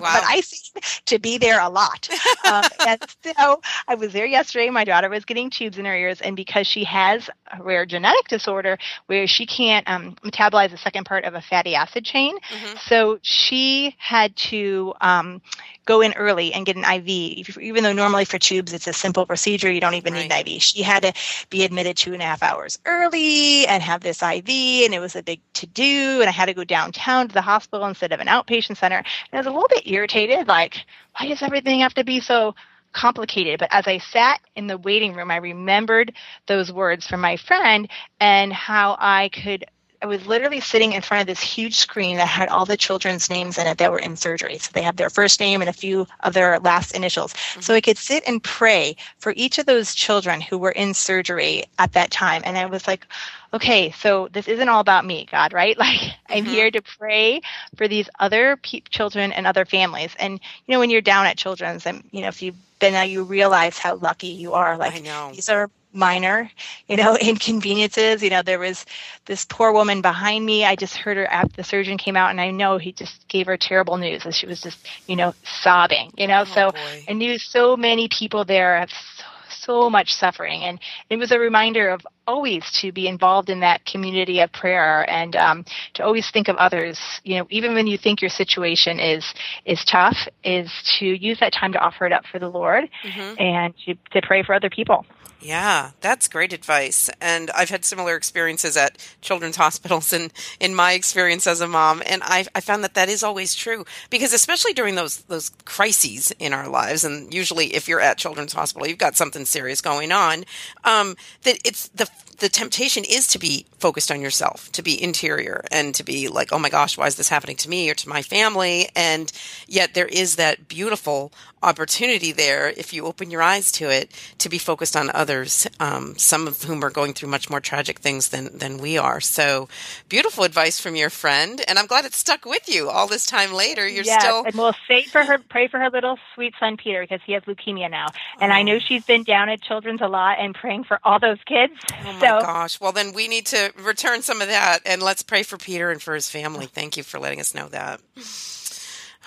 wow. 0.00 0.12
but 0.14 0.24
i 0.24 0.40
seem 0.40 0.80
to 1.06 1.18
be 1.18 1.38
there 1.38 1.60
a 1.60 1.68
lot 1.68 2.08
um, 2.46 2.64
and 2.86 3.00
so 3.22 3.60
i 3.88 3.94
was 3.94 4.12
there 4.12 4.26
yesterday 4.26 4.68
my 4.70 4.84
daughter 4.84 5.08
was 5.08 5.24
getting 5.24 5.50
tubes 5.50 5.78
in 5.78 5.84
her 5.84 5.96
ears 5.96 6.20
and 6.20 6.36
because 6.36 6.66
she 6.66 6.84
has 6.84 7.28
a 7.58 7.62
rare 7.62 7.86
genetic 7.86 8.28
disorder 8.28 8.78
where 9.06 9.26
she 9.26 9.46
can't 9.46 9.88
um, 9.88 10.14
metabolize 10.24 10.70
the 10.70 10.78
second 10.78 11.04
part 11.04 11.24
of 11.24 11.34
a 11.34 11.40
fatty 11.40 11.74
acid 11.74 12.04
chain 12.04 12.36
mm-hmm. 12.38 12.76
so 12.86 13.18
she 13.22 13.94
had 13.98 14.34
to 14.36 14.92
um, 15.00 15.40
go 15.84 16.00
in 16.00 16.12
early 16.14 16.52
and 16.52 16.66
get 16.66 16.76
an 16.76 16.84
iv 16.84 17.08
even 17.08 17.82
though 17.82 17.92
normally 17.92 18.24
for 18.24 18.38
tubes 18.38 18.72
it's 18.72 18.86
a 18.86 18.92
simple 18.92 19.26
procedure 19.26 19.70
you 19.70 19.80
don't 19.80 19.94
even 19.94 20.12
right. 20.12 20.28
need 20.28 20.32
an 20.32 20.46
iv 20.46 20.62
she 20.62 20.82
had 20.82 21.02
to 21.02 21.12
be 21.50 21.64
admitted 21.64 21.96
two 21.96 22.12
and 22.12 22.22
a 22.22 22.24
half 22.24 22.42
hours 22.42 22.78
early 22.84 23.66
and 23.66 23.82
have 23.82 24.01
this 24.02 24.22
IV, 24.22 24.48
and 24.48 24.94
it 24.94 25.00
was 25.00 25.16
a 25.16 25.22
big 25.22 25.40
to 25.54 25.66
do. 25.66 26.20
And 26.20 26.28
I 26.28 26.32
had 26.32 26.46
to 26.46 26.54
go 26.54 26.64
downtown 26.64 27.28
to 27.28 27.34
the 27.34 27.42
hospital 27.42 27.86
instead 27.86 28.12
of 28.12 28.20
an 28.20 28.26
outpatient 28.26 28.76
center. 28.76 28.98
And 28.98 29.06
I 29.32 29.38
was 29.38 29.46
a 29.46 29.50
little 29.50 29.68
bit 29.68 29.86
irritated, 29.86 30.48
like, 30.48 30.76
why 31.18 31.28
does 31.28 31.42
everything 31.42 31.80
have 31.80 31.94
to 31.94 32.04
be 32.04 32.20
so 32.20 32.54
complicated? 32.92 33.58
But 33.58 33.68
as 33.72 33.86
I 33.86 33.98
sat 33.98 34.40
in 34.54 34.66
the 34.66 34.78
waiting 34.78 35.14
room, 35.14 35.30
I 35.30 35.36
remembered 35.36 36.12
those 36.46 36.72
words 36.72 37.06
from 37.06 37.20
my 37.20 37.36
friend 37.36 37.88
and 38.20 38.52
how 38.52 38.96
I 38.98 39.30
could 39.30 39.64
I 40.02 40.06
was 40.06 40.26
literally 40.26 40.58
sitting 40.58 40.92
in 40.92 41.02
front 41.02 41.20
of 41.20 41.26
this 41.28 41.40
huge 41.40 41.76
screen 41.76 42.16
that 42.16 42.26
had 42.26 42.48
all 42.48 42.66
the 42.66 42.76
children's 42.76 43.30
names 43.30 43.56
in 43.56 43.68
it 43.68 43.78
that 43.78 43.92
were 43.92 44.00
in 44.00 44.16
surgery. 44.16 44.58
So 44.58 44.70
they 44.72 44.82
have 44.82 44.96
their 44.96 45.10
first 45.10 45.38
name 45.38 45.60
and 45.60 45.70
a 45.70 45.72
few 45.72 46.08
of 46.20 46.34
their 46.34 46.58
last 46.58 46.96
initials. 46.96 47.32
Mm-hmm. 47.32 47.60
So 47.60 47.74
I 47.74 47.80
could 47.80 47.96
sit 47.96 48.24
and 48.26 48.42
pray 48.42 48.96
for 49.18 49.32
each 49.36 49.58
of 49.58 49.66
those 49.66 49.94
children 49.94 50.40
who 50.40 50.58
were 50.58 50.72
in 50.72 50.92
surgery 50.92 51.64
at 51.78 51.92
that 51.92 52.10
time. 52.10 52.42
And 52.44 52.58
I 52.58 52.66
was 52.66 52.88
like, 52.88 53.06
okay, 53.54 53.92
so 53.92 54.28
this 54.32 54.48
isn't 54.48 54.68
all 54.68 54.80
about 54.80 55.04
me, 55.04 55.28
God, 55.30 55.52
right? 55.52 55.76
Like 55.82 56.14
I'm 56.28 56.44
mm-hmm. 56.44 56.52
here 56.52 56.70
to 56.70 56.80
pray 56.80 57.40
for 57.76 57.88
these 57.88 58.08
other 58.20 58.56
pe- 58.56 58.82
children 58.88 59.32
and 59.32 59.48
other 59.48 59.64
families. 59.64 60.14
And 60.18 60.34
you 60.66 60.72
know, 60.72 60.78
when 60.78 60.90
you're 60.90 61.00
down 61.00 61.26
at 61.26 61.36
children's, 61.36 61.86
and 61.86 62.04
you 62.12 62.22
know, 62.22 62.28
if 62.28 62.40
you've 62.40 62.56
been 62.78 62.92
there, 62.92 63.04
you 63.04 63.24
realize 63.24 63.78
how 63.78 63.96
lucky 63.96 64.28
you 64.28 64.52
are. 64.52 64.76
Like 64.76 65.02
these 65.32 65.48
are 65.48 65.70
minor, 65.92 66.50
you 66.88 66.96
know, 66.96 67.16
inconveniences. 67.20 68.22
You 68.22 68.30
know, 68.30 68.42
there 68.42 68.58
was 68.58 68.84
this 69.26 69.44
poor 69.44 69.72
woman 69.72 70.02
behind 70.02 70.44
me. 70.44 70.64
I 70.64 70.76
just 70.76 70.96
heard 70.96 71.16
her 71.16 71.26
after 71.26 71.56
the 71.56 71.64
surgeon 71.64 71.98
came 71.98 72.16
out, 72.16 72.30
and 72.30 72.40
I 72.40 72.50
know 72.50 72.78
he 72.78 72.92
just 72.92 73.26
gave 73.28 73.46
her 73.46 73.56
terrible 73.56 73.96
news, 73.96 74.24
and 74.24 74.34
she 74.34 74.46
was 74.46 74.60
just, 74.60 74.78
you 75.06 75.16
know, 75.16 75.34
sobbing. 75.44 76.12
You 76.16 76.26
know, 76.26 76.42
oh, 76.42 76.44
so 76.44 76.72
I 77.08 77.12
knew 77.12 77.38
so 77.38 77.76
many 77.76 78.08
people 78.08 78.44
there 78.44 78.78
have 78.78 78.90
so, 78.90 79.24
so 79.50 79.90
much 79.90 80.14
suffering, 80.14 80.62
and 80.64 80.80
it 81.08 81.16
was 81.16 81.30
a 81.30 81.38
reminder 81.38 81.88
of 81.90 82.00
always 82.26 82.64
to 82.80 82.92
be 82.92 83.08
involved 83.08 83.50
in 83.50 83.60
that 83.60 83.84
community 83.84 84.40
of 84.40 84.52
prayer 84.52 85.08
and 85.10 85.34
um, 85.36 85.64
to 85.94 86.04
always 86.04 86.30
think 86.30 86.48
of 86.48 86.56
others 86.56 87.00
you 87.24 87.36
know 87.36 87.46
even 87.50 87.74
when 87.74 87.86
you 87.86 87.98
think 87.98 88.20
your 88.20 88.30
situation 88.30 89.00
is 89.00 89.34
is 89.64 89.84
tough 89.84 90.16
is 90.44 90.70
to 90.98 91.06
use 91.06 91.40
that 91.40 91.52
time 91.52 91.72
to 91.72 91.78
offer 91.78 92.06
it 92.06 92.12
up 92.12 92.24
for 92.30 92.38
the 92.38 92.48
lord 92.48 92.84
mm-hmm. 93.04 93.40
and 93.40 93.74
to, 93.84 93.94
to 94.12 94.24
pray 94.24 94.42
for 94.42 94.54
other 94.54 94.70
people 94.70 95.04
yeah, 95.42 95.90
that's 96.00 96.28
great 96.28 96.52
advice. 96.52 97.10
And 97.20 97.50
I've 97.50 97.70
had 97.70 97.84
similar 97.84 98.16
experiences 98.16 98.76
at 98.76 98.98
children's 99.20 99.56
hospitals 99.56 100.12
and 100.12 100.32
in 100.60 100.74
my 100.74 100.92
experience 100.92 101.46
as 101.46 101.60
a 101.60 101.66
mom. 101.66 102.02
And 102.06 102.22
I, 102.24 102.46
I 102.54 102.60
found 102.60 102.84
that 102.84 102.94
that 102.94 103.08
is 103.08 103.22
always 103.22 103.54
true 103.54 103.84
because 104.08 104.32
especially 104.32 104.72
during 104.72 104.94
those, 104.94 105.18
those 105.22 105.50
crises 105.64 106.32
in 106.38 106.52
our 106.52 106.68
lives, 106.68 107.04
and 107.04 107.32
usually 107.34 107.74
if 107.74 107.88
you're 107.88 108.00
at 108.00 108.18
children's 108.18 108.52
hospital, 108.52 108.86
you've 108.86 108.98
got 108.98 109.16
something 109.16 109.44
serious 109.44 109.80
going 109.80 110.12
on, 110.12 110.44
um, 110.84 111.16
that 111.42 111.58
it's 111.64 111.88
the, 111.88 112.08
the 112.42 112.48
temptation 112.48 113.04
is 113.04 113.28
to 113.28 113.38
be 113.38 113.66
focused 113.78 114.10
on 114.10 114.20
yourself, 114.20 114.70
to 114.72 114.82
be 114.82 115.00
interior 115.00 115.64
and 115.70 115.94
to 115.94 116.02
be 116.02 116.26
like, 116.26 116.52
oh 116.52 116.58
my 116.58 116.68
gosh, 116.68 116.98
why 116.98 117.06
is 117.06 117.14
this 117.14 117.28
happening 117.28 117.54
to 117.58 117.68
me 117.68 117.88
or 117.88 117.94
to 117.94 118.08
my 118.08 118.20
family? 118.20 118.88
And 118.96 119.30
yet 119.68 119.94
there 119.94 120.06
is 120.06 120.34
that 120.36 120.66
beautiful 120.66 121.32
opportunity 121.62 122.32
there 122.32 122.68
if 122.76 122.92
you 122.92 123.06
open 123.06 123.30
your 123.30 123.42
eyes 123.42 123.70
to 123.72 123.88
it 123.88 124.10
to 124.38 124.48
be 124.48 124.58
focused 124.58 124.96
on 124.96 125.10
others 125.14 125.66
um, 125.78 126.16
some 126.18 126.48
of 126.48 126.62
whom 126.64 126.84
are 126.84 126.90
going 126.90 127.14
through 127.14 127.28
much 127.28 127.48
more 127.48 127.60
tragic 127.60 128.00
things 128.00 128.28
than 128.28 128.56
than 128.58 128.78
we 128.78 128.98
are 128.98 129.20
so 129.20 129.68
beautiful 130.08 130.44
advice 130.44 130.80
from 130.80 130.96
your 130.96 131.10
friend 131.10 131.62
and 131.68 131.78
i'm 131.78 131.86
glad 131.86 132.04
it 132.04 132.12
stuck 132.12 132.44
with 132.44 132.68
you 132.68 132.90
all 132.90 133.06
this 133.06 133.26
time 133.26 133.52
later 133.52 133.86
you're 133.86 134.04
yes, 134.04 134.22
still 134.22 134.44
and 134.44 134.54
we'll 134.56 134.74
say 134.88 135.02
for 135.04 135.22
her 135.22 135.38
pray 135.38 135.68
for 135.68 135.78
her 135.78 135.90
little 135.90 136.18
sweet 136.34 136.52
son 136.58 136.76
peter 136.76 137.02
because 137.02 137.20
he 137.24 137.32
has 137.32 137.42
leukemia 137.44 137.88
now 137.88 138.06
and 138.40 138.50
oh. 138.50 138.56
i 138.56 138.62
know 138.62 138.78
she's 138.78 139.04
been 139.04 139.22
down 139.22 139.48
at 139.48 139.60
children's 139.60 140.00
a 140.00 140.08
lot 140.08 140.38
and 140.40 140.54
praying 140.54 140.82
for 140.82 140.98
all 141.04 141.20
those 141.20 141.38
kids 141.46 141.74
oh 142.04 142.18
my 142.36 142.42
gosh 142.42 142.80
well 142.80 142.92
then 142.92 143.12
we 143.12 143.28
need 143.28 143.46
to 143.46 143.72
return 143.82 144.22
some 144.22 144.40
of 144.40 144.48
that 144.48 144.80
and 144.84 145.02
let's 145.02 145.22
pray 145.22 145.42
for 145.42 145.56
peter 145.56 145.90
and 145.90 146.02
for 146.02 146.14
his 146.14 146.28
family 146.28 146.66
thank 146.66 146.96
you 146.96 147.02
for 147.02 147.18
letting 147.18 147.40
us 147.40 147.54
know 147.54 147.68
that 147.68 148.00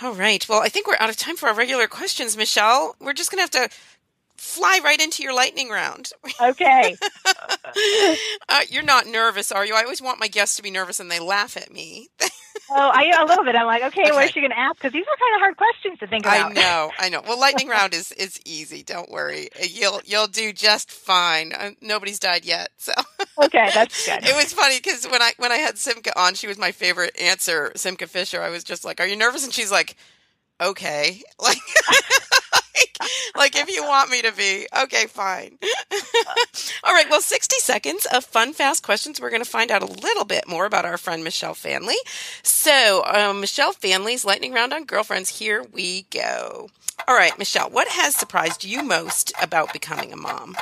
all 0.01 0.13
right. 0.13 0.47
Well, 0.49 0.61
I 0.61 0.67
think 0.67 0.87
we're 0.87 0.97
out 0.99 1.09
of 1.09 1.15
time 1.15 1.37
for 1.37 1.47
our 1.47 1.55
regular 1.55 1.87
questions, 1.87 2.35
Michelle. 2.35 2.95
We're 2.99 3.13
just 3.13 3.31
going 3.31 3.47
to 3.47 3.57
have 3.57 3.69
to 3.69 3.75
fly 4.35 4.79
right 4.83 5.01
into 5.01 5.23
your 5.23 5.33
lightning 5.33 5.69
round. 5.69 6.11
Okay. 6.41 6.95
uh, 8.49 8.61
you're 8.69 8.83
not 8.83 9.07
nervous, 9.07 9.51
are 9.51 9.65
you? 9.65 9.73
I 9.73 9.83
always 9.83 10.01
want 10.01 10.19
my 10.19 10.27
guests 10.27 10.57
to 10.57 10.63
be 10.63 10.71
nervous 10.71 10.99
and 10.99 11.09
they 11.09 11.19
laugh 11.19 11.55
at 11.55 11.71
me. 11.71 12.09
oh, 12.69 12.91
I 12.93 13.11
a 13.21 13.25
little 13.25 13.43
bit. 13.43 13.55
I'm 13.55 13.65
like, 13.65 13.83
okay, 13.83 14.03
okay. 14.03 14.11
what 14.11 14.25
is 14.25 14.31
she 14.31 14.39
going 14.39 14.51
to 14.51 14.59
ask? 14.59 14.77
Because 14.77 14.93
these 14.93 15.03
are 15.03 15.17
kind 15.17 15.35
of 15.35 15.39
hard 15.39 15.57
questions 15.57 15.99
to 15.99 16.07
think 16.07 16.25
about. 16.25 16.51
I 16.51 16.53
know, 16.53 16.91
I 16.99 17.09
know. 17.09 17.21
Well, 17.25 17.39
lightning 17.39 17.67
round 17.67 17.93
is 17.93 18.11
is 18.13 18.39
easy. 18.45 18.83
Don't 18.83 19.09
worry. 19.09 19.49
You'll 19.61 20.01
you'll 20.05 20.27
do 20.27 20.53
just 20.53 20.91
fine. 20.91 21.53
Uh, 21.53 21.71
nobody's 21.81 22.19
died 22.19 22.45
yet, 22.45 22.69
so. 22.77 22.93
okay, 23.43 23.69
that's 23.73 24.05
good. 24.07 24.25
It 24.25 24.35
was 24.35 24.53
funny 24.53 24.77
because 24.77 25.05
when 25.05 25.21
I 25.21 25.33
when 25.37 25.51
I 25.51 25.57
had 25.57 25.77
Simcha 25.77 26.17
on, 26.19 26.35
she 26.35 26.47
was 26.47 26.57
my 26.57 26.71
favorite 26.71 27.15
answer. 27.19 27.71
Simcha 27.75 28.07
Fisher. 28.07 28.41
I 28.41 28.49
was 28.49 28.63
just 28.63 28.85
like, 28.85 28.99
"Are 28.99 29.07
you 29.07 29.15
nervous?" 29.15 29.43
And 29.43 29.53
she's 29.53 29.71
like, 29.71 29.95
"Okay." 30.61 31.21
Like 31.39 31.57
like, 33.35 33.55
if 33.55 33.69
you 33.69 33.83
want 33.83 34.09
me 34.09 34.21
to 34.21 34.31
be. 34.31 34.67
Okay, 34.83 35.07
fine. 35.07 35.57
All 36.83 36.93
right, 36.93 37.09
well, 37.09 37.21
60 37.21 37.57
seconds 37.59 38.07
of 38.11 38.23
fun, 38.23 38.53
fast 38.53 38.83
questions. 38.83 39.19
We're 39.19 39.29
going 39.29 39.43
to 39.43 39.49
find 39.49 39.71
out 39.71 39.83
a 39.83 39.85
little 39.85 40.25
bit 40.25 40.47
more 40.47 40.65
about 40.65 40.85
our 40.85 40.97
friend 40.97 41.23
Michelle 41.23 41.53
Faehnle. 41.53 41.93
So, 42.43 43.03
um, 43.05 43.41
Michelle 43.41 43.73
Faehnle's 43.73 44.25
lightning 44.25 44.53
round 44.53 44.73
on 44.73 44.85
girlfriends. 44.85 45.39
Here 45.39 45.65
we 45.71 46.03
go. 46.11 46.69
All 47.07 47.15
right, 47.15 47.37
Michelle, 47.37 47.69
what 47.69 47.87
has 47.89 48.15
surprised 48.15 48.63
you 48.63 48.83
most 48.83 49.33
about 49.41 49.73
becoming 49.73 50.13
a 50.13 50.17
mom? 50.17 50.55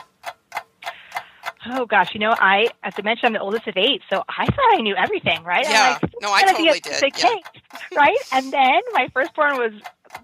Oh 1.66 1.86
gosh, 1.86 2.14
you 2.14 2.20
know, 2.20 2.36
I 2.38 2.68
as 2.84 2.93
I 2.97 3.01
mentioned, 3.01 3.28
I'm 3.28 3.34
the 3.34 3.39
oldest 3.39 3.68
of 3.68 3.78
eight, 3.78 4.01
so 4.09 4.24
I 4.28 4.45
thought 4.45 4.74
I 4.74 4.82
knew 4.82 4.95
everything, 4.95 5.43
right? 5.43 5.66
Yeah, 5.68 5.97
like, 6.01 6.14
no, 6.22 6.32
I 6.32 6.43
totally 6.43 6.80
did. 6.80 7.14
Yeah. 7.91 7.97
right? 7.97 8.18
And 8.32 8.51
then 8.51 8.82
my 8.93 9.07
firstborn 9.14 9.57
was 9.57 9.72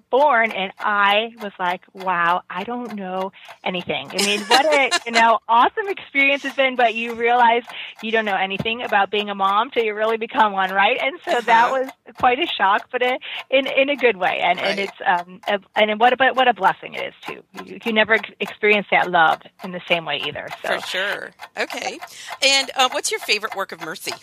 born 0.10 0.52
and 0.52 0.72
I 0.80 1.34
was 1.42 1.52
like, 1.60 1.82
wow, 1.94 2.44
I 2.50 2.64
don't 2.64 2.96
know 2.96 3.32
anything. 3.64 4.10
I 4.12 4.26
mean, 4.26 4.42
what 4.42 4.66
a, 4.66 5.00
you 5.06 5.12
know, 5.12 5.40
awesome 5.48 5.88
experience 5.88 6.46
it's 6.46 6.56
been, 6.56 6.76
but 6.76 6.96
you 6.96 7.14
realize 7.14 7.64
you 8.02 8.12
don't 8.12 8.26
know 8.26 8.36
anything 8.36 8.82
about 8.82 9.12
being 9.12 9.30
a 9.30 9.36
mom 9.36 9.72
till 9.72 9.84
you 9.84 9.94
really 9.94 10.18
become 10.18 10.54
one, 10.54 10.72
right? 10.72 10.98
And 11.02 11.20
so 11.26 11.32
uh-huh. 11.32 11.42
that 11.46 11.72
was 11.72 11.90
quite 12.18 12.40
a 12.40 12.48
shock, 12.48 12.90
but 12.92 13.02
a, 13.02 13.20
in, 13.50 13.68
in 13.68 13.90
a 13.90 13.96
good 13.96 14.18
way. 14.18 14.40
And, 14.42 14.60
right. 14.60 14.68
and 14.68 14.80
it's, 14.80 14.98
um, 15.06 15.42
a, 15.48 15.60
and 15.76 16.00
what 16.00 16.14
a, 16.14 16.34
what 16.34 16.48
a 16.48 16.54
blessing 16.54 16.96
it 16.96 17.08
is 17.08 17.14
too. 17.26 17.44
You, 17.66 17.80
you 17.84 17.94
never 17.94 18.18
experience 18.40 18.88
that 18.92 19.10
love 19.10 19.42
in 19.64 19.72
the 19.72 19.82
same 19.88 20.06
way 20.06 20.22
either. 20.26 20.48
So. 20.64 20.80
For 20.80 20.88
sure. 20.88 21.32
Okay. 21.58 22.00
And 22.44 22.72
uh, 22.76 22.90
what's 22.92 23.12
your 23.12 23.20
favorite 23.20 23.56
work 23.56 23.72
of 23.72 23.82
mercy? 23.82 24.14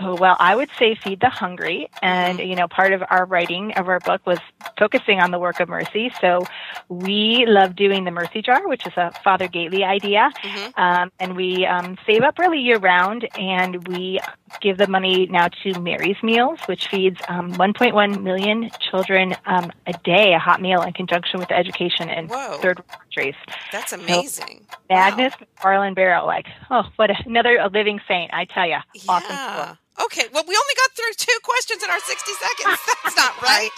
Oh, 0.00 0.16
well, 0.16 0.36
I 0.40 0.56
would 0.56 0.70
say 0.78 0.96
feed 0.96 1.20
the 1.20 1.28
hungry. 1.28 1.88
And, 2.02 2.38
you 2.38 2.56
know, 2.56 2.66
part 2.66 2.92
of 2.92 3.02
our 3.10 3.24
writing 3.24 3.72
of 3.74 3.88
our 3.88 4.00
book 4.00 4.26
was 4.26 4.38
focusing 4.78 5.20
on 5.20 5.30
the 5.30 5.38
work 5.38 5.60
of 5.60 5.68
mercy. 5.68 6.12
So 6.20 6.44
we 6.88 7.44
love 7.46 7.76
doing 7.76 8.04
the 8.04 8.10
mercy 8.10 8.42
jar, 8.42 8.66
which 8.66 8.86
is 8.86 8.92
a 8.96 9.12
Father 9.22 9.46
Gaitley 9.46 9.84
idea. 9.84 10.30
Mm-hmm. 10.42 10.80
Um, 10.80 11.12
and 11.20 11.36
we 11.36 11.64
um, 11.66 11.96
save 12.06 12.22
up 12.22 12.38
really 12.38 12.58
year 12.58 12.78
round 12.78 13.28
and 13.38 13.86
we 13.86 14.20
give 14.60 14.78
the 14.78 14.86
money 14.86 15.26
now 15.26 15.48
to 15.62 15.78
Mary's 15.80 16.22
Meals, 16.22 16.58
which 16.66 16.88
feeds 16.88 17.20
um, 17.28 17.52
1.1 17.54 18.22
million 18.22 18.70
children 18.80 19.34
um, 19.46 19.70
a 19.86 19.92
day 20.04 20.34
a 20.34 20.38
hot 20.38 20.60
meal 20.60 20.82
in 20.82 20.92
conjunction 20.92 21.40
with 21.40 21.50
education 21.50 22.08
in 22.08 22.28
Whoa. 22.28 22.58
third 22.60 22.78
world 22.78 22.88
countries. 22.88 23.34
That's 23.72 23.92
amazing. 23.92 24.66
So, 24.70 24.76
wow. 24.90 25.16
MacFarlane-Barrow, 25.16 26.26
like, 26.26 26.46
oh, 26.70 26.84
what 26.96 27.10
a, 27.10 27.14
another 27.26 27.56
a 27.58 27.68
living 27.68 28.00
saint, 28.08 28.32
I 28.32 28.44
tell 28.44 28.66
you. 28.66 28.78
Yeah. 28.94 29.02
Awesome. 29.08 29.78
Okay, 30.02 30.22
well, 30.32 30.42
we 30.46 30.56
only 30.56 30.74
got 30.76 30.90
through 30.92 31.12
two 31.16 31.38
questions 31.44 31.82
in 31.82 31.88
our 31.88 32.00
60 32.00 32.32
seconds. 32.32 32.78
That's 33.04 33.16
not 33.16 33.40
right. 33.42 33.70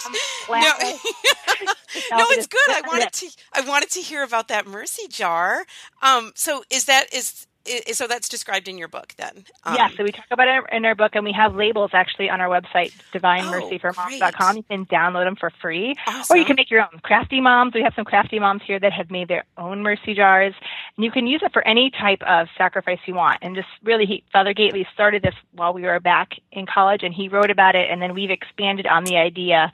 no, 0.49 0.57
no, 2.17 2.25
it's 2.31 2.47
good. 2.47 2.69
I 2.69 2.81
wanted 2.87 3.13
to, 3.13 3.27
I 3.53 3.61
wanted 3.61 3.91
to 3.91 3.99
hear 3.99 4.23
about 4.23 4.47
that 4.47 4.65
mercy 4.65 5.07
jar. 5.07 5.65
Um, 6.01 6.31
so 6.35 6.63
is 6.71 6.85
that, 6.85 7.13
is, 7.13 7.46
so 7.91 8.07
that's 8.07 8.29
described 8.29 8.67
in 8.67 8.77
your 8.77 8.87
book 8.87 9.13
then 9.17 9.45
um, 9.63 9.75
yeah 9.75 9.89
so 9.95 10.03
we 10.03 10.11
talk 10.11 10.25
about 10.31 10.47
it 10.47 10.63
in 10.75 10.85
our 10.85 10.95
book 10.95 11.11
and 11.15 11.23
we 11.23 11.31
have 11.31 11.55
labels 11.55 11.91
actually 11.93 12.29
on 12.29 12.41
our 12.41 12.49
website 12.49 12.93
divinemercyformoms.com 13.13 14.55
oh, 14.55 14.57
you 14.57 14.63
can 14.63 14.85
download 14.85 15.25
them 15.25 15.35
for 15.35 15.51
free. 15.61 15.95
Awesome. 16.07 16.35
or 16.35 16.37
you 16.39 16.45
can 16.45 16.55
make 16.55 16.69
your 16.69 16.81
own 16.81 16.99
crafty 17.03 17.41
moms. 17.41 17.73
We 17.73 17.81
have 17.83 17.93
some 17.95 18.05
crafty 18.05 18.39
moms 18.39 18.61
here 18.65 18.79
that 18.79 18.93
have 18.93 19.11
made 19.11 19.27
their 19.27 19.45
own 19.57 19.83
mercy 19.83 20.13
jars 20.13 20.53
and 20.95 21.03
you 21.03 21.11
can 21.11 21.27
use 21.27 21.41
it 21.43 21.53
for 21.53 21.65
any 21.67 21.91
type 21.91 22.21
of 22.23 22.47
sacrifice 22.57 22.99
you 23.05 23.15
want. 23.15 23.39
And 23.41 23.55
just 23.55 23.67
really 23.83 24.05
he, 24.05 24.23
father 24.31 24.53
Gaitley 24.53 24.85
started 24.93 25.21
this 25.21 25.35
while 25.53 25.73
we 25.73 25.83
were 25.83 25.99
back 25.99 26.31
in 26.51 26.65
college 26.65 27.03
and 27.03 27.13
he 27.13 27.29
wrote 27.29 27.51
about 27.51 27.75
it 27.75 27.89
and 27.89 28.01
then 28.01 28.13
we've 28.13 28.31
expanded 28.31 28.87
on 28.87 29.03
the 29.03 29.17
idea 29.17 29.71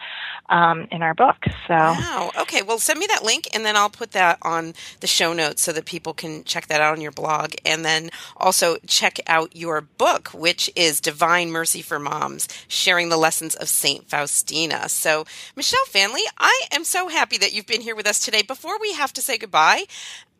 um, 0.49 0.87
in 0.91 1.01
our 1.01 1.13
book 1.13 1.37
so. 1.67 1.73
Wow. 1.73 2.31
Okay 2.41 2.61
well 2.61 2.79
send 2.79 2.99
me 2.99 3.07
that 3.07 3.23
link 3.23 3.47
and 3.53 3.65
then 3.65 3.75
i'll 3.75 3.89
put 3.89 4.11
that 4.11 4.37
on 4.41 4.73
the 4.99 5.07
show 5.07 5.33
notes 5.33 5.61
so 5.61 5.71
that 5.71 5.85
people 5.85 6.13
can 6.13 6.43
check 6.43 6.67
that 6.67 6.81
out 6.81 6.93
on 6.93 7.01
your 7.01 7.11
blog. 7.11 7.53
And 7.65 7.82
then 7.83 8.09
also 8.37 8.77
check 8.87 9.19
out 9.27 9.55
your 9.55 9.81
book, 9.81 10.29
which 10.29 10.69
is 10.75 10.99
Divine 10.99 11.51
Mercy 11.51 11.81
for 11.81 11.99
Moms, 11.99 12.47
sharing 12.67 13.09
the 13.09 13.17
lessons 13.17 13.55
of 13.55 13.69
St. 13.69 14.09
Faustina. 14.09 14.89
So, 14.89 15.25
Michelle 15.55 15.85
Faehnle, 15.85 16.17
I 16.37 16.61
am 16.71 16.83
so 16.83 17.07
happy 17.07 17.37
that 17.37 17.53
you've 17.53 17.67
been 17.67 17.81
here 17.81 17.95
with 17.95 18.07
us 18.07 18.19
today. 18.19 18.41
Before 18.41 18.79
we 18.79 18.93
have 18.93 19.13
to 19.13 19.21
say 19.21 19.37
goodbye, 19.37 19.85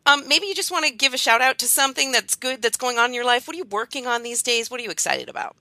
um, 0.06 0.28
maybe 0.28 0.46
you 0.46 0.54
just 0.54 0.70
want 0.70 0.84
to 0.86 0.92
give 0.92 1.14
a 1.14 1.18
shout 1.18 1.40
out 1.40 1.58
to 1.58 1.66
something 1.66 2.12
that's 2.12 2.34
good 2.34 2.60
that's 2.62 2.76
going 2.76 2.98
on 2.98 3.06
in 3.06 3.14
your 3.14 3.24
life. 3.24 3.46
What 3.46 3.54
are 3.54 3.58
you 3.58 3.64
working 3.64 4.06
on 4.06 4.22
these 4.22 4.42
days? 4.42 4.70
What 4.70 4.80
are 4.80 4.82
you 4.82 4.90
excited 4.90 5.28
about? 5.28 5.56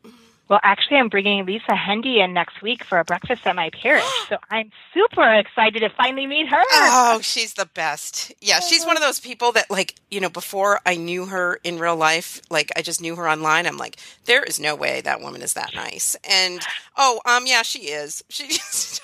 Well, 0.50 0.60
actually, 0.62 0.98
I'm 0.98 1.08
bringing 1.10 1.46
Lisa 1.46 1.72
Hendey 1.72 2.24
in 2.24 2.34
next 2.34 2.62
week 2.62 2.84
for 2.84 3.00
a 3.00 3.06
breakfast 3.06 3.48
at 3.48 3.56
my 3.56 3.70
parish. 3.70 4.04
so 4.30 4.38
I'm 4.50 4.72
super 4.94 5.34
excited 5.36 5.80
to 5.80 5.89
finally 5.89 6.28
meet 6.28 6.48
her. 6.48 6.62
Oh, 6.72 7.20
she's 7.22 7.54
the 7.54 7.66
best. 7.74 8.34
Yeah, 8.41 8.60
she's 8.60 8.86
one 8.86 8.98
of 8.98 9.02
those 9.02 9.20
people 9.20 9.54
that, 9.54 9.72
like, 9.72 9.96
you 10.12 10.20
know, 10.20 10.30
before 10.30 10.82
I 10.86 10.96
knew 10.96 11.26
her 11.28 11.60
in 11.64 11.80
real 11.80 11.96
life, 11.96 12.41
like, 12.50 12.72
I 12.76 12.82
just 12.82 13.02
knew 13.02 13.16
her 13.16 13.28
online. 13.28 13.66
I'm 13.66 13.78
like, 13.78 13.98
there 14.26 14.44
is 14.44 14.60
no 14.60 14.76
way 14.76 15.02
that 15.02 15.22
woman 15.22 15.41
is 15.41 15.54
that 15.54 15.74
nice. 15.74 16.16
And, 16.30 16.60
oh, 16.98 17.22
um, 17.26 17.48
yeah, 17.48 17.62
she 17.64 17.89
is. 17.89 18.24
She 18.34 18.48
just, 18.48 19.02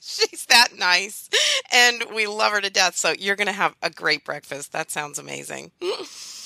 she's 0.00 0.46
that 0.46 0.76
nice. 0.76 1.28
And 1.72 2.04
we 2.14 2.26
love 2.26 2.52
her 2.52 2.60
to 2.60 2.70
death. 2.70 2.96
So 2.96 3.12
you're 3.16 3.36
going 3.36 3.46
to 3.46 3.52
have 3.52 3.76
a 3.82 3.90
great 3.90 4.24
breakfast. 4.24 4.72
That 4.72 4.90
sounds 4.90 5.18
amazing. 5.18 5.70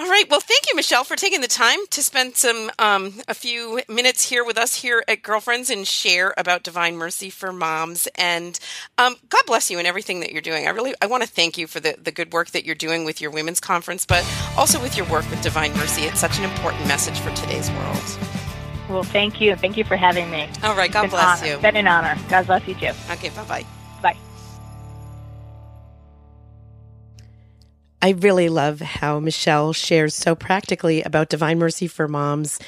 All 0.00 0.08
right. 0.08 0.24
Well, 0.30 0.40
thank 0.40 0.62
you, 0.66 0.74
Michelle, 0.74 1.04
for 1.04 1.14
taking 1.14 1.42
the 1.42 1.46
time 1.46 1.78
to 1.90 2.02
spend 2.02 2.34
some 2.34 2.70
um, 2.78 3.20
a 3.28 3.34
few 3.34 3.82
minutes 3.86 4.26
here 4.26 4.42
with 4.42 4.56
us 4.56 4.76
here 4.76 5.04
at 5.06 5.22
Girlfriends 5.22 5.68
and 5.68 5.86
share 5.86 6.32
about 6.38 6.62
Divine 6.62 6.96
Mercy 6.96 7.28
for 7.28 7.52
Moms. 7.52 8.08
And 8.14 8.58
um, 8.96 9.16
God 9.28 9.42
bless 9.46 9.70
you 9.70 9.76
and 9.76 9.86
everything 9.86 10.20
that 10.20 10.32
you're 10.32 10.40
doing. 10.40 10.66
I 10.66 10.70
really 10.70 10.94
I 11.02 11.06
want 11.06 11.22
to 11.22 11.28
thank 11.28 11.58
you 11.58 11.66
for 11.66 11.80
the 11.80 11.96
the 12.02 12.12
good 12.12 12.32
work 12.32 12.52
that 12.52 12.64
you're 12.64 12.74
doing 12.74 13.04
with 13.04 13.20
your 13.20 13.30
women's 13.30 13.60
conference, 13.60 14.06
but 14.06 14.26
also 14.56 14.80
with 14.80 14.96
your 14.96 15.06
work 15.10 15.28
with 15.28 15.42
Divine 15.42 15.74
Mercy. 15.74 16.04
It's 16.04 16.20
such 16.20 16.38
an 16.38 16.44
important 16.44 16.86
message 16.86 17.20
for 17.20 17.30
today's 17.34 17.70
world. 17.70 18.18
Well, 18.88 19.02
thank 19.02 19.38
you. 19.38 19.54
Thank 19.54 19.76
you 19.76 19.84
for 19.84 19.96
having 19.96 20.30
me. 20.30 20.48
All 20.62 20.74
right. 20.74 20.90
God 20.90 21.10
bless 21.10 21.44
you. 21.44 21.52
It's 21.52 21.62
been 21.62 21.76
an 21.76 21.86
honor. 21.86 22.18
God 22.30 22.46
bless 22.46 22.66
you 22.66 22.74
too. 22.74 22.92
Okay. 23.10 23.28
Bye 23.28 23.44
bye. 23.44 23.79
I 28.02 28.10
really 28.10 28.48
love 28.48 28.80
how 28.80 29.20
Michelle 29.20 29.72
shares 29.72 30.14
so 30.14 30.34
practically 30.34 31.02
about 31.02 31.28
Divine 31.28 31.58
Mercy 31.58 31.86
for 31.86 32.08
Moms 32.08 32.58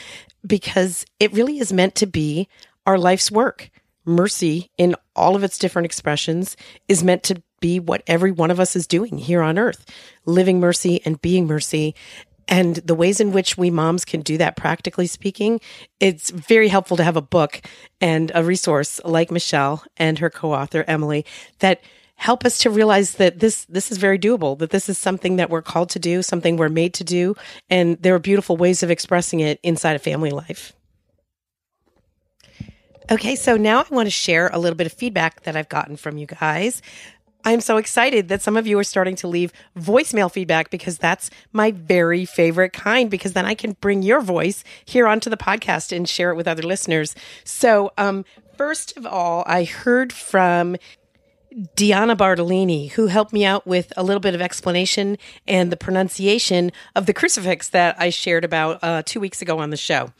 because 0.46 1.06
it 1.18 1.32
really 1.32 1.58
is 1.58 1.72
meant 1.72 1.94
to 1.96 2.06
be 2.06 2.48
our 2.86 2.98
life's 2.98 3.30
work. 3.30 3.70
Mercy, 4.04 4.70
in 4.76 4.96
all 5.14 5.36
of 5.36 5.44
its 5.44 5.58
different 5.58 5.86
expressions, 5.86 6.56
is 6.88 7.04
meant 7.04 7.22
to 7.22 7.42
be 7.60 7.78
what 7.80 8.02
every 8.06 8.32
one 8.32 8.50
of 8.50 8.60
us 8.60 8.76
is 8.76 8.86
doing 8.86 9.16
here 9.16 9.40
on 9.40 9.58
earth, 9.58 9.86
living 10.26 10.60
mercy 10.60 11.00
and 11.04 11.22
being 11.22 11.46
mercy. 11.46 11.94
And 12.48 12.76
the 12.76 12.96
ways 12.96 13.20
in 13.20 13.32
which 13.32 13.56
we 13.56 13.70
moms 13.70 14.04
can 14.04 14.20
do 14.20 14.36
that, 14.38 14.56
practically 14.56 15.06
speaking, 15.06 15.60
it's 16.00 16.30
very 16.30 16.68
helpful 16.68 16.96
to 16.96 17.04
have 17.04 17.16
a 17.16 17.22
book 17.22 17.62
and 18.00 18.32
a 18.34 18.42
resource 18.44 19.00
like 19.04 19.30
Michelle 19.30 19.84
and 19.96 20.18
her 20.18 20.28
co 20.28 20.52
author, 20.52 20.84
Emily, 20.88 21.24
that 21.60 21.80
help 22.22 22.44
us 22.44 22.58
to 22.58 22.70
realize 22.70 23.14
that 23.14 23.40
this 23.40 23.64
this 23.64 23.90
is 23.90 23.98
very 23.98 24.16
doable 24.16 24.56
that 24.58 24.70
this 24.70 24.88
is 24.88 24.96
something 24.96 25.36
that 25.36 25.50
we're 25.50 25.60
called 25.60 25.90
to 25.90 25.98
do 25.98 26.22
something 26.22 26.56
we're 26.56 26.68
made 26.68 26.94
to 26.94 27.02
do 27.02 27.34
and 27.68 28.00
there 28.00 28.14
are 28.14 28.20
beautiful 28.20 28.56
ways 28.56 28.84
of 28.84 28.92
expressing 28.92 29.40
it 29.40 29.58
inside 29.64 29.96
a 29.96 29.98
family 29.98 30.30
life 30.30 30.72
okay 33.10 33.34
so 33.34 33.56
now 33.56 33.80
i 33.80 33.94
want 33.94 34.06
to 34.06 34.10
share 34.10 34.48
a 34.52 34.58
little 34.58 34.76
bit 34.76 34.86
of 34.86 34.92
feedback 34.92 35.42
that 35.42 35.56
i've 35.56 35.68
gotten 35.68 35.96
from 35.96 36.16
you 36.16 36.26
guys 36.26 36.80
I'm 37.44 37.60
so 37.60 37.76
excited 37.76 38.28
that 38.28 38.40
some 38.40 38.56
of 38.56 38.68
you 38.68 38.78
are 38.78 38.84
starting 38.84 39.16
to 39.16 39.26
leave 39.26 39.52
voicemail 39.76 40.30
feedback 40.30 40.70
because 40.70 40.96
that's 40.96 41.28
my 41.52 41.72
very 41.72 42.24
favorite 42.24 42.72
kind 42.72 43.10
because 43.10 43.32
then 43.32 43.46
I 43.46 43.54
can 43.54 43.72
bring 43.80 44.04
your 44.04 44.20
voice 44.20 44.62
here 44.84 45.08
onto 45.08 45.28
the 45.28 45.36
podcast 45.36 45.90
and 45.90 46.08
share 46.08 46.30
it 46.30 46.36
with 46.36 46.46
other 46.46 46.62
listeners. 46.62 47.16
So, 47.42 47.90
um, 47.98 48.24
first 48.56 48.96
of 48.96 49.06
all, 49.06 49.42
I 49.44 49.64
heard 49.64 50.12
from 50.12 50.76
Diana 51.74 52.16
Bartolini, 52.16 52.88
who 52.88 53.06
helped 53.06 53.32
me 53.32 53.44
out 53.44 53.66
with 53.66 53.92
a 53.96 54.02
little 54.02 54.20
bit 54.20 54.34
of 54.34 54.40
explanation 54.40 55.18
and 55.46 55.70
the 55.70 55.76
pronunciation 55.76 56.72
of 56.94 57.06
the 57.06 57.12
crucifix 57.12 57.68
that 57.70 57.96
I 57.98 58.10
shared 58.10 58.44
about 58.44 58.78
uh, 58.82 59.02
two 59.04 59.20
weeks 59.20 59.42
ago 59.42 59.58
on 59.58 59.70
the 59.70 59.76
show. 59.76 60.12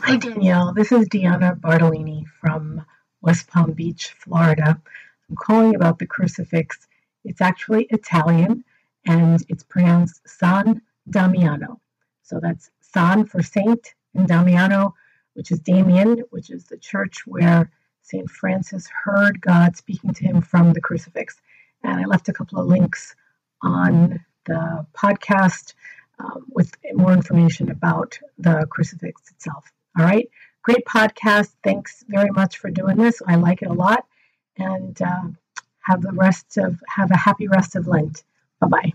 Hi, 0.00 0.16
Danielle. 0.16 0.72
This 0.72 0.92
is 0.92 1.08
Diana 1.08 1.54
Bartolini 1.54 2.24
from 2.40 2.84
West 3.20 3.48
Palm 3.48 3.72
Beach, 3.72 4.14
Florida. 4.18 4.80
I'm 5.28 5.36
calling 5.36 5.74
about 5.74 5.98
the 5.98 6.06
crucifix. 6.06 6.86
It's 7.24 7.40
actually 7.40 7.84
Italian 7.90 8.64
and 9.06 9.44
it's 9.48 9.62
pronounced 9.62 10.20
San 10.26 10.82
Damiano. 11.08 11.80
So 12.22 12.40
that's 12.40 12.70
San 12.80 13.26
for 13.26 13.42
saint 13.42 13.94
and 14.14 14.26
Damiano, 14.26 14.94
which 15.34 15.50
is 15.50 15.60
Damien, 15.60 16.22
which 16.30 16.50
is 16.50 16.64
the 16.64 16.76
church 16.78 17.26
where 17.26 17.70
St. 18.02 18.28
Francis 18.30 18.88
heard 19.04 19.40
God 19.40 19.76
speaking 19.76 20.12
to 20.14 20.24
him 20.24 20.40
from 20.40 20.72
the 20.72 20.80
crucifix. 20.80 21.40
And 21.82 22.00
I 22.00 22.04
left 22.04 22.28
a 22.28 22.32
couple 22.32 22.58
of 22.58 22.66
links 22.66 23.14
on 23.62 24.24
the 24.46 24.86
podcast 24.92 25.74
um, 26.18 26.44
with 26.50 26.74
more 26.94 27.12
information 27.12 27.70
about 27.70 28.18
the 28.38 28.66
crucifix 28.70 29.30
itself. 29.30 29.72
All 29.98 30.04
right. 30.04 30.28
Great 30.62 30.84
podcast. 30.84 31.54
Thanks 31.64 32.04
very 32.08 32.30
much 32.30 32.58
for 32.58 32.70
doing 32.70 32.96
this. 32.96 33.22
I 33.26 33.36
like 33.36 33.62
it 33.62 33.70
a 33.70 33.72
lot. 33.72 34.06
And 34.58 35.00
uh, 35.00 35.28
have 35.80 36.02
the 36.02 36.12
rest 36.12 36.58
of 36.58 36.80
have 36.86 37.10
a 37.10 37.16
happy 37.16 37.48
rest 37.48 37.76
of 37.76 37.86
Lent. 37.86 38.24
Bye 38.60 38.68
bye. 38.68 38.92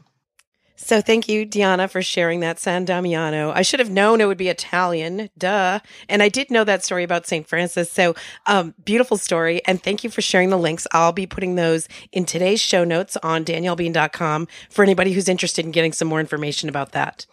So 0.78 1.01
thank 1.01 1.30
you, 1.30 1.45
Diana, 1.45 1.88
for 1.88 2.01
sharing 2.01 2.41
that 2.41 2.59
San 2.59 2.84
Damiano. 2.84 3.51
I 3.51 3.61
should 3.61 3.80
have 3.80 3.89
known 3.89 4.19
it 4.19 4.26
would 4.26 4.38
be 4.38 4.49
Italian, 4.49 5.30
duh. 5.38 5.80
And 6.09 6.21
I 6.21 6.28
did 6.28 6.51
know 6.51 6.65
that 6.65 6.84
story 6.84 7.03
about 7.03 7.26
St. 7.26 7.47
Francis. 7.47 7.89
So 7.89 8.13
um, 8.45 8.73
beautiful 8.84 9.17
story. 9.17 9.61
And 9.65 9.82
thank 9.82 10.03
you 10.03 10.09
for 10.09 10.21
sharing 10.21 10.49
the 10.49 10.57
links. 10.57 10.86
I'll 10.91 11.13
be 11.13 11.26
putting 11.26 11.55
those 11.55 11.88
in 12.11 12.26
today's 12.26 12.59
show 12.59 12.84
notes 12.84 13.15
on 13.23 13.45
daniellebean.com 13.45 14.47
for 14.69 14.84
anybody 14.84 15.13
who's 15.13 15.30
interested 15.30 15.65
in 15.65 15.71
getting 15.71 15.93
some 15.93 16.09
more 16.09 16.19
information 16.19 16.67
about 16.67 16.91
that. 16.91 17.26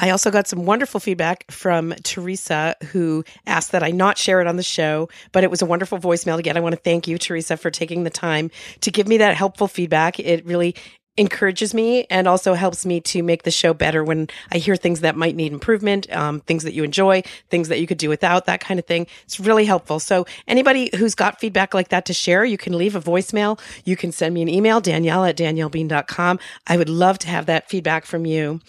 I 0.00 0.08
also 0.10 0.30
got 0.30 0.48
some 0.48 0.64
wonderful 0.64 0.98
feedback 0.98 1.44
from 1.50 1.92
Teresa, 2.04 2.74
who 2.90 3.22
asked 3.46 3.72
that 3.72 3.82
I 3.82 3.90
not 3.90 4.16
share 4.16 4.40
it 4.40 4.46
on 4.46 4.56
the 4.56 4.62
show, 4.62 5.10
but 5.30 5.44
it 5.44 5.50
was 5.50 5.60
a 5.60 5.66
wonderful 5.66 5.98
voicemail. 5.98 6.38
Again, 6.38 6.56
I 6.56 6.60
want 6.60 6.74
to 6.74 6.80
thank 6.80 7.06
you, 7.06 7.18
Teresa, 7.18 7.58
for 7.58 7.70
taking 7.70 8.04
the 8.04 8.10
time 8.10 8.50
to 8.80 8.90
give 8.90 9.06
me 9.06 9.18
that 9.18 9.36
helpful 9.36 9.68
feedback. 9.68 10.18
It 10.18 10.46
really 10.46 10.74
encourages 11.16 11.74
me 11.74 12.06
and 12.08 12.26
also 12.26 12.54
helps 12.54 12.86
me 12.86 13.00
to 13.00 13.22
make 13.22 13.42
the 13.42 13.50
show 13.50 13.74
better 13.74 14.02
when 14.02 14.28
I 14.52 14.58
hear 14.58 14.76
things 14.76 15.00
that 15.00 15.16
might 15.16 15.36
need 15.36 15.52
improvement, 15.52 16.10
um, 16.14 16.40
things 16.40 16.64
that 16.64 16.72
you 16.72 16.84
enjoy, 16.84 17.22
things 17.48 17.68
that 17.68 17.80
you 17.80 17.86
could 17.86 17.98
do 17.98 18.08
without, 18.08 18.46
that 18.46 18.60
kind 18.60 18.78
of 18.78 18.86
thing. 18.86 19.06
It's 19.24 19.40
really 19.40 19.64
helpful. 19.64 19.98
So 19.98 20.26
anybody 20.46 20.90
who's 20.96 21.14
got 21.14 21.40
feedback 21.40 21.74
like 21.74 21.88
that 21.88 22.06
to 22.06 22.14
share, 22.14 22.44
you 22.44 22.56
can 22.56 22.76
leave 22.78 22.96
a 22.96 23.00
voicemail. 23.00 23.60
You 23.84 23.96
can 23.96 24.12
send 24.12 24.34
me 24.34 24.42
an 24.42 24.48
email, 24.48 24.80
Danielle 24.80 25.24
at 25.24 25.36
daniellebean.com. 25.36 26.38
I 26.66 26.76
would 26.76 26.88
love 26.88 27.18
to 27.20 27.28
have 27.28 27.46
that 27.46 27.68
feedback 27.68 28.06
from 28.06 28.24
you. 28.24 28.60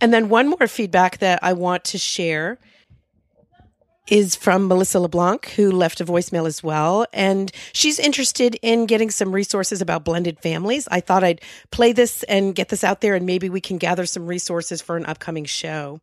And 0.00 0.12
then 0.14 0.28
one 0.28 0.48
more 0.48 0.68
feedback 0.68 1.18
that 1.18 1.40
I 1.42 1.52
want 1.52 1.84
to 1.84 1.98
share 1.98 2.58
is 4.08 4.34
from 4.34 4.68
Melissa 4.68 5.00
LeBlanc, 5.00 5.50
who 5.50 5.70
left 5.70 6.00
a 6.00 6.04
voicemail 6.04 6.46
as 6.46 6.62
well. 6.62 7.06
And 7.12 7.52
she's 7.72 7.98
interested 7.98 8.58
in 8.62 8.86
getting 8.86 9.10
some 9.10 9.32
resources 9.32 9.80
about 9.80 10.04
blended 10.04 10.38
families. 10.40 10.88
I 10.90 11.00
thought 11.00 11.24
I'd 11.24 11.40
play 11.70 11.92
this 11.92 12.22
and 12.24 12.54
get 12.54 12.68
this 12.68 12.84
out 12.84 13.00
there, 13.00 13.14
and 13.14 13.26
maybe 13.26 13.48
we 13.48 13.60
can 13.60 13.78
gather 13.78 14.06
some 14.06 14.26
resources 14.26 14.80
for 14.80 14.96
an 14.96 15.06
upcoming 15.06 15.44
show. 15.44 16.00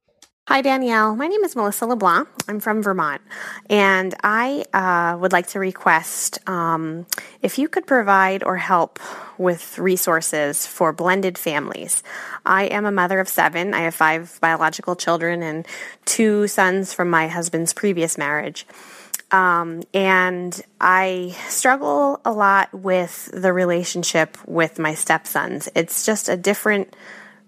Hi, 0.48 0.62
Danielle. 0.62 1.16
My 1.16 1.26
name 1.26 1.44
is 1.44 1.56
Melissa 1.56 1.88
LeBlanc. 1.88 2.28
I'm 2.48 2.60
from 2.60 2.84
Vermont. 2.84 3.20
And 3.68 4.14
I 4.24 4.64
uh, 4.74 5.18
would 5.18 5.32
like 5.32 5.48
to 5.48 5.60
request 5.60 6.38
um, 6.48 7.08
if 7.42 7.58
you 7.58 7.68
could 7.68 7.88
provide 7.88 8.44
or 8.44 8.58
help 8.58 9.00
with 9.40 9.80
resources 9.80 10.68
for 10.68 10.94
blended 10.94 11.40
families. 11.40 12.04
I 12.46 12.66
am 12.66 12.86
a 12.86 12.92
mother 12.92 13.20
of 13.20 13.28
seven. 13.28 13.74
I 13.74 13.80
have 13.80 13.96
five 13.96 14.38
biological 14.40 14.96
children 14.96 15.42
and 15.42 15.66
two 16.06 16.48
sons 16.48 16.94
from 16.94 17.10
my 17.10 17.28
husband's 17.28 17.74
previous 17.74 18.16
marriage. 18.16 18.68
Um, 19.32 19.82
and 19.96 20.62
I 20.80 21.36
struggle 21.48 22.22
a 22.24 22.32
lot 22.32 22.72
with 22.72 23.32
the 23.34 23.52
relationship 23.52 24.38
with 24.46 24.78
my 24.78 24.94
stepsons. 24.94 25.70
It's 25.74 26.06
just 26.06 26.30
a 26.30 26.38
different 26.38 26.96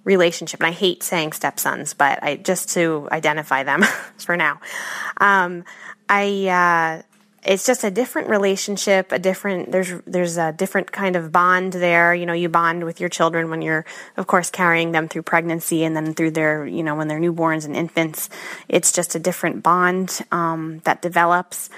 relationship. 0.07 0.61
And 0.61 0.67
I 0.67 0.71
hate 0.71 1.03
saying 1.03 1.33
stepsons, 1.33 1.93
but 1.93 2.23
I 2.23 2.37
just 2.37 2.69
to 2.69 3.07
identify 3.11 3.63
them 3.63 3.83
for 4.17 4.37
now. 4.37 4.59
Um, 5.17 5.65
I 6.09 6.47
uh, 6.47 7.01
it's 7.43 7.65
just 7.65 7.83
a 7.83 7.91
different 7.91 8.29
relationship, 8.29 9.11
a 9.11 9.19
different 9.19 9.71
there's 9.71 9.91
there's 10.07 10.37
a 10.37 10.53
different 10.53 10.91
kind 10.91 11.15
of 11.17 11.31
bond 11.31 11.73
there. 11.73 12.15
You 12.15 12.25
know, 12.25 12.33
you 12.33 12.49
bond 12.49 12.85
with 12.85 12.99
your 12.99 13.09
children 13.09 13.49
when 13.49 13.61
you're, 13.61 13.85
of 14.15 14.27
course, 14.27 14.49
carrying 14.49 14.93
them 14.93 15.07
through 15.07 15.23
pregnancy 15.23 15.83
and 15.83 15.95
then 15.95 16.13
through 16.13 16.31
their, 16.31 16.65
you 16.65 16.83
know, 16.83 16.95
when 16.95 17.09
they're 17.09 17.19
newborns 17.19 17.65
and 17.65 17.75
infants. 17.75 18.29
It's 18.69 18.93
just 18.93 19.15
a 19.15 19.19
different 19.19 19.61
bond 19.61 20.21
um, 20.31 20.79
that 20.85 21.01
develops. 21.01 21.69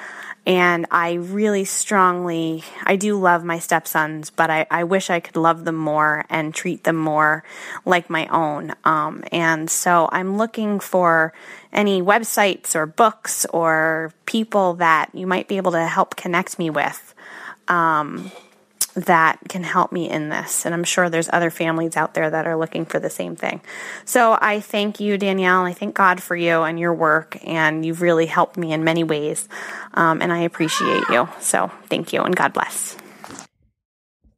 And 0.46 0.88
I 0.90 1.14
really 1.14 1.66
strongly, 1.66 2.64
I 2.84 2.96
do 2.96 3.20
love 3.20 3.44
my 3.44 3.60
stepsons, 3.60 4.30
but 4.30 4.50
I, 4.50 4.66
I 4.72 4.84
wish 4.84 5.10
I 5.10 5.20
could 5.20 5.36
love 5.36 5.66
them 5.66 5.76
more 5.76 6.26
and 6.30 6.54
treat 6.54 6.86
them 6.86 6.96
more 6.96 7.44
like 7.86 8.10
my 8.10 8.26
own. 8.28 8.74
Um, 8.84 9.24
and 9.32 9.70
so 9.70 10.10
I'm 10.12 10.38
looking 10.38 10.80
for 10.80 11.34
any 11.72 12.02
websites 12.02 12.74
or 12.74 12.86
books 12.86 13.46
or 13.48 14.12
people 14.26 14.76
that 14.76 15.10
you 15.14 15.28
might 15.28 15.48
be 15.48 15.58
able 15.58 15.74
to 15.74 15.86
help 15.86 16.16
connect 16.16 16.58
me 16.58 16.70
with. 16.70 17.14
Um, 17.68 18.32
that 18.96 19.40
can 19.48 19.64
help 19.64 19.92
me 19.92 20.10
in 20.10 20.30
this. 20.30 20.66
And 20.66 20.74
I'm 20.74 20.84
sure 20.84 21.10
there's 21.10 21.30
other 21.32 21.50
families 21.50 21.96
out 21.96 22.14
there 22.14 22.30
that 22.30 22.48
are 22.48 22.58
looking 22.58 22.86
for 22.86 23.00
the 23.00 23.10
same 23.10 23.36
thing. 23.36 23.62
So 24.06 24.38
I 24.42 24.60
thank 24.60 25.00
you, 25.00 25.18
Danielle. 25.18 25.66
I 25.66 25.74
thank 25.74 25.96
God 25.96 26.22
for 26.22 26.36
you 26.36 26.64
and 26.64 26.80
your 26.80 26.94
work. 26.94 27.38
And 27.46 27.86
you've 27.86 28.02
really 28.02 28.26
helped 28.26 28.58
me 28.58 28.74
in 28.74 28.84
many 28.84 29.04
ways. 29.04 29.48
Um, 29.94 30.22
and 30.22 30.34
I 30.34 30.40
appreciate 30.40 31.04
you. 31.10 31.30
So 31.40 31.72
thank 31.90 32.14
you 32.14 32.22
and 32.22 32.36
God 32.36 32.54
bless. 32.54 32.98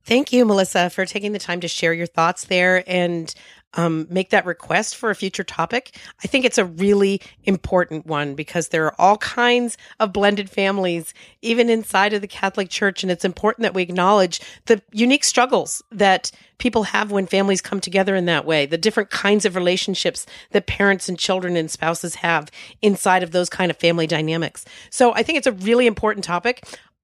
Thank 0.04 0.34
you, 0.34 0.46
Melissa, 0.46 0.90
for 0.90 1.06
taking 1.06 1.32
the 1.32 1.40
time 1.40 1.62
to 1.62 1.68
share 1.68 1.94
your 1.94 2.08
thoughts 2.08 2.46
there. 2.46 2.84
And 2.88 3.34
um, 3.76 4.08
make 4.10 4.30
that 4.32 4.46
request 4.46 4.96
for 4.96 5.10
a 5.10 5.16
future 5.16 5.44
topic, 5.44 5.96
I 6.24 6.28
think 6.28 6.46
it's 6.46 6.58
a 6.58 6.66
really 6.66 7.22
important 7.44 8.06
one 8.06 8.36
because 8.36 8.70
there 8.70 8.86
are 8.86 8.96
all 9.00 9.18
kinds 9.18 9.78
of 10.00 10.14
blended 10.14 10.50
families, 10.50 11.14
even 11.42 11.70
inside 11.70 12.14
of 12.14 12.22
the 12.22 12.28
Catholic 12.28 12.70
Church. 12.70 13.04
And 13.04 13.12
it's 13.12 13.26
important 13.26 13.64
that 13.64 13.74
we 13.74 13.84
acknowledge 13.84 14.42
the 14.66 14.82
unique 14.92 15.24
struggles 15.24 15.82
that 15.92 16.32
people 16.58 16.84
have 16.84 17.12
when 17.12 17.26
families 17.26 17.60
come 17.60 17.82
together 17.82 18.16
in 18.16 18.26
that 18.26 18.46
way, 18.46 18.66
the 18.68 18.78
different 18.78 19.10
kinds 19.10 19.46
of 19.46 19.56
relationships 19.56 20.28
that 20.52 20.68
parents 20.68 21.10
and 21.10 21.18
children 21.18 21.58
and 21.58 21.72
spouses 21.72 22.16
have 22.16 22.52
inside 22.82 23.24
of 23.24 23.32
those 23.32 23.50
kind 23.50 23.72
of 23.72 23.78
family 23.78 24.06
dynamics. 24.06 24.64
So 24.92 25.14
I 25.14 25.24
think 25.24 25.38
it's 25.38 25.48
a 25.48 25.54
really 25.54 25.88
important 25.88 26.24
topic. 26.24 26.64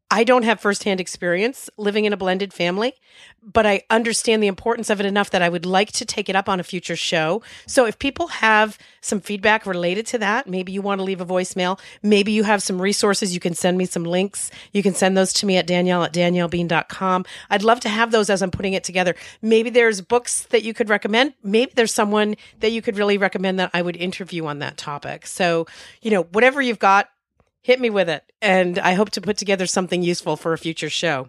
I 0.09 0.23
don't 0.23 0.43
have 0.43 0.61
firsthand 0.61 1.01
experience 1.01 1.69
living 1.75 2.05
in 2.05 2.13
a 2.13 2.17
blended 2.17 2.53
family, 2.53 2.93
but 3.43 3.65
I 3.65 3.83
understand 3.89 4.41
the 4.41 4.47
importance 4.47 4.89
of 4.89 5.01
it 5.01 5.05
enough 5.05 5.31
that 5.31 5.41
I 5.41 5.49
would 5.49 5.65
like 5.65 5.91
to 5.93 6.05
take 6.05 6.29
it 6.29 6.35
up 6.35 6.47
on 6.47 6.61
a 6.61 6.63
future 6.63 6.95
show. 6.95 7.41
So 7.65 7.85
if 7.85 7.99
people 7.99 8.27
have 8.27 8.77
some 9.01 9.19
feedback 9.19 9.65
related 9.65 10.05
to 10.07 10.17
that, 10.19 10.47
maybe 10.47 10.71
you 10.71 10.81
want 10.81 10.99
to 10.99 11.03
leave 11.03 11.19
a 11.19 11.25
voicemail, 11.25 11.77
maybe 12.01 12.31
you 12.31 12.43
have 12.43 12.63
some 12.63 12.81
resources, 12.81 13.33
you 13.33 13.41
can 13.41 13.53
send 13.53 13.77
me 13.77 13.85
some 13.85 14.05
links. 14.05 14.49
You 14.71 14.81
can 14.81 14.93
send 14.93 15.17
those 15.17 15.33
to 15.33 15.45
me 15.45 15.57
at 15.57 15.67
Danielle 15.67 16.03
at 16.03 16.13
daniellebean.com. 16.13 17.25
I'd 17.49 17.63
love 17.63 17.81
to 17.81 17.89
have 17.89 18.11
those 18.11 18.29
as 18.29 18.41
I'm 18.41 18.51
putting 18.51 18.73
it 18.73 18.85
together. 18.85 19.13
Maybe 19.41 19.69
there's 19.69 19.99
books 19.99 20.43
that 20.51 20.63
you 20.63 20.73
could 20.73 20.87
recommend. 20.87 21.33
Maybe 21.43 21.73
there's 21.75 21.93
someone 21.93 22.35
that 22.61 22.71
you 22.71 22.81
could 22.81 22.97
really 22.97 23.17
recommend 23.17 23.59
that 23.59 23.71
I 23.73 23.81
would 23.81 23.97
interview 23.97 24.45
on 24.45 24.59
that 24.59 24.77
topic. 24.77 25.27
So, 25.27 25.67
you 26.01 26.11
know, 26.11 26.23
whatever 26.23 26.61
you've 26.61 26.79
got, 26.79 27.09
hit 27.67 27.81
me 27.81 27.89
with 27.89 28.07
it. 28.07 28.23
And 28.41 28.79
I 28.79 28.93
hope 28.93 29.09
to 29.09 29.19
put 29.19 29.35
together 29.35 29.65
something 29.67 30.01
useful 30.01 30.37
for 30.37 30.53
a 30.53 30.57
future 30.57 30.89
show. 30.89 31.27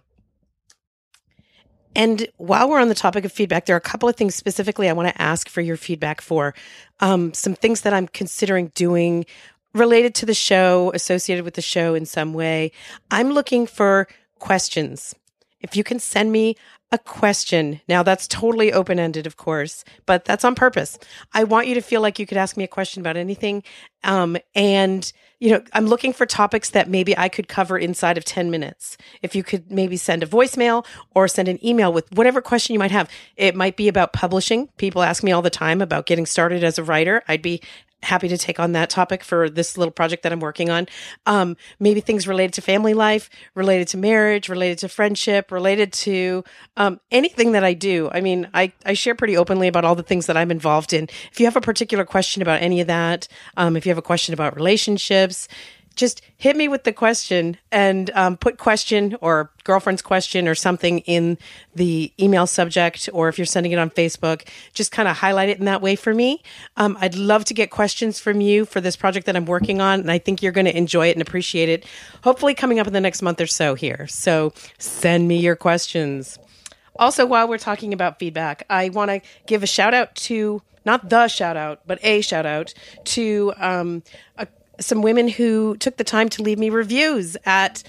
And 1.97 2.29
while 2.37 2.71
we're 2.71 2.81
on 2.81 2.89
the 2.89 2.95
topic 2.95 3.25
of 3.25 3.33
feedback, 3.33 3.67
there 3.67 3.75
are 3.75 3.85
a 3.85 3.91
couple 3.91 4.09
of 4.09 4.15
things 4.15 4.37
specifically 4.37 4.89
I 4.89 4.93
want 4.93 5.09
to 5.09 5.21
ask 5.21 5.49
for 5.49 5.61
your 5.61 5.77
feedback 5.77 6.21
for. 6.21 6.55
Um, 7.01 7.35
some 7.35 7.57
things 7.57 7.81
that 7.81 7.93
I'm 7.93 8.07
considering 8.07 8.71
doing 8.77 9.27
related 9.75 10.15
to 10.15 10.27
the 10.27 10.35
show, 10.35 10.93
associated 10.95 11.45
with 11.45 11.55
the 11.55 11.61
show 11.61 11.97
in 11.97 12.07
some 12.07 12.33
way. 12.35 12.71
I'm 13.11 13.31
looking 13.31 13.67
for 13.67 14.07
questions. 14.39 15.17
If 15.61 15.77
you 15.77 15.85
can 15.85 15.99
send 15.99 16.33
me 16.33 16.57
a 16.91 16.99
question. 16.99 17.81
Now 17.89 18.03
that's 18.03 18.27
totally 18.27 18.73
open 18.73 18.99
ended, 18.99 19.27
of 19.27 19.37
course, 19.37 19.85
but 20.07 20.25
that's 20.25 20.45
on 20.45 20.55
purpose. 20.55 20.99
I 21.35 21.45
want 21.45 21.67
you 21.67 21.75
to 21.75 21.83
feel 21.83 22.01
like 22.01 22.19
you 22.19 22.27
could 22.27 22.39
ask 22.39 22.57
me 22.57 22.65
a 22.65 22.69
question 22.69 23.03
about 23.03 23.17
anything. 23.17 23.63
Um, 24.05 24.39
and, 24.55 25.13
you 25.39 25.51
know, 25.51 25.63
I'm 25.75 25.87
looking 25.87 26.15
for 26.15 26.25
topics 26.25 26.71
that 26.71 26.89
maybe 26.89 27.17
I 27.19 27.29
could 27.29 27.47
cover 27.47 27.77
inside 27.77 28.17
of 28.17 28.25
10 28.25 28.51
minutes. 28.51 28.97
If 29.23 29.35
you 29.35 29.43
could 29.43 29.71
maybe 29.71 29.99
send 29.99 30.23
a 30.23 30.27
voicemail 30.27 30.87
or 31.15 31.29
send 31.29 31.49
an 31.49 31.65
email 31.65 31.93
with 31.93 32.11
whatever 32.13 32.41
question 32.41 32.73
you 32.73 32.79
might 32.79 32.91
have. 32.91 33.11
It 33.37 33.55
might 33.55 33.77
be 33.77 33.89
about 33.89 34.15
publishing. 34.15 34.69
People 34.79 35.03
ask 35.03 35.23
me 35.23 35.33
all 35.33 35.43
the 35.43 35.51
time 35.51 35.83
about 35.83 36.07
getting 36.07 36.27
started 36.27 36.65
as 36.65 36.79
a 36.79 36.85
writer. 36.85 37.23
I'd 37.29 37.43
be 37.43 37.61
happy 38.03 38.29
to 38.29 38.39
take 38.39 38.61
on 38.61 38.73
that 38.73 38.91
topic 38.91 39.25
for 39.25 39.51
this 39.51 39.77
little 39.77 39.91
project 39.93 40.23
that 40.23 40.33
I'm 40.33 40.41
working 40.41 40.71
on. 40.71 40.87
Um, 41.27 41.57
maybe 41.81 42.01
things 42.01 42.29
related 42.29 42.55
to 42.55 42.63
family 42.63 42.95
life, 42.95 43.29
related 43.55 43.89
to 43.89 43.99
marriage, 43.99 44.49
related 44.49 44.79
to 44.79 44.89
friendship, 44.89 45.51
related 45.51 45.93
to 45.95 46.45
um, 46.77 47.01
anything 47.11 47.53
that 47.53 47.65
I 47.65 47.75
do. 47.75 48.09
I 48.13 48.21
mean, 48.21 48.49
I, 48.55 48.73
I 48.87 48.95
share 48.95 49.15
pretty 49.15 49.37
openly 49.37 49.69
about 49.69 49.85
all 49.85 49.95
the 49.95 50.03
things 50.03 50.27
that 50.27 50.37
I'm 50.37 50.51
involved 50.51 50.93
in. 50.93 51.09
If 51.33 51.41
you 51.41 51.47
have 51.47 51.57
a 51.57 51.61
particular 51.61 52.05
question 52.05 52.41
about 52.41 52.63
any 52.63 52.81
of 52.81 52.87
that, 52.87 53.27
um, 53.57 53.77
if 53.77 53.85
you 53.85 53.91
have 53.91 53.99
a 53.99 54.03
question 54.03 54.33
about 54.33 54.55
relationships, 54.55 55.49
just 55.99 56.23
hit 56.37 56.57
me 56.57 56.69
with 56.69 56.85
the 56.85 56.93
question 56.93 57.59
and 57.73 58.11
um, 58.15 58.37
put 58.37 58.57
question 58.57 59.17
or 59.21 59.51
girlfriend's 59.65 60.01
question 60.01 60.47
or 60.47 60.55
something 60.55 61.01
in 61.01 61.37
the 61.75 62.13
email 62.19 62.47
subject 62.47 63.09
or 63.13 63.29
if 63.29 63.37
you're 63.37 63.45
sending 63.45 63.73
it 63.73 63.79
on 63.79 63.91
facebook 63.91 64.49
just 64.73 64.93
kind 64.93 65.09
of 65.09 65.17
highlight 65.17 65.49
it 65.49 65.59
in 65.59 65.67
that 65.67 65.83
way 65.83 65.97
for 65.97 66.15
me. 66.15 66.43
Um, 66.77 66.97
i'd 67.01 67.17
love 67.17 67.45
to 67.47 67.55
get 67.55 67.71
questions 67.71 68.19
from 68.19 68.41
you 68.41 68.65
for 68.65 68.81
this 68.81 68.97
project 68.97 69.27
that 69.27 69.37
i'm 69.37 69.45
working 69.45 69.81
on 69.81 70.01
and 70.01 70.11
i 70.11 70.19
think 70.19 70.43
you're 70.43 70.53
going 70.53 70.65
to 70.65 70.77
enjoy 70.77 71.09
it 71.09 71.13
and 71.13 71.21
appreciate 71.21 71.69
it 71.69 71.85
hopefully 72.23 72.55
coming 72.55 72.79
up 72.79 72.87
in 72.87 72.93
the 72.93 73.01
next 73.01 73.21
month 73.21 73.41
or 73.41 73.47
so 73.47 73.75
here. 73.75 74.07
So 74.07 74.53
send 74.79 75.27
me 75.29 75.39
your 75.39 75.57
questions. 75.57 76.39
Also 76.97 77.27
while 77.27 77.49
we're 77.49 77.59
talking 77.59 77.93
about 77.93 78.19
feedback 78.19 78.65
i 78.71 78.89
want 78.91 79.11
to 79.11 79.21
give 79.47 79.63
a 79.63 79.67
shout 79.67 79.95
out 79.95 80.15
to 80.15 80.63
not 80.85 81.11
the 81.11 81.29
shout 81.29 81.57
out, 81.59 81.83
but 81.87 81.99
a 82.03 82.23
shout 82.23 82.47
out 82.47 82.73
to 83.05 83.53
um, 83.59 84.03
a 84.39 84.47
some 84.81 85.03
women 85.03 85.29
who 85.29 85.77
took 85.77 85.97
the 85.97 86.05
time 86.05 86.29
to 86.31 86.43
leave 86.43 86.59
me 86.59 86.71
reviews 86.71 87.37
at 87.45 87.83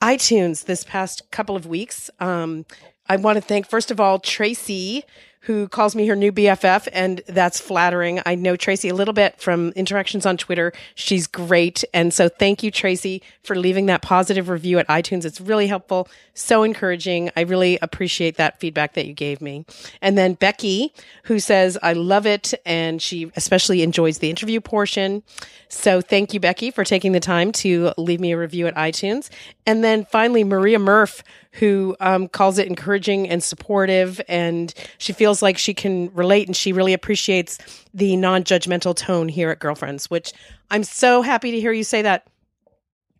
iTunes 0.00 0.64
this 0.64 0.84
past 0.84 1.30
couple 1.30 1.56
of 1.56 1.66
weeks. 1.66 2.10
Um, 2.20 2.64
I 3.08 3.16
want 3.16 3.36
to 3.36 3.40
thank, 3.40 3.68
first 3.68 3.90
of 3.90 4.00
all, 4.00 4.18
Tracy, 4.18 5.04
who 5.46 5.68
calls 5.68 5.94
me 5.94 6.08
her 6.08 6.16
new 6.16 6.32
BFF, 6.32 6.88
and 6.92 7.22
that's 7.28 7.60
flattering. 7.60 8.20
I 8.26 8.34
know 8.34 8.56
Tracy 8.56 8.88
a 8.88 8.94
little 8.94 9.14
bit 9.14 9.40
from 9.40 9.70
interactions 9.76 10.26
on 10.26 10.36
Twitter. 10.36 10.72
She's 10.96 11.28
great. 11.28 11.84
And 11.94 12.12
so 12.12 12.28
thank 12.28 12.64
you, 12.64 12.72
Tracy, 12.72 13.22
for 13.44 13.54
leaving 13.54 13.86
that 13.86 14.02
positive 14.02 14.48
review 14.48 14.80
at 14.80 14.88
iTunes. 14.88 15.24
It's 15.24 15.40
really 15.40 15.68
helpful, 15.68 16.08
so 16.34 16.64
encouraging. 16.64 17.30
I 17.36 17.42
really 17.42 17.78
appreciate 17.80 18.36
that 18.38 18.58
feedback 18.58 18.94
that 18.94 19.06
you 19.06 19.12
gave 19.12 19.40
me. 19.40 19.64
And 20.02 20.18
then 20.18 20.34
Becky, 20.34 20.92
who 21.24 21.38
says, 21.38 21.78
I 21.80 21.92
love 21.92 22.26
it, 22.26 22.52
and 22.64 23.00
she 23.00 23.30
especially 23.36 23.82
enjoys 23.82 24.18
the 24.18 24.30
interview 24.30 24.60
portion. 24.60 25.22
So 25.68 26.00
thank 26.00 26.34
you, 26.34 26.40
Becky, 26.40 26.72
for 26.72 26.82
taking 26.82 27.12
the 27.12 27.20
time 27.20 27.52
to 27.52 27.92
leave 27.96 28.18
me 28.18 28.32
a 28.32 28.38
review 28.38 28.66
at 28.66 28.74
iTunes. 28.74 29.30
And 29.64 29.84
then 29.84 30.06
finally, 30.06 30.42
Maria 30.42 30.80
Murph, 30.80 31.22
who 31.58 31.96
um, 32.00 32.28
calls 32.28 32.58
it 32.58 32.66
encouraging 32.66 33.28
and 33.28 33.42
supportive. 33.42 34.20
And 34.28 34.72
she 34.98 35.12
feels 35.12 35.42
like 35.42 35.56
she 35.56 35.74
can 35.74 36.12
relate 36.14 36.46
and 36.46 36.56
she 36.56 36.72
really 36.72 36.92
appreciates 36.92 37.58
the 37.94 38.16
non 38.16 38.44
judgmental 38.44 38.94
tone 38.94 39.28
here 39.28 39.50
at 39.50 39.58
Girlfriends, 39.58 40.10
which 40.10 40.32
I'm 40.70 40.84
so 40.84 41.22
happy 41.22 41.50
to 41.52 41.60
hear 41.60 41.72
you 41.72 41.84
say 41.84 42.02
that. 42.02 42.26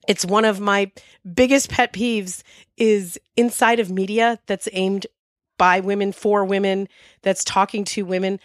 It's 0.07 0.24
one 0.24 0.45
of 0.45 0.61
my 0.61 0.93
biggest 1.34 1.68
pet 1.68 1.93
peeves 1.93 2.45
is 2.76 3.18
inside 3.37 3.80
of 3.80 3.91
media 3.91 4.39
that's 4.47 4.68
aimed 4.72 5.07
by 5.59 5.80
women 5.80 6.12
for 6.12 6.45
women 6.45 6.89
that's 7.22 7.43
talking 7.43 7.84
to 7.87 8.05
women. 8.05 8.39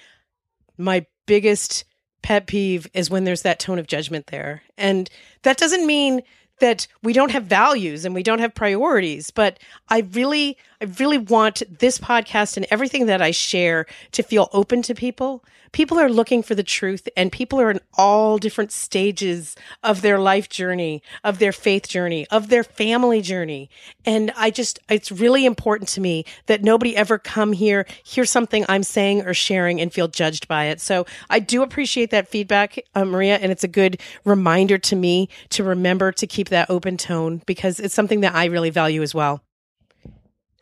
My 0.78 1.06
biggest 1.28 1.84
pet 2.24 2.48
peeve 2.48 2.88
is 2.94 3.10
when 3.10 3.26
there's 3.26 3.44
that 3.44 3.60
tone 3.60 3.78
of 3.78 3.86
judgment 3.86 4.28
there. 4.28 4.64
And 4.78 5.10
that 5.44 5.58
doesn't 5.58 5.86
mean 5.86 6.22
that 6.62 6.88
we 7.04 7.14
don't 7.14 7.32
have 7.32 7.44
values 7.44 8.06
and 8.06 8.16
we 8.16 8.24
don't 8.24 8.40
have 8.40 8.56
priorities 8.56 9.30
but 9.30 9.60
i 9.90 10.00
really 10.14 10.58
i 10.82 10.86
really 11.00 11.18
want 11.18 11.64
this 11.80 11.98
podcast 11.98 12.58
and 12.58 12.66
everything 12.72 13.06
that 13.06 13.22
i 13.22 13.32
share 13.32 13.86
to 14.12 14.24
feel 14.24 14.50
open 14.54 14.82
to 14.84 14.96
people. 14.96 15.44
People 15.72 16.00
are 16.00 16.10
looking 16.10 16.44
for 16.44 16.54
the 16.54 16.64
truth 16.64 17.08
and 17.16 17.32
people 17.32 17.62
are 17.62 17.72
in 17.72 17.80
all 17.94 18.38
different 18.38 18.72
stages 18.74 19.56
of 19.84 20.02
their 20.02 20.20
life 20.20 20.50
journey 20.50 21.02
of 21.24 21.40
their 21.40 21.52
faith 21.52 21.88
journey 21.88 22.28
of 22.28 22.50
their 22.50 22.64
family 22.64 23.22
journey. 23.22 23.70
And 24.06 24.32
i 24.36 24.50
just 24.50 24.80
it's 24.90 25.12
really 25.12 25.46
important 25.46 25.90
to 25.90 26.02
me 26.02 26.26
that 26.48 26.64
nobody 26.64 26.96
ever 26.96 27.18
come 27.18 27.54
here 27.54 27.86
hear 28.04 28.26
something 28.26 28.66
i'm 28.68 28.84
saying 28.84 29.22
or 29.26 29.34
sharing 29.34 29.80
and 29.80 29.94
feel 29.94 30.08
judged 30.08 30.48
by 30.48 30.66
it. 30.66 30.82
So 30.82 31.06
i 31.30 31.40
do 31.40 31.64
appreciate 31.64 32.12
that 32.12 32.28
feedback 32.28 32.80
uh, 32.96 33.06
maria 33.06 33.38
and 33.38 33.52
it's 33.52 33.64
a 33.64 33.70
good 33.70 34.02
reminder 34.26 34.78
to 34.78 34.96
me 34.96 35.30
to 35.50 35.64
remember 35.64 36.12
to 36.12 36.28
keep 36.28 36.50
that 36.50 36.70
open 36.70 36.98
tone 36.98 37.42
because 37.46 37.80
it's 37.80 37.94
something 37.94 38.22
that 38.22 38.36
I 38.36 38.46
really 38.46 38.70
value 38.70 39.02
as 39.02 39.14
well. 39.16 39.42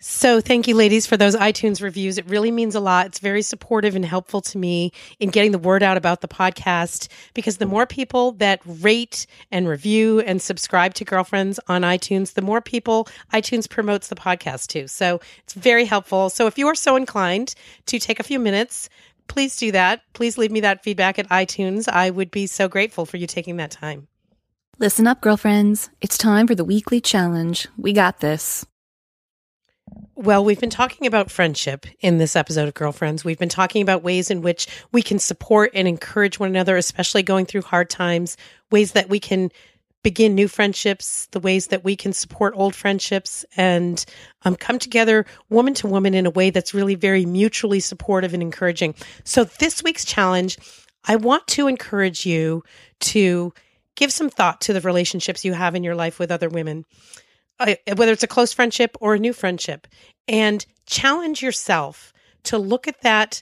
So, 0.02 0.39
thank 0.39 0.66
you, 0.66 0.76
ladies, 0.76 1.06
for 1.06 1.18
those 1.18 1.36
iTunes 1.36 1.82
reviews. 1.82 2.18
It 2.18 2.26
really 2.30 2.52
means 2.52 2.74
a 2.74 2.80
lot. 2.80 3.08
It's 3.08 3.20
very 3.20 3.41
supportive 3.41 3.97
and 3.97 4.06
helpful 4.06 4.39
to 4.39 4.58
me 4.58 4.93
in 5.20 5.30
getting 5.30 5.52
the 5.52 5.60
word 5.60 5.84
out 5.84 5.97
about 5.97 6.22
the 6.22 6.28
podcast 6.30 7.10
because 7.34 7.58
the 7.58 7.66
more 7.66 7.86
people 7.86 8.32
that 8.34 8.62
rate 8.64 9.28
and 9.52 9.68
review 9.68 10.22
and 10.22 10.41
subscribe 10.41 10.93
to 10.93 11.04
Girlfriends 11.04 11.60
on 11.68 11.82
iTunes, 11.82 12.36
the 12.36 12.41
more 12.41 12.62
people 12.62 13.10
iTunes 13.34 13.70
promotes 13.70 14.08
the 14.08 14.16
podcast 14.16 14.68
to. 14.68 14.88
So, 14.88 15.20
it's 15.39 15.54
very 15.54 15.84
helpful. 15.84 16.30
So, 16.30 16.47
if 16.47 16.58
you 16.58 16.68
are 16.68 16.76
so 16.76 16.95
inclined 16.95 17.54
to 17.88 18.00
take 18.00 18.22
a 18.22 18.24
few 18.24 18.39
minutes, 18.39 18.88
please 19.28 19.58
do 19.58 19.74
that. 19.74 20.02
Please 20.14 20.38
leave 20.38 20.52
me 20.52 20.62
that 20.62 20.82
feedback 20.82 21.20
at 21.20 21.28
iTunes. 21.28 21.89
I 21.89 22.10
would 22.10 22.32
be 22.32 22.47
so 22.47 22.70
grateful 22.70 23.06
for 23.06 23.18
you 23.18 23.28
taking 23.28 23.58
that 23.58 23.72
time. 23.72 24.08
Listen 24.78 25.08
up, 25.08 25.20
girlfriends. 25.20 25.89
It's 26.00 26.18
time 26.18 26.47
for 26.47 26.56
the 26.56 26.64
weekly 26.64 27.02
challenge. 27.02 27.68
We 27.78 27.91
got 27.91 28.22
this. 28.22 28.66
Well, 30.16 30.44
we've 30.44 30.60
been 30.60 30.70
talking 30.70 31.08
about 31.08 31.32
friendship 31.32 31.86
in 32.02 32.18
this 32.18 32.36
episode 32.36 32.68
of 32.68 32.74
Girlfriends. 32.74 33.24
We've 33.24 33.40
been 33.40 33.48
talking 33.48 33.82
about 33.82 34.04
ways 34.04 34.30
in 34.30 34.42
which 34.42 34.68
we 34.92 35.02
can 35.02 35.18
support 35.18 35.72
and 35.74 35.88
encourage 35.88 36.40
one 36.40 36.50
another, 36.50 36.76
especially 36.76 37.24
going 37.24 37.46
through 37.46 37.62
hard 37.62 37.90
times, 37.90 38.36
ways 38.70 38.92
that 38.92 39.08
we 39.08 39.22
can 39.22 39.50
begin 40.04 40.36
new 40.36 40.48
friendships, 40.48 41.28
the 41.32 41.40
ways 41.40 41.68
that 41.68 41.84
we 41.84 41.96
can 41.96 42.14
support 42.14 42.54
old 42.56 42.76
friendships 42.76 43.46
and 43.58 44.06
um, 44.44 44.56
come 44.56 44.80
together 44.80 45.26
woman 45.50 45.74
to 45.76 45.88
woman 45.88 46.14
in 46.14 46.26
a 46.26 46.32
way 46.32 46.50
that's 46.50 46.74
really 46.74 46.96
very 46.96 47.26
mutually 47.26 47.80
supportive 47.80 48.34
and 48.34 48.44
encouraging. 48.44 48.96
So, 49.24 49.44
this 49.46 49.84
week's 49.84 50.06
challenge, 50.06 50.58
I 51.06 51.16
want 51.16 51.48
to 51.48 51.68
encourage 51.68 52.26
you 52.26 52.64
to 53.02 53.54
give 53.96 54.12
some 54.12 54.30
thought 54.30 54.62
to 54.62 54.74
the 54.74 54.82
relationships 54.82 55.44
you 55.44 55.54
have 55.54 55.76
in 55.76 55.84
your 55.84 55.96
life 55.96 56.20
with 56.20 56.32
other 56.32 56.50
women, 56.50 56.86
Uh, 57.60 57.76
whether 57.95 58.14
it's 58.14 58.24
a 58.24 58.28
close 58.28 58.53
friendship 58.53 58.95
or 59.01 59.14
a 59.14 59.20
new 59.20 59.34
friendship, 59.34 59.88
and 60.28 60.66
challenge 60.86 61.41
yourself 61.41 62.14
to 62.43 62.57
look 62.57 62.88
at 62.88 63.01
that 63.01 63.41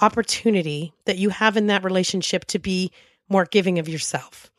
opportunity 0.00 0.92
that 1.04 1.18
you 1.18 1.28
have 1.28 1.56
in 1.56 1.68
that 1.68 1.84
relationship 1.84 2.44
to 2.46 2.58
be 2.58 2.90
more 3.28 3.44
giving 3.44 3.78
of 3.78 3.88
yourself. 3.88 4.50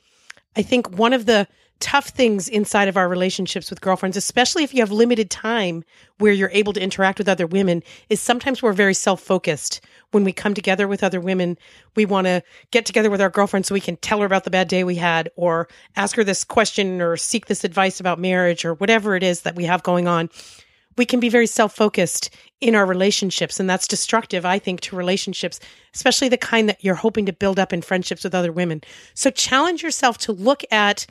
I 0.55 0.61
think 0.61 0.97
one 0.97 1.11
of 1.13 1.25
the 1.25 1.47
tough 1.79 2.07
things 2.07 2.47
inside 2.47 2.87
of 2.87 2.97
our 2.97 3.07
relationships 3.07 3.69
with 3.69 3.81
girlfriends, 3.81 4.17
especially 4.17 4.63
if 4.63 4.73
you 4.73 4.79
have 4.79 4.91
limited 4.91 5.29
time 5.29 5.83
where 6.17 6.31
you're 6.31 6.49
able 6.51 6.73
to 6.73 6.81
interact 6.81 7.17
with 7.17 7.27
other 7.27 7.45
women, 7.45 7.83
is 8.09 8.21
sometimes 8.21 8.61
we're 8.61 8.73
very 8.73 8.93
self 8.93 9.21
focused. 9.21 9.81
When 10.11 10.23
we 10.23 10.31
come 10.31 10.53
together 10.53 10.87
with 10.87 11.03
other 11.03 11.19
women, 11.19 11.57
we 11.95 12.05
want 12.05 12.27
to 12.27 12.41
get 12.71 12.85
together 12.85 13.09
with 13.09 13.21
our 13.21 13.29
girlfriend 13.29 13.65
so 13.65 13.73
we 13.73 13.81
can 13.81 13.97
tell 13.97 14.19
her 14.19 14.25
about 14.25 14.45
the 14.45 14.49
bad 14.49 14.67
day 14.67 14.83
we 14.83 14.95
had, 14.95 15.29
or 15.35 15.67
ask 15.95 16.15
her 16.15 16.23
this 16.23 16.43
question, 16.43 17.01
or 17.01 17.17
seek 17.17 17.47
this 17.47 17.63
advice 17.63 17.99
about 17.99 18.19
marriage, 18.19 18.63
or 18.63 18.73
whatever 18.75 19.15
it 19.15 19.23
is 19.23 19.41
that 19.41 19.55
we 19.55 19.65
have 19.65 19.83
going 19.83 20.07
on. 20.07 20.29
We 20.97 21.05
can 21.05 21.19
be 21.19 21.27
very 21.27 21.47
self 21.47 21.75
focused 21.75 22.29
in 22.61 22.73
our 22.73 22.85
relationships, 22.85 23.59
and 23.59 23.69
that's 23.69 23.87
destructive, 23.87 24.45
I 24.45 24.59
think, 24.59 24.79
to 24.81 24.95
relationships, 24.95 25.59
especially 25.93 26.29
the 26.29 26.37
kind 26.37 26.69
that 26.69 26.83
you're 26.83 26.95
hoping 26.95 27.25
to 27.25 27.33
build 27.33 27.59
up 27.59 27.73
in 27.73 27.81
friendships 27.81 28.23
with 28.23 28.33
other 28.33 28.53
women. 28.53 28.81
So 29.13 29.29
challenge 29.29 29.83
yourself 29.83 30.17
to 30.19 30.31
look 30.31 30.63
at 30.71 31.05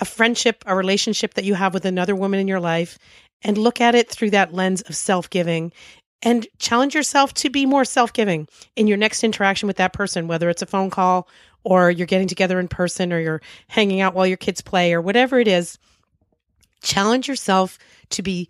a 0.00 0.04
friendship, 0.04 0.64
a 0.66 0.74
relationship 0.74 1.34
that 1.34 1.44
you 1.44 1.54
have 1.54 1.74
with 1.74 1.84
another 1.84 2.16
woman 2.16 2.40
in 2.40 2.48
your 2.48 2.60
life 2.60 2.98
and 3.42 3.56
look 3.56 3.80
at 3.80 3.94
it 3.94 4.10
through 4.10 4.30
that 4.30 4.52
lens 4.52 4.82
of 4.82 4.96
self 4.96 5.30
giving 5.30 5.72
and 6.22 6.46
challenge 6.58 6.94
yourself 6.94 7.32
to 7.34 7.50
be 7.50 7.66
more 7.66 7.84
self 7.84 8.12
giving 8.12 8.48
in 8.76 8.86
your 8.86 8.98
next 8.98 9.24
interaction 9.24 9.66
with 9.66 9.76
that 9.76 9.92
person, 9.92 10.28
whether 10.28 10.50
it's 10.50 10.62
a 10.62 10.66
phone 10.66 10.90
call 10.90 11.28
or 11.64 11.90
you're 11.90 12.06
getting 12.06 12.28
together 12.28 12.58
in 12.58 12.68
person 12.68 13.12
or 13.12 13.20
you're 13.20 13.42
hanging 13.68 14.00
out 14.00 14.14
while 14.14 14.26
your 14.26 14.36
kids 14.36 14.60
play 14.60 14.92
or 14.92 15.00
whatever 15.00 15.38
it 15.38 15.48
is. 15.48 15.78
Challenge 16.82 17.28
yourself 17.28 17.78
to 18.10 18.22
be 18.22 18.48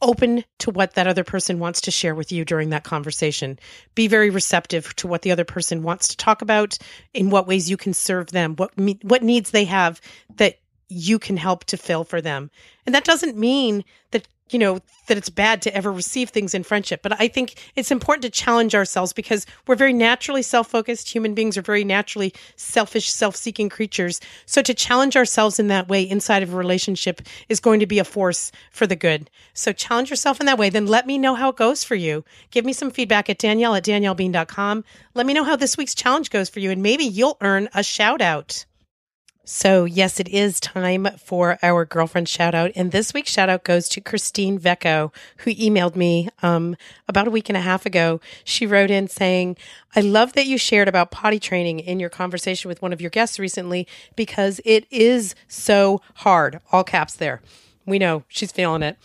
open 0.00 0.44
to 0.58 0.70
what 0.70 0.94
that 0.94 1.06
other 1.06 1.22
person 1.22 1.60
wants 1.60 1.82
to 1.82 1.90
share 1.92 2.14
with 2.14 2.32
you 2.32 2.44
during 2.44 2.70
that 2.70 2.82
conversation. 2.82 3.58
Be 3.94 4.08
very 4.08 4.30
receptive 4.30 4.94
to 4.96 5.06
what 5.06 5.22
the 5.22 5.30
other 5.30 5.44
person 5.44 5.84
wants 5.84 6.08
to 6.08 6.16
talk 6.16 6.42
about, 6.42 6.76
in 7.14 7.30
what 7.30 7.46
ways 7.46 7.70
you 7.70 7.76
can 7.76 7.94
serve 7.94 8.32
them, 8.32 8.56
what 8.56 8.72
what 9.02 9.22
needs 9.22 9.52
they 9.52 9.64
have 9.64 10.00
that 10.36 10.58
you 10.92 11.18
can 11.18 11.36
help 11.36 11.64
to 11.64 11.76
fill 11.76 12.04
for 12.04 12.20
them. 12.20 12.50
And 12.86 12.94
that 12.94 13.04
doesn't 13.04 13.36
mean 13.36 13.84
that, 14.10 14.26
you 14.50 14.58
know, 14.58 14.80
that 15.08 15.16
it's 15.16 15.30
bad 15.30 15.62
to 15.62 15.74
ever 15.74 15.90
receive 15.90 16.30
things 16.30 16.54
in 16.54 16.62
friendship. 16.62 17.00
But 17.02 17.20
I 17.20 17.28
think 17.28 17.54
it's 17.74 17.90
important 17.90 18.22
to 18.22 18.30
challenge 18.30 18.74
ourselves 18.74 19.12
because 19.12 19.46
we're 19.66 19.74
very 19.74 19.92
naturally 19.92 20.42
self 20.42 20.68
focused. 20.68 21.08
Human 21.12 21.34
beings 21.34 21.56
are 21.56 21.62
very 21.62 21.84
naturally 21.84 22.32
selfish, 22.56 23.10
self 23.10 23.36
seeking 23.36 23.68
creatures. 23.68 24.20
So 24.46 24.62
to 24.62 24.74
challenge 24.74 25.16
ourselves 25.16 25.58
in 25.58 25.68
that 25.68 25.88
way 25.88 26.02
inside 26.02 26.42
of 26.42 26.52
a 26.52 26.56
relationship 26.56 27.22
is 27.48 27.60
going 27.60 27.80
to 27.80 27.86
be 27.86 27.98
a 27.98 28.04
force 28.04 28.52
for 28.70 28.86
the 28.86 28.96
good. 28.96 29.30
So 29.54 29.72
challenge 29.72 30.10
yourself 30.10 30.40
in 30.40 30.46
that 30.46 30.58
way. 30.58 30.70
Then 30.70 30.86
let 30.86 31.06
me 31.06 31.18
know 31.18 31.34
how 31.34 31.50
it 31.50 31.56
goes 31.56 31.84
for 31.84 31.94
you. 31.94 32.24
Give 32.50 32.64
me 32.64 32.72
some 32.72 32.90
feedback 32.90 33.28
at 33.30 33.38
Danielle 33.38 33.74
at 33.74 33.84
daniellebean.com. 33.84 34.84
Let 35.14 35.26
me 35.26 35.34
know 35.34 35.44
how 35.44 35.56
this 35.56 35.76
week's 35.76 35.94
challenge 35.94 36.30
goes 36.30 36.48
for 36.48 36.60
you, 36.60 36.70
and 36.70 36.82
maybe 36.82 37.04
you'll 37.04 37.36
earn 37.40 37.68
a 37.74 37.82
shout 37.82 38.20
out. 38.20 38.64
So, 39.44 39.84
yes, 39.84 40.20
it 40.20 40.28
is 40.28 40.60
time 40.60 41.08
for 41.18 41.58
our 41.62 41.84
girlfriend 41.84 42.28
shout 42.28 42.54
out. 42.54 42.70
And 42.76 42.92
this 42.92 43.12
week's 43.12 43.32
shout 43.32 43.48
out 43.48 43.64
goes 43.64 43.88
to 43.88 44.00
Christine 44.00 44.56
Vecco, 44.56 45.12
who 45.38 45.52
emailed 45.54 45.96
me 45.96 46.28
um, 46.42 46.76
about 47.08 47.26
a 47.26 47.30
week 47.30 47.48
and 47.48 47.56
a 47.56 47.60
half 47.60 47.84
ago. 47.84 48.20
She 48.44 48.66
wrote 48.66 48.90
in 48.90 49.08
saying, 49.08 49.56
I 49.96 50.00
love 50.00 50.34
that 50.34 50.46
you 50.46 50.58
shared 50.58 50.86
about 50.86 51.10
potty 51.10 51.40
training 51.40 51.80
in 51.80 51.98
your 51.98 52.08
conversation 52.08 52.68
with 52.68 52.80
one 52.82 52.92
of 52.92 53.00
your 53.00 53.10
guests 53.10 53.40
recently 53.40 53.88
because 54.14 54.60
it 54.64 54.86
is 54.90 55.34
so 55.48 56.00
hard. 56.16 56.60
All 56.70 56.84
caps 56.84 57.14
there. 57.14 57.42
We 57.84 57.98
know 57.98 58.22
she's 58.28 58.52
feeling 58.52 58.84
it. 58.84 58.96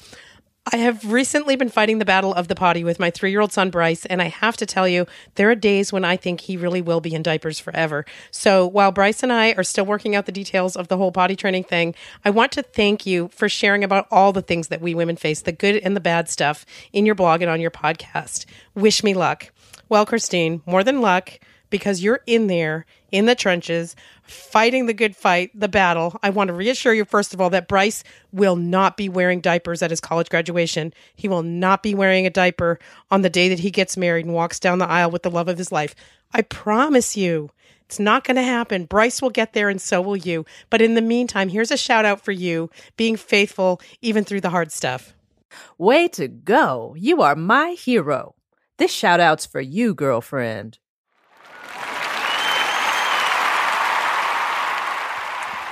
I 0.70 0.78
have 0.78 1.10
recently 1.10 1.56
been 1.56 1.70
fighting 1.70 2.00
the 2.00 2.04
battle 2.04 2.34
of 2.34 2.50
the 2.50 2.56
potty 2.56 2.84
with 2.84 3.00
my 3.00 3.10
three 3.10 3.32
year 3.32 3.40
old 3.40 3.54
son, 3.54 3.70
Bryce, 3.70 4.06
and 4.06 4.22
I 4.22 4.26
have 4.26 4.58
to 4.58 4.66
tell 4.66 4.86
you, 4.86 5.06
there 5.36 5.50
are 5.50 5.56
days 5.56 5.94
when 5.94 6.04
I 6.04 6.18
think 6.18 6.42
he 6.42 6.58
really 6.58 6.82
will 6.82 7.00
be 7.00 7.16
in 7.16 7.24
diapers 7.24 7.58
forever. 7.58 8.06
So 8.32 8.68
while 8.68 8.92
Bryce 8.92 9.24
and 9.24 9.32
I 9.32 9.54
are 9.54 9.64
still 9.64 9.86
working 9.86 10.14
out 10.14 10.26
the 10.26 10.32
details 10.34 10.76
of 10.76 10.90
the 10.90 10.98
whole 10.98 11.14
potty 11.14 11.38
training 11.38 11.64
thing, 11.64 11.96
I 12.26 12.32
want 12.32 12.52
to 12.54 12.64
thank 12.64 13.06
you 13.06 13.30
for 13.30 13.48
sharing 13.48 13.82
about 13.82 14.08
all 14.12 14.34
the 14.34 14.42
things 14.42 14.68
that 14.68 14.82
we 14.82 14.94
women 14.94 15.16
face, 15.16 15.42
the 15.42 15.54
good 15.54 15.78
and 15.78 15.96
the 15.96 16.02
bad 16.02 16.28
stuff, 16.28 16.66
in 16.92 17.06
your 17.06 17.16
blog 17.16 17.42
and 17.42 17.50
on 17.50 17.62
your 17.62 17.72
podcast. 17.72 18.46
Wish 18.76 19.06
me 19.06 19.14
luck. 19.14 19.52
Well, 19.88 20.06
Christine, 20.06 20.64
more 20.66 20.84
than 20.84 21.00
luck, 21.00 21.40
because 21.70 22.02
you're 22.02 22.22
in 22.26 22.48
there 22.48 22.86
in 23.12 23.26
the 23.26 23.36
trenches 23.36 23.96
fighting 24.24 24.86
the 24.86 24.94
good 24.94 25.16
fight, 25.16 25.52
the 25.54 25.68
battle. 25.68 26.20
I 26.22 26.30
want 26.30 26.50
to 26.50 26.54
reassure 26.54 26.94
you, 26.94 27.06
first 27.06 27.34
of 27.34 27.42
all, 27.42 27.50
that 27.52 27.68
Bryce 27.68 28.04
will 28.32 28.56
not 28.56 28.98
be 28.98 29.10
wearing 29.10 29.42
diapers 29.42 29.82
at 29.82 29.90
his 29.90 30.02
college 30.02 30.30
graduation. 30.30 30.94
He 31.16 31.28
will 31.28 31.44
not 31.44 31.84
be 31.84 31.96
wearing 31.96 32.26
a 32.26 32.32
diaper 32.32 32.80
on 33.10 33.22
the 33.22 33.30
day 33.30 33.50
that 33.50 33.60
he 33.60 33.72
gets 33.72 33.98
married 33.98 34.26
and 34.26 34.34
walks 34.34 34.60
down 34.60 34.80
the 34.80 34.90
aisle 34.90 35.12
with 35.12 35.24
the 35.24 35.32
love 35.32 35.48
of 35.48 35.58
his 35.58 35.72
life. 35.72 35.96
I 36.34 36.42
promise 36.42 37.16
you. 37.16 37.52
It's 37.86 38.00
not 38.00 38.26
going 38.26 38.36
to 38.36 38.44
happen. 38.44 38.84
Bryce 38.84 39.22
will 39.22 39.30
get 39.30 39.54
there 39.54 39.70
and 39.70 39.82
so 39.82 40.02
will 40.02 40.18
you. 40.18 40.46
But 40.70 40.82
in 40.82 40.96
the 40.96 41.02
meantime, 41.02 41.48
here's 41.48 41.72
a 41.72 41.78
shout 41.78 42.04
out 42.04 42.20
for 42.20 42.34
you 42.34 42.70
being 42.98 43.16
faithful 43.16 43.80
even 44.02 44.26
through 44.26 44.42
the 44.42 44.50
hard 44.50 44.74
stuff. 44.74 45.14
Way 45.78 46.10
to 46.10 46.28
go. 46.28 46.96
You 46.98 47.22
are 47.22 47.36
my 47.36 47.72
hero. 47.72 48.36
This 48.78 48.92
shout 48.92 49.22
out's 49.22 49.46
for 49.46 49.62
you, 49.62 49.94
girlfriend. 49.94 50.80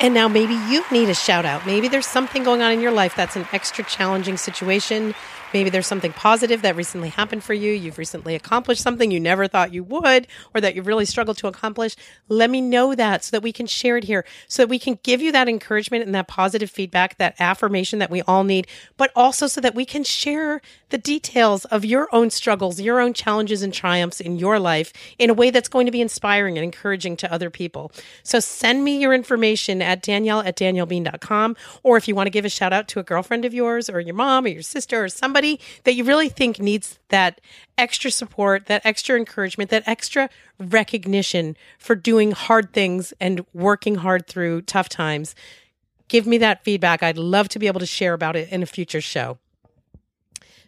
And 0.01 0.13
now 0.13 0.27
maybe 0.27 0.53
you 0.53 0.83
need 0.91 1.09
a 1.09 1.13
shout 1.13 1.45
out. 1.45 1.65
Maybe 1.65 1.87
there's 1.87 2.05
something 2.05 2.43
going 2.43 2.61
on 2.61 2.71
in 2.73 2.81
your 2.81 2.91
life 2.91 3.15
that's 3.15 3.35
an 3.35 3.47
extra 3.53 3.83
challenging 3.83 4.37
situation. 4.37 5.15
Maybe 5.55 5.69
there's 5.69 5.87
something 5.87 6.11
positive 6.11 6.63
that 6.63 6.75
recently 6.75 7.07
happened 7.07 7.41
for 7.41 7.53
you. 7.53 7.71
You've 7.71 7.97
recently 7.97 8.35
accomplished 8.35 8.81
something 8.81 9.09
you 9.09 9.21
never 9.21 9.47
thought 9.47 9.73
you 9.73 9.85
would, 9.85 10.27
or 10.53 10.59
that 10.59 10.75
you've 10.75 10.85
really 10.85 11.05
struggled 11.05 11.37
to 11.37 11.47
accomplish. 11.47 11.95
Let 12.27 12.49
me 12.49 12.59
know 12.59 12.93
that 12.93 13.23
so 13.23 13.31
that 13.31 13.41
we 13.41 13.53
can 13.53 13.65
share 13.65 13.95
it 13.95 14.03
here, 14.03 14.25
so 14.49 14.63
that 14.63 14.67
we 14.67 14.79
can 14.79 14.99
give 15.01 15.21
you 15.21 15.31
that 15.31 15.47
encouragement 15.47 16.03
and 16.03 16.13
that 16.13 16.27
positive 16.27 16.69
feedback, 16.69 17.17
that 17.19 17.35
affirmation 17.39 17.99
that 17.99 18.11
we 18.11 18.21
all 18.23 18.43
need, 18.43 18.67
but 18.97 19.13
also 19.15 19.47
so 19.47 19.61
that 19.61 19.73
we 19.73 19.85
can 19.85 20.03
share 20.03 20.61
the 20.89 20.97
details 20.97 21.63
of 21.63 21.85
your 21.85 22.13
own 22.13 22.31
struggles, 22.31 22.81
your 22.81 22.99
own 22.99 23.13
challenges 23.13 23.61
and 23.61 23.73
triumphs 23.73 24.19
in 24.19 24.37
your 24.37 24.59
life 24.59 24.91
in 25.17 25.29
a 25.29 25.33
way 25.33 25.51
that's 25.51 25.69
going 25.69 25.85
to 25.85 25.91
be 25.91 26.01
inspiring 26.01 26.57
and 26.57 26.65
encouraging 26.65 27.15
to 27.15 27.31
other 27.31 27.49
people. 27.49 27.93
So 28.23 28.41
send 28.41 28.83
me 28.83 28.99
your 28.99 29.13
information 29.13 29.81
at 29.81 30.01
danielle 30.01 30.41
at 30.41 30.57
daniellebean.com, 30.57 31.55
or 31.81 31.95
if 31.95 32.09
you 32.09 32.13
want 32.13 32.27
to 32.27 32.31
give 32.31 32.43
a 32.43 32.49
shout 32.49 32.73
out 32.73 32.89
to 32.89 32.99
a 32.99 33.03
girlfriend 33.03 33.45
of 33.45 33.53
yours 33.53 33.89
or 33.89 34.01
your 34.01 34.15
mom 34.15 34.43
or 34.43 34.49
your 34.49 34.61
sister 34.61 35.05
or 35.05 35.07
somebody 35.07 35.44
somebody 35.45 35.59
that 35.83 35.93
you 35.93 36.03
really 36.03 36.29
think 36.29 36.59
needs 36.59 36.99
that 37.09 37.41
extra 37.77 38.11
support, 38.11 38.65
that 38.67 38.81
extra 38.85 39.17
encouragement, 39.17 39.69
that 39.69 39.83
extra 39.85 40.29
recognition 40.59 41.55
for 41.77 41.95
doing 41.95 42.31
hard 42.31 42.73
things 42.73 43.13
and 43.19 43.45
working 43.53 43.95
hard 43.95 44.27
through 44.27 44.61
tough 44.61 44.89
times, 44.89 45.35
give 46.07 46.25
me 46.25 46.37
that 46.37 46.63
feedback. 46.63 47.03
I'd 47.03 47.17
love 47.17 47.49
to 47.49 47.59
be 47.59 47.67
able 47.67 47.79
to 47.79 47.85
share 47.85 48.13
about 48.13 48.35
it 48.35 48.49
in 48.51 48.63
a 48.63 48.65
future 48.65 49.01
show. 49.01 49.37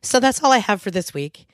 So 0.01 0.19
that's 0.19 0.43
all 0.43 0.51
I 0.51 0.59
have 0.59 0.81
for 0.81 0.91
this 0.91 1.13
week. 1.13 1.47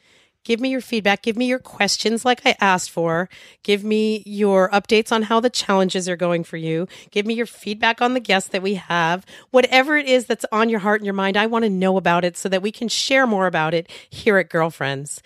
Give 0.43 0.59
me 0.59 0.69
your 0.69 0.81
feedback. 0.81 1.21
Give 1.21 1.37
me 1.37 1.45
your 1.45 1.59
questions 1.59 2.25
like 2.25 2.41
I 2.45 2.55
asked 2.59 2.91
for. 2.91 3.29
Give 3.63 3.83
me 3.83 4.23
your 4.25 4.69
updates 4.71 5.11
on 5.11 5.23
how 5.23 5.39
the 5.39 5.49
challenges 5.49 6.09
are 6.09 6.17
going 6.17 6.43
for 6.43 6.57
you. 6.57 6.87
Give 7.11 7.25
me 7.25 7.33
your 7.33 7.45
feedback 7.45 8.01
on 8.01 8.13
the 8.13 8.19
guests 8.19 8.49
that 8.49 8.61
we 8.61 8.75
have. 8.75 9.25
Whatever 9.51 9.97
it 9.97 10.07
is 10.07 10.25
that's 10.25 10.45
on 10.51 10.69
your 10.69 10.79
heart 10.79 11.01
and 11.01 11.05
your 11.05 11.13
mind, 11.13 11.37
I 11.37 11.45
want 11.45 11.63
to 11.63 11.69
know 11.69 11.97
about 11.97 12.25
it 12.25 12.37
so 12.37 12.49
that 12.49 12.61
we 12.61 12.71
can 12.71 12.87
share 12.87 13.25
more 13.25 13.47
about 13.47 13.73
it 13.73 13.89
here 14.09 14.37
at 14.37 14.49
Girlfriends. 14.49 15.21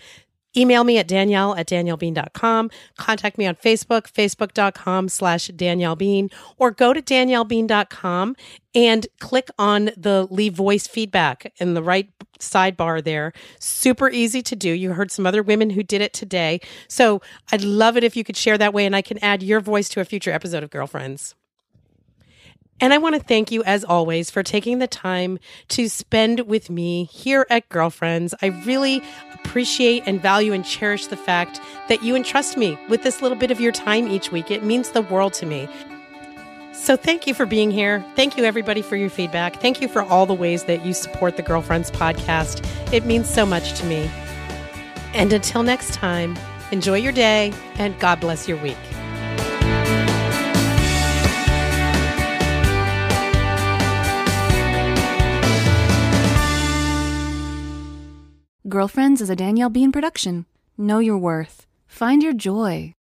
Email 0.58 0.84
me 0.84 0.98
at 0.98 1.08
danielle 1.08 1.56
at 1.56 1.68
daniellebean.com. 1.68 2.72
Contact 2.98 3.38
me 3.38 3.46
on 3.46 3.56
Facebook, 3.56 4.12
facebook.com 4.12 5.08
slash 5.08 5.50
daniellebean, 5.50 6.34
or 6.58 6.72
go 6.72 6.94
to 6.94 7.02
daniellebean.com 7.02 8.36
and 8.74 9.08
click 9.20 9.50
on 9.58 9.92
the 9.96 10.28
leave 10.32 10.54
voice 10.54 10.88
feedback 10.88 11.54
in 11.58 11.76
the 11.76 11.84
right 11.84 12.10
sidebar 12.40 13.04
there. 13.04 13.34
Super 13.60 14.10
easy 14.10 14.42
to 14.42 14.56
do. 14.56 14.70
You 14.70 14.94
heard 14.94 15.12
some 15.12 15.26
other 15.26 15.44
women 15.44 15.70
who 15.70 15.84
did 15.84 16.02
it 16.02 16.14
today. 16.14 16.60
So 16.88 17.22
I'd 17.52 17.64
love 17.64 17.98
it 17.98 18.04
if 18.04 18.16
you 18.16 18.24
could 18.24 18.38
share 18.38 18.58
that 18.58 18.74
way 18.74 18.86
and 18.86 18.96
I 18.96 19.02
can 19.02 19.18
add 19.20 19.44
your 19.44 19.62
voice 19.62 19.90
to 19.90 20.02
a 20.02 20.06
future 20.06 20.32
episode 20.32 20.64
of 20.64 20.70
Girlfriends. 20.70 21.36
And 22.80 22.94
I 22.94 23.00
want 23.00 23.16
to 23.16 23.22
thank 23.22 23.52
you, 23.52 23.64
as 23.64 23.84
always, 23.84 24.30
for 24.30 24.44
taking 24.44 24.78
the 24.78 24.88
time 24.88 25.40
to 25.70 25.90
spend 25.90 26.42
with 26.42 26.70
me 26.70 27.06
here 27.06 27.48
at 27.50 27.68
Girlfriends. 27.70 28.36
I 28.42 28.48
really 28.66 29.02
appreciate 29.34 30.04
and 30.06 30.22
value 30.22 30.54
and 30.54 30.64
cherish 30.64 31.08
the 31.08 31.18
fact 31.18 31.60
that 31.90 32.04
you 32.04 32.16
entrust 32.16 32.56
me 32.56 32.78
with 32.90 33.02
this 33.02 33.22
little 33.22 33.38
bit 33.38 33.50
of 33.50 33.60
your 33.60 33.72
time 33.72 34.08
each 34.08 34.32
week. 34.32 34.52
It 34.52 34.64
means 34.64 34.92
the 34.92 35.02
world 35.02 35.34
to 35.34 35.46
me. 35.46 35.68
So, 36.74 36.96
thank 36.96 37.26
you 37.26 37.34
for 37.34 37.48
being 37.48 37.72
here. 37.72 38.06
Thank 38.16 38.38
you, 38.38 38.44
everybody, 38.44 38.84
for 38.84 38.96
your 38.96 39.10
feedback. 39.10 39.60
Thank 39.60 39.82
you 39.82 39.88
for 39.88 40.04
all 40.04 40.28
the 40.28 40.36
ways 40.36 40.66
that 40.66 40.86
you 40.86 40.94
support 40.94 41.36
the 41.36 41.42
Girlfriends 41.42 41.90
podcast. 41.90 42.64
It 42.94 43.04
means 43.04 43.28
so 43.28 43.48
much 43.48 43.74
to 43.80 43.86
me. 43.88 44.12
And 45.16 45.34
until 45.34 45.64
next 45.64 45.96
time, 45.96 46.38
enjoy 46.72 46.98
your 46.98 47.14
day 47.14 47.52
and 47.80 48.00
God 48.00 48.20
bless 48.20 48.48
your 48.48 48.62
week. 48.62 48.78
Girlfriends 58.70 59.22
is 59.22 59.30
a 59.30 59.36
Danielle 59.36 59.70
Bean 59.70 59.94
production. 59.94 60.46
Know 60.78 61.00
your 61.00 61.18
worth. 61.18 61.66
Find 61.88 62.22
your 62.22 62.34
joy. 62.34 62.94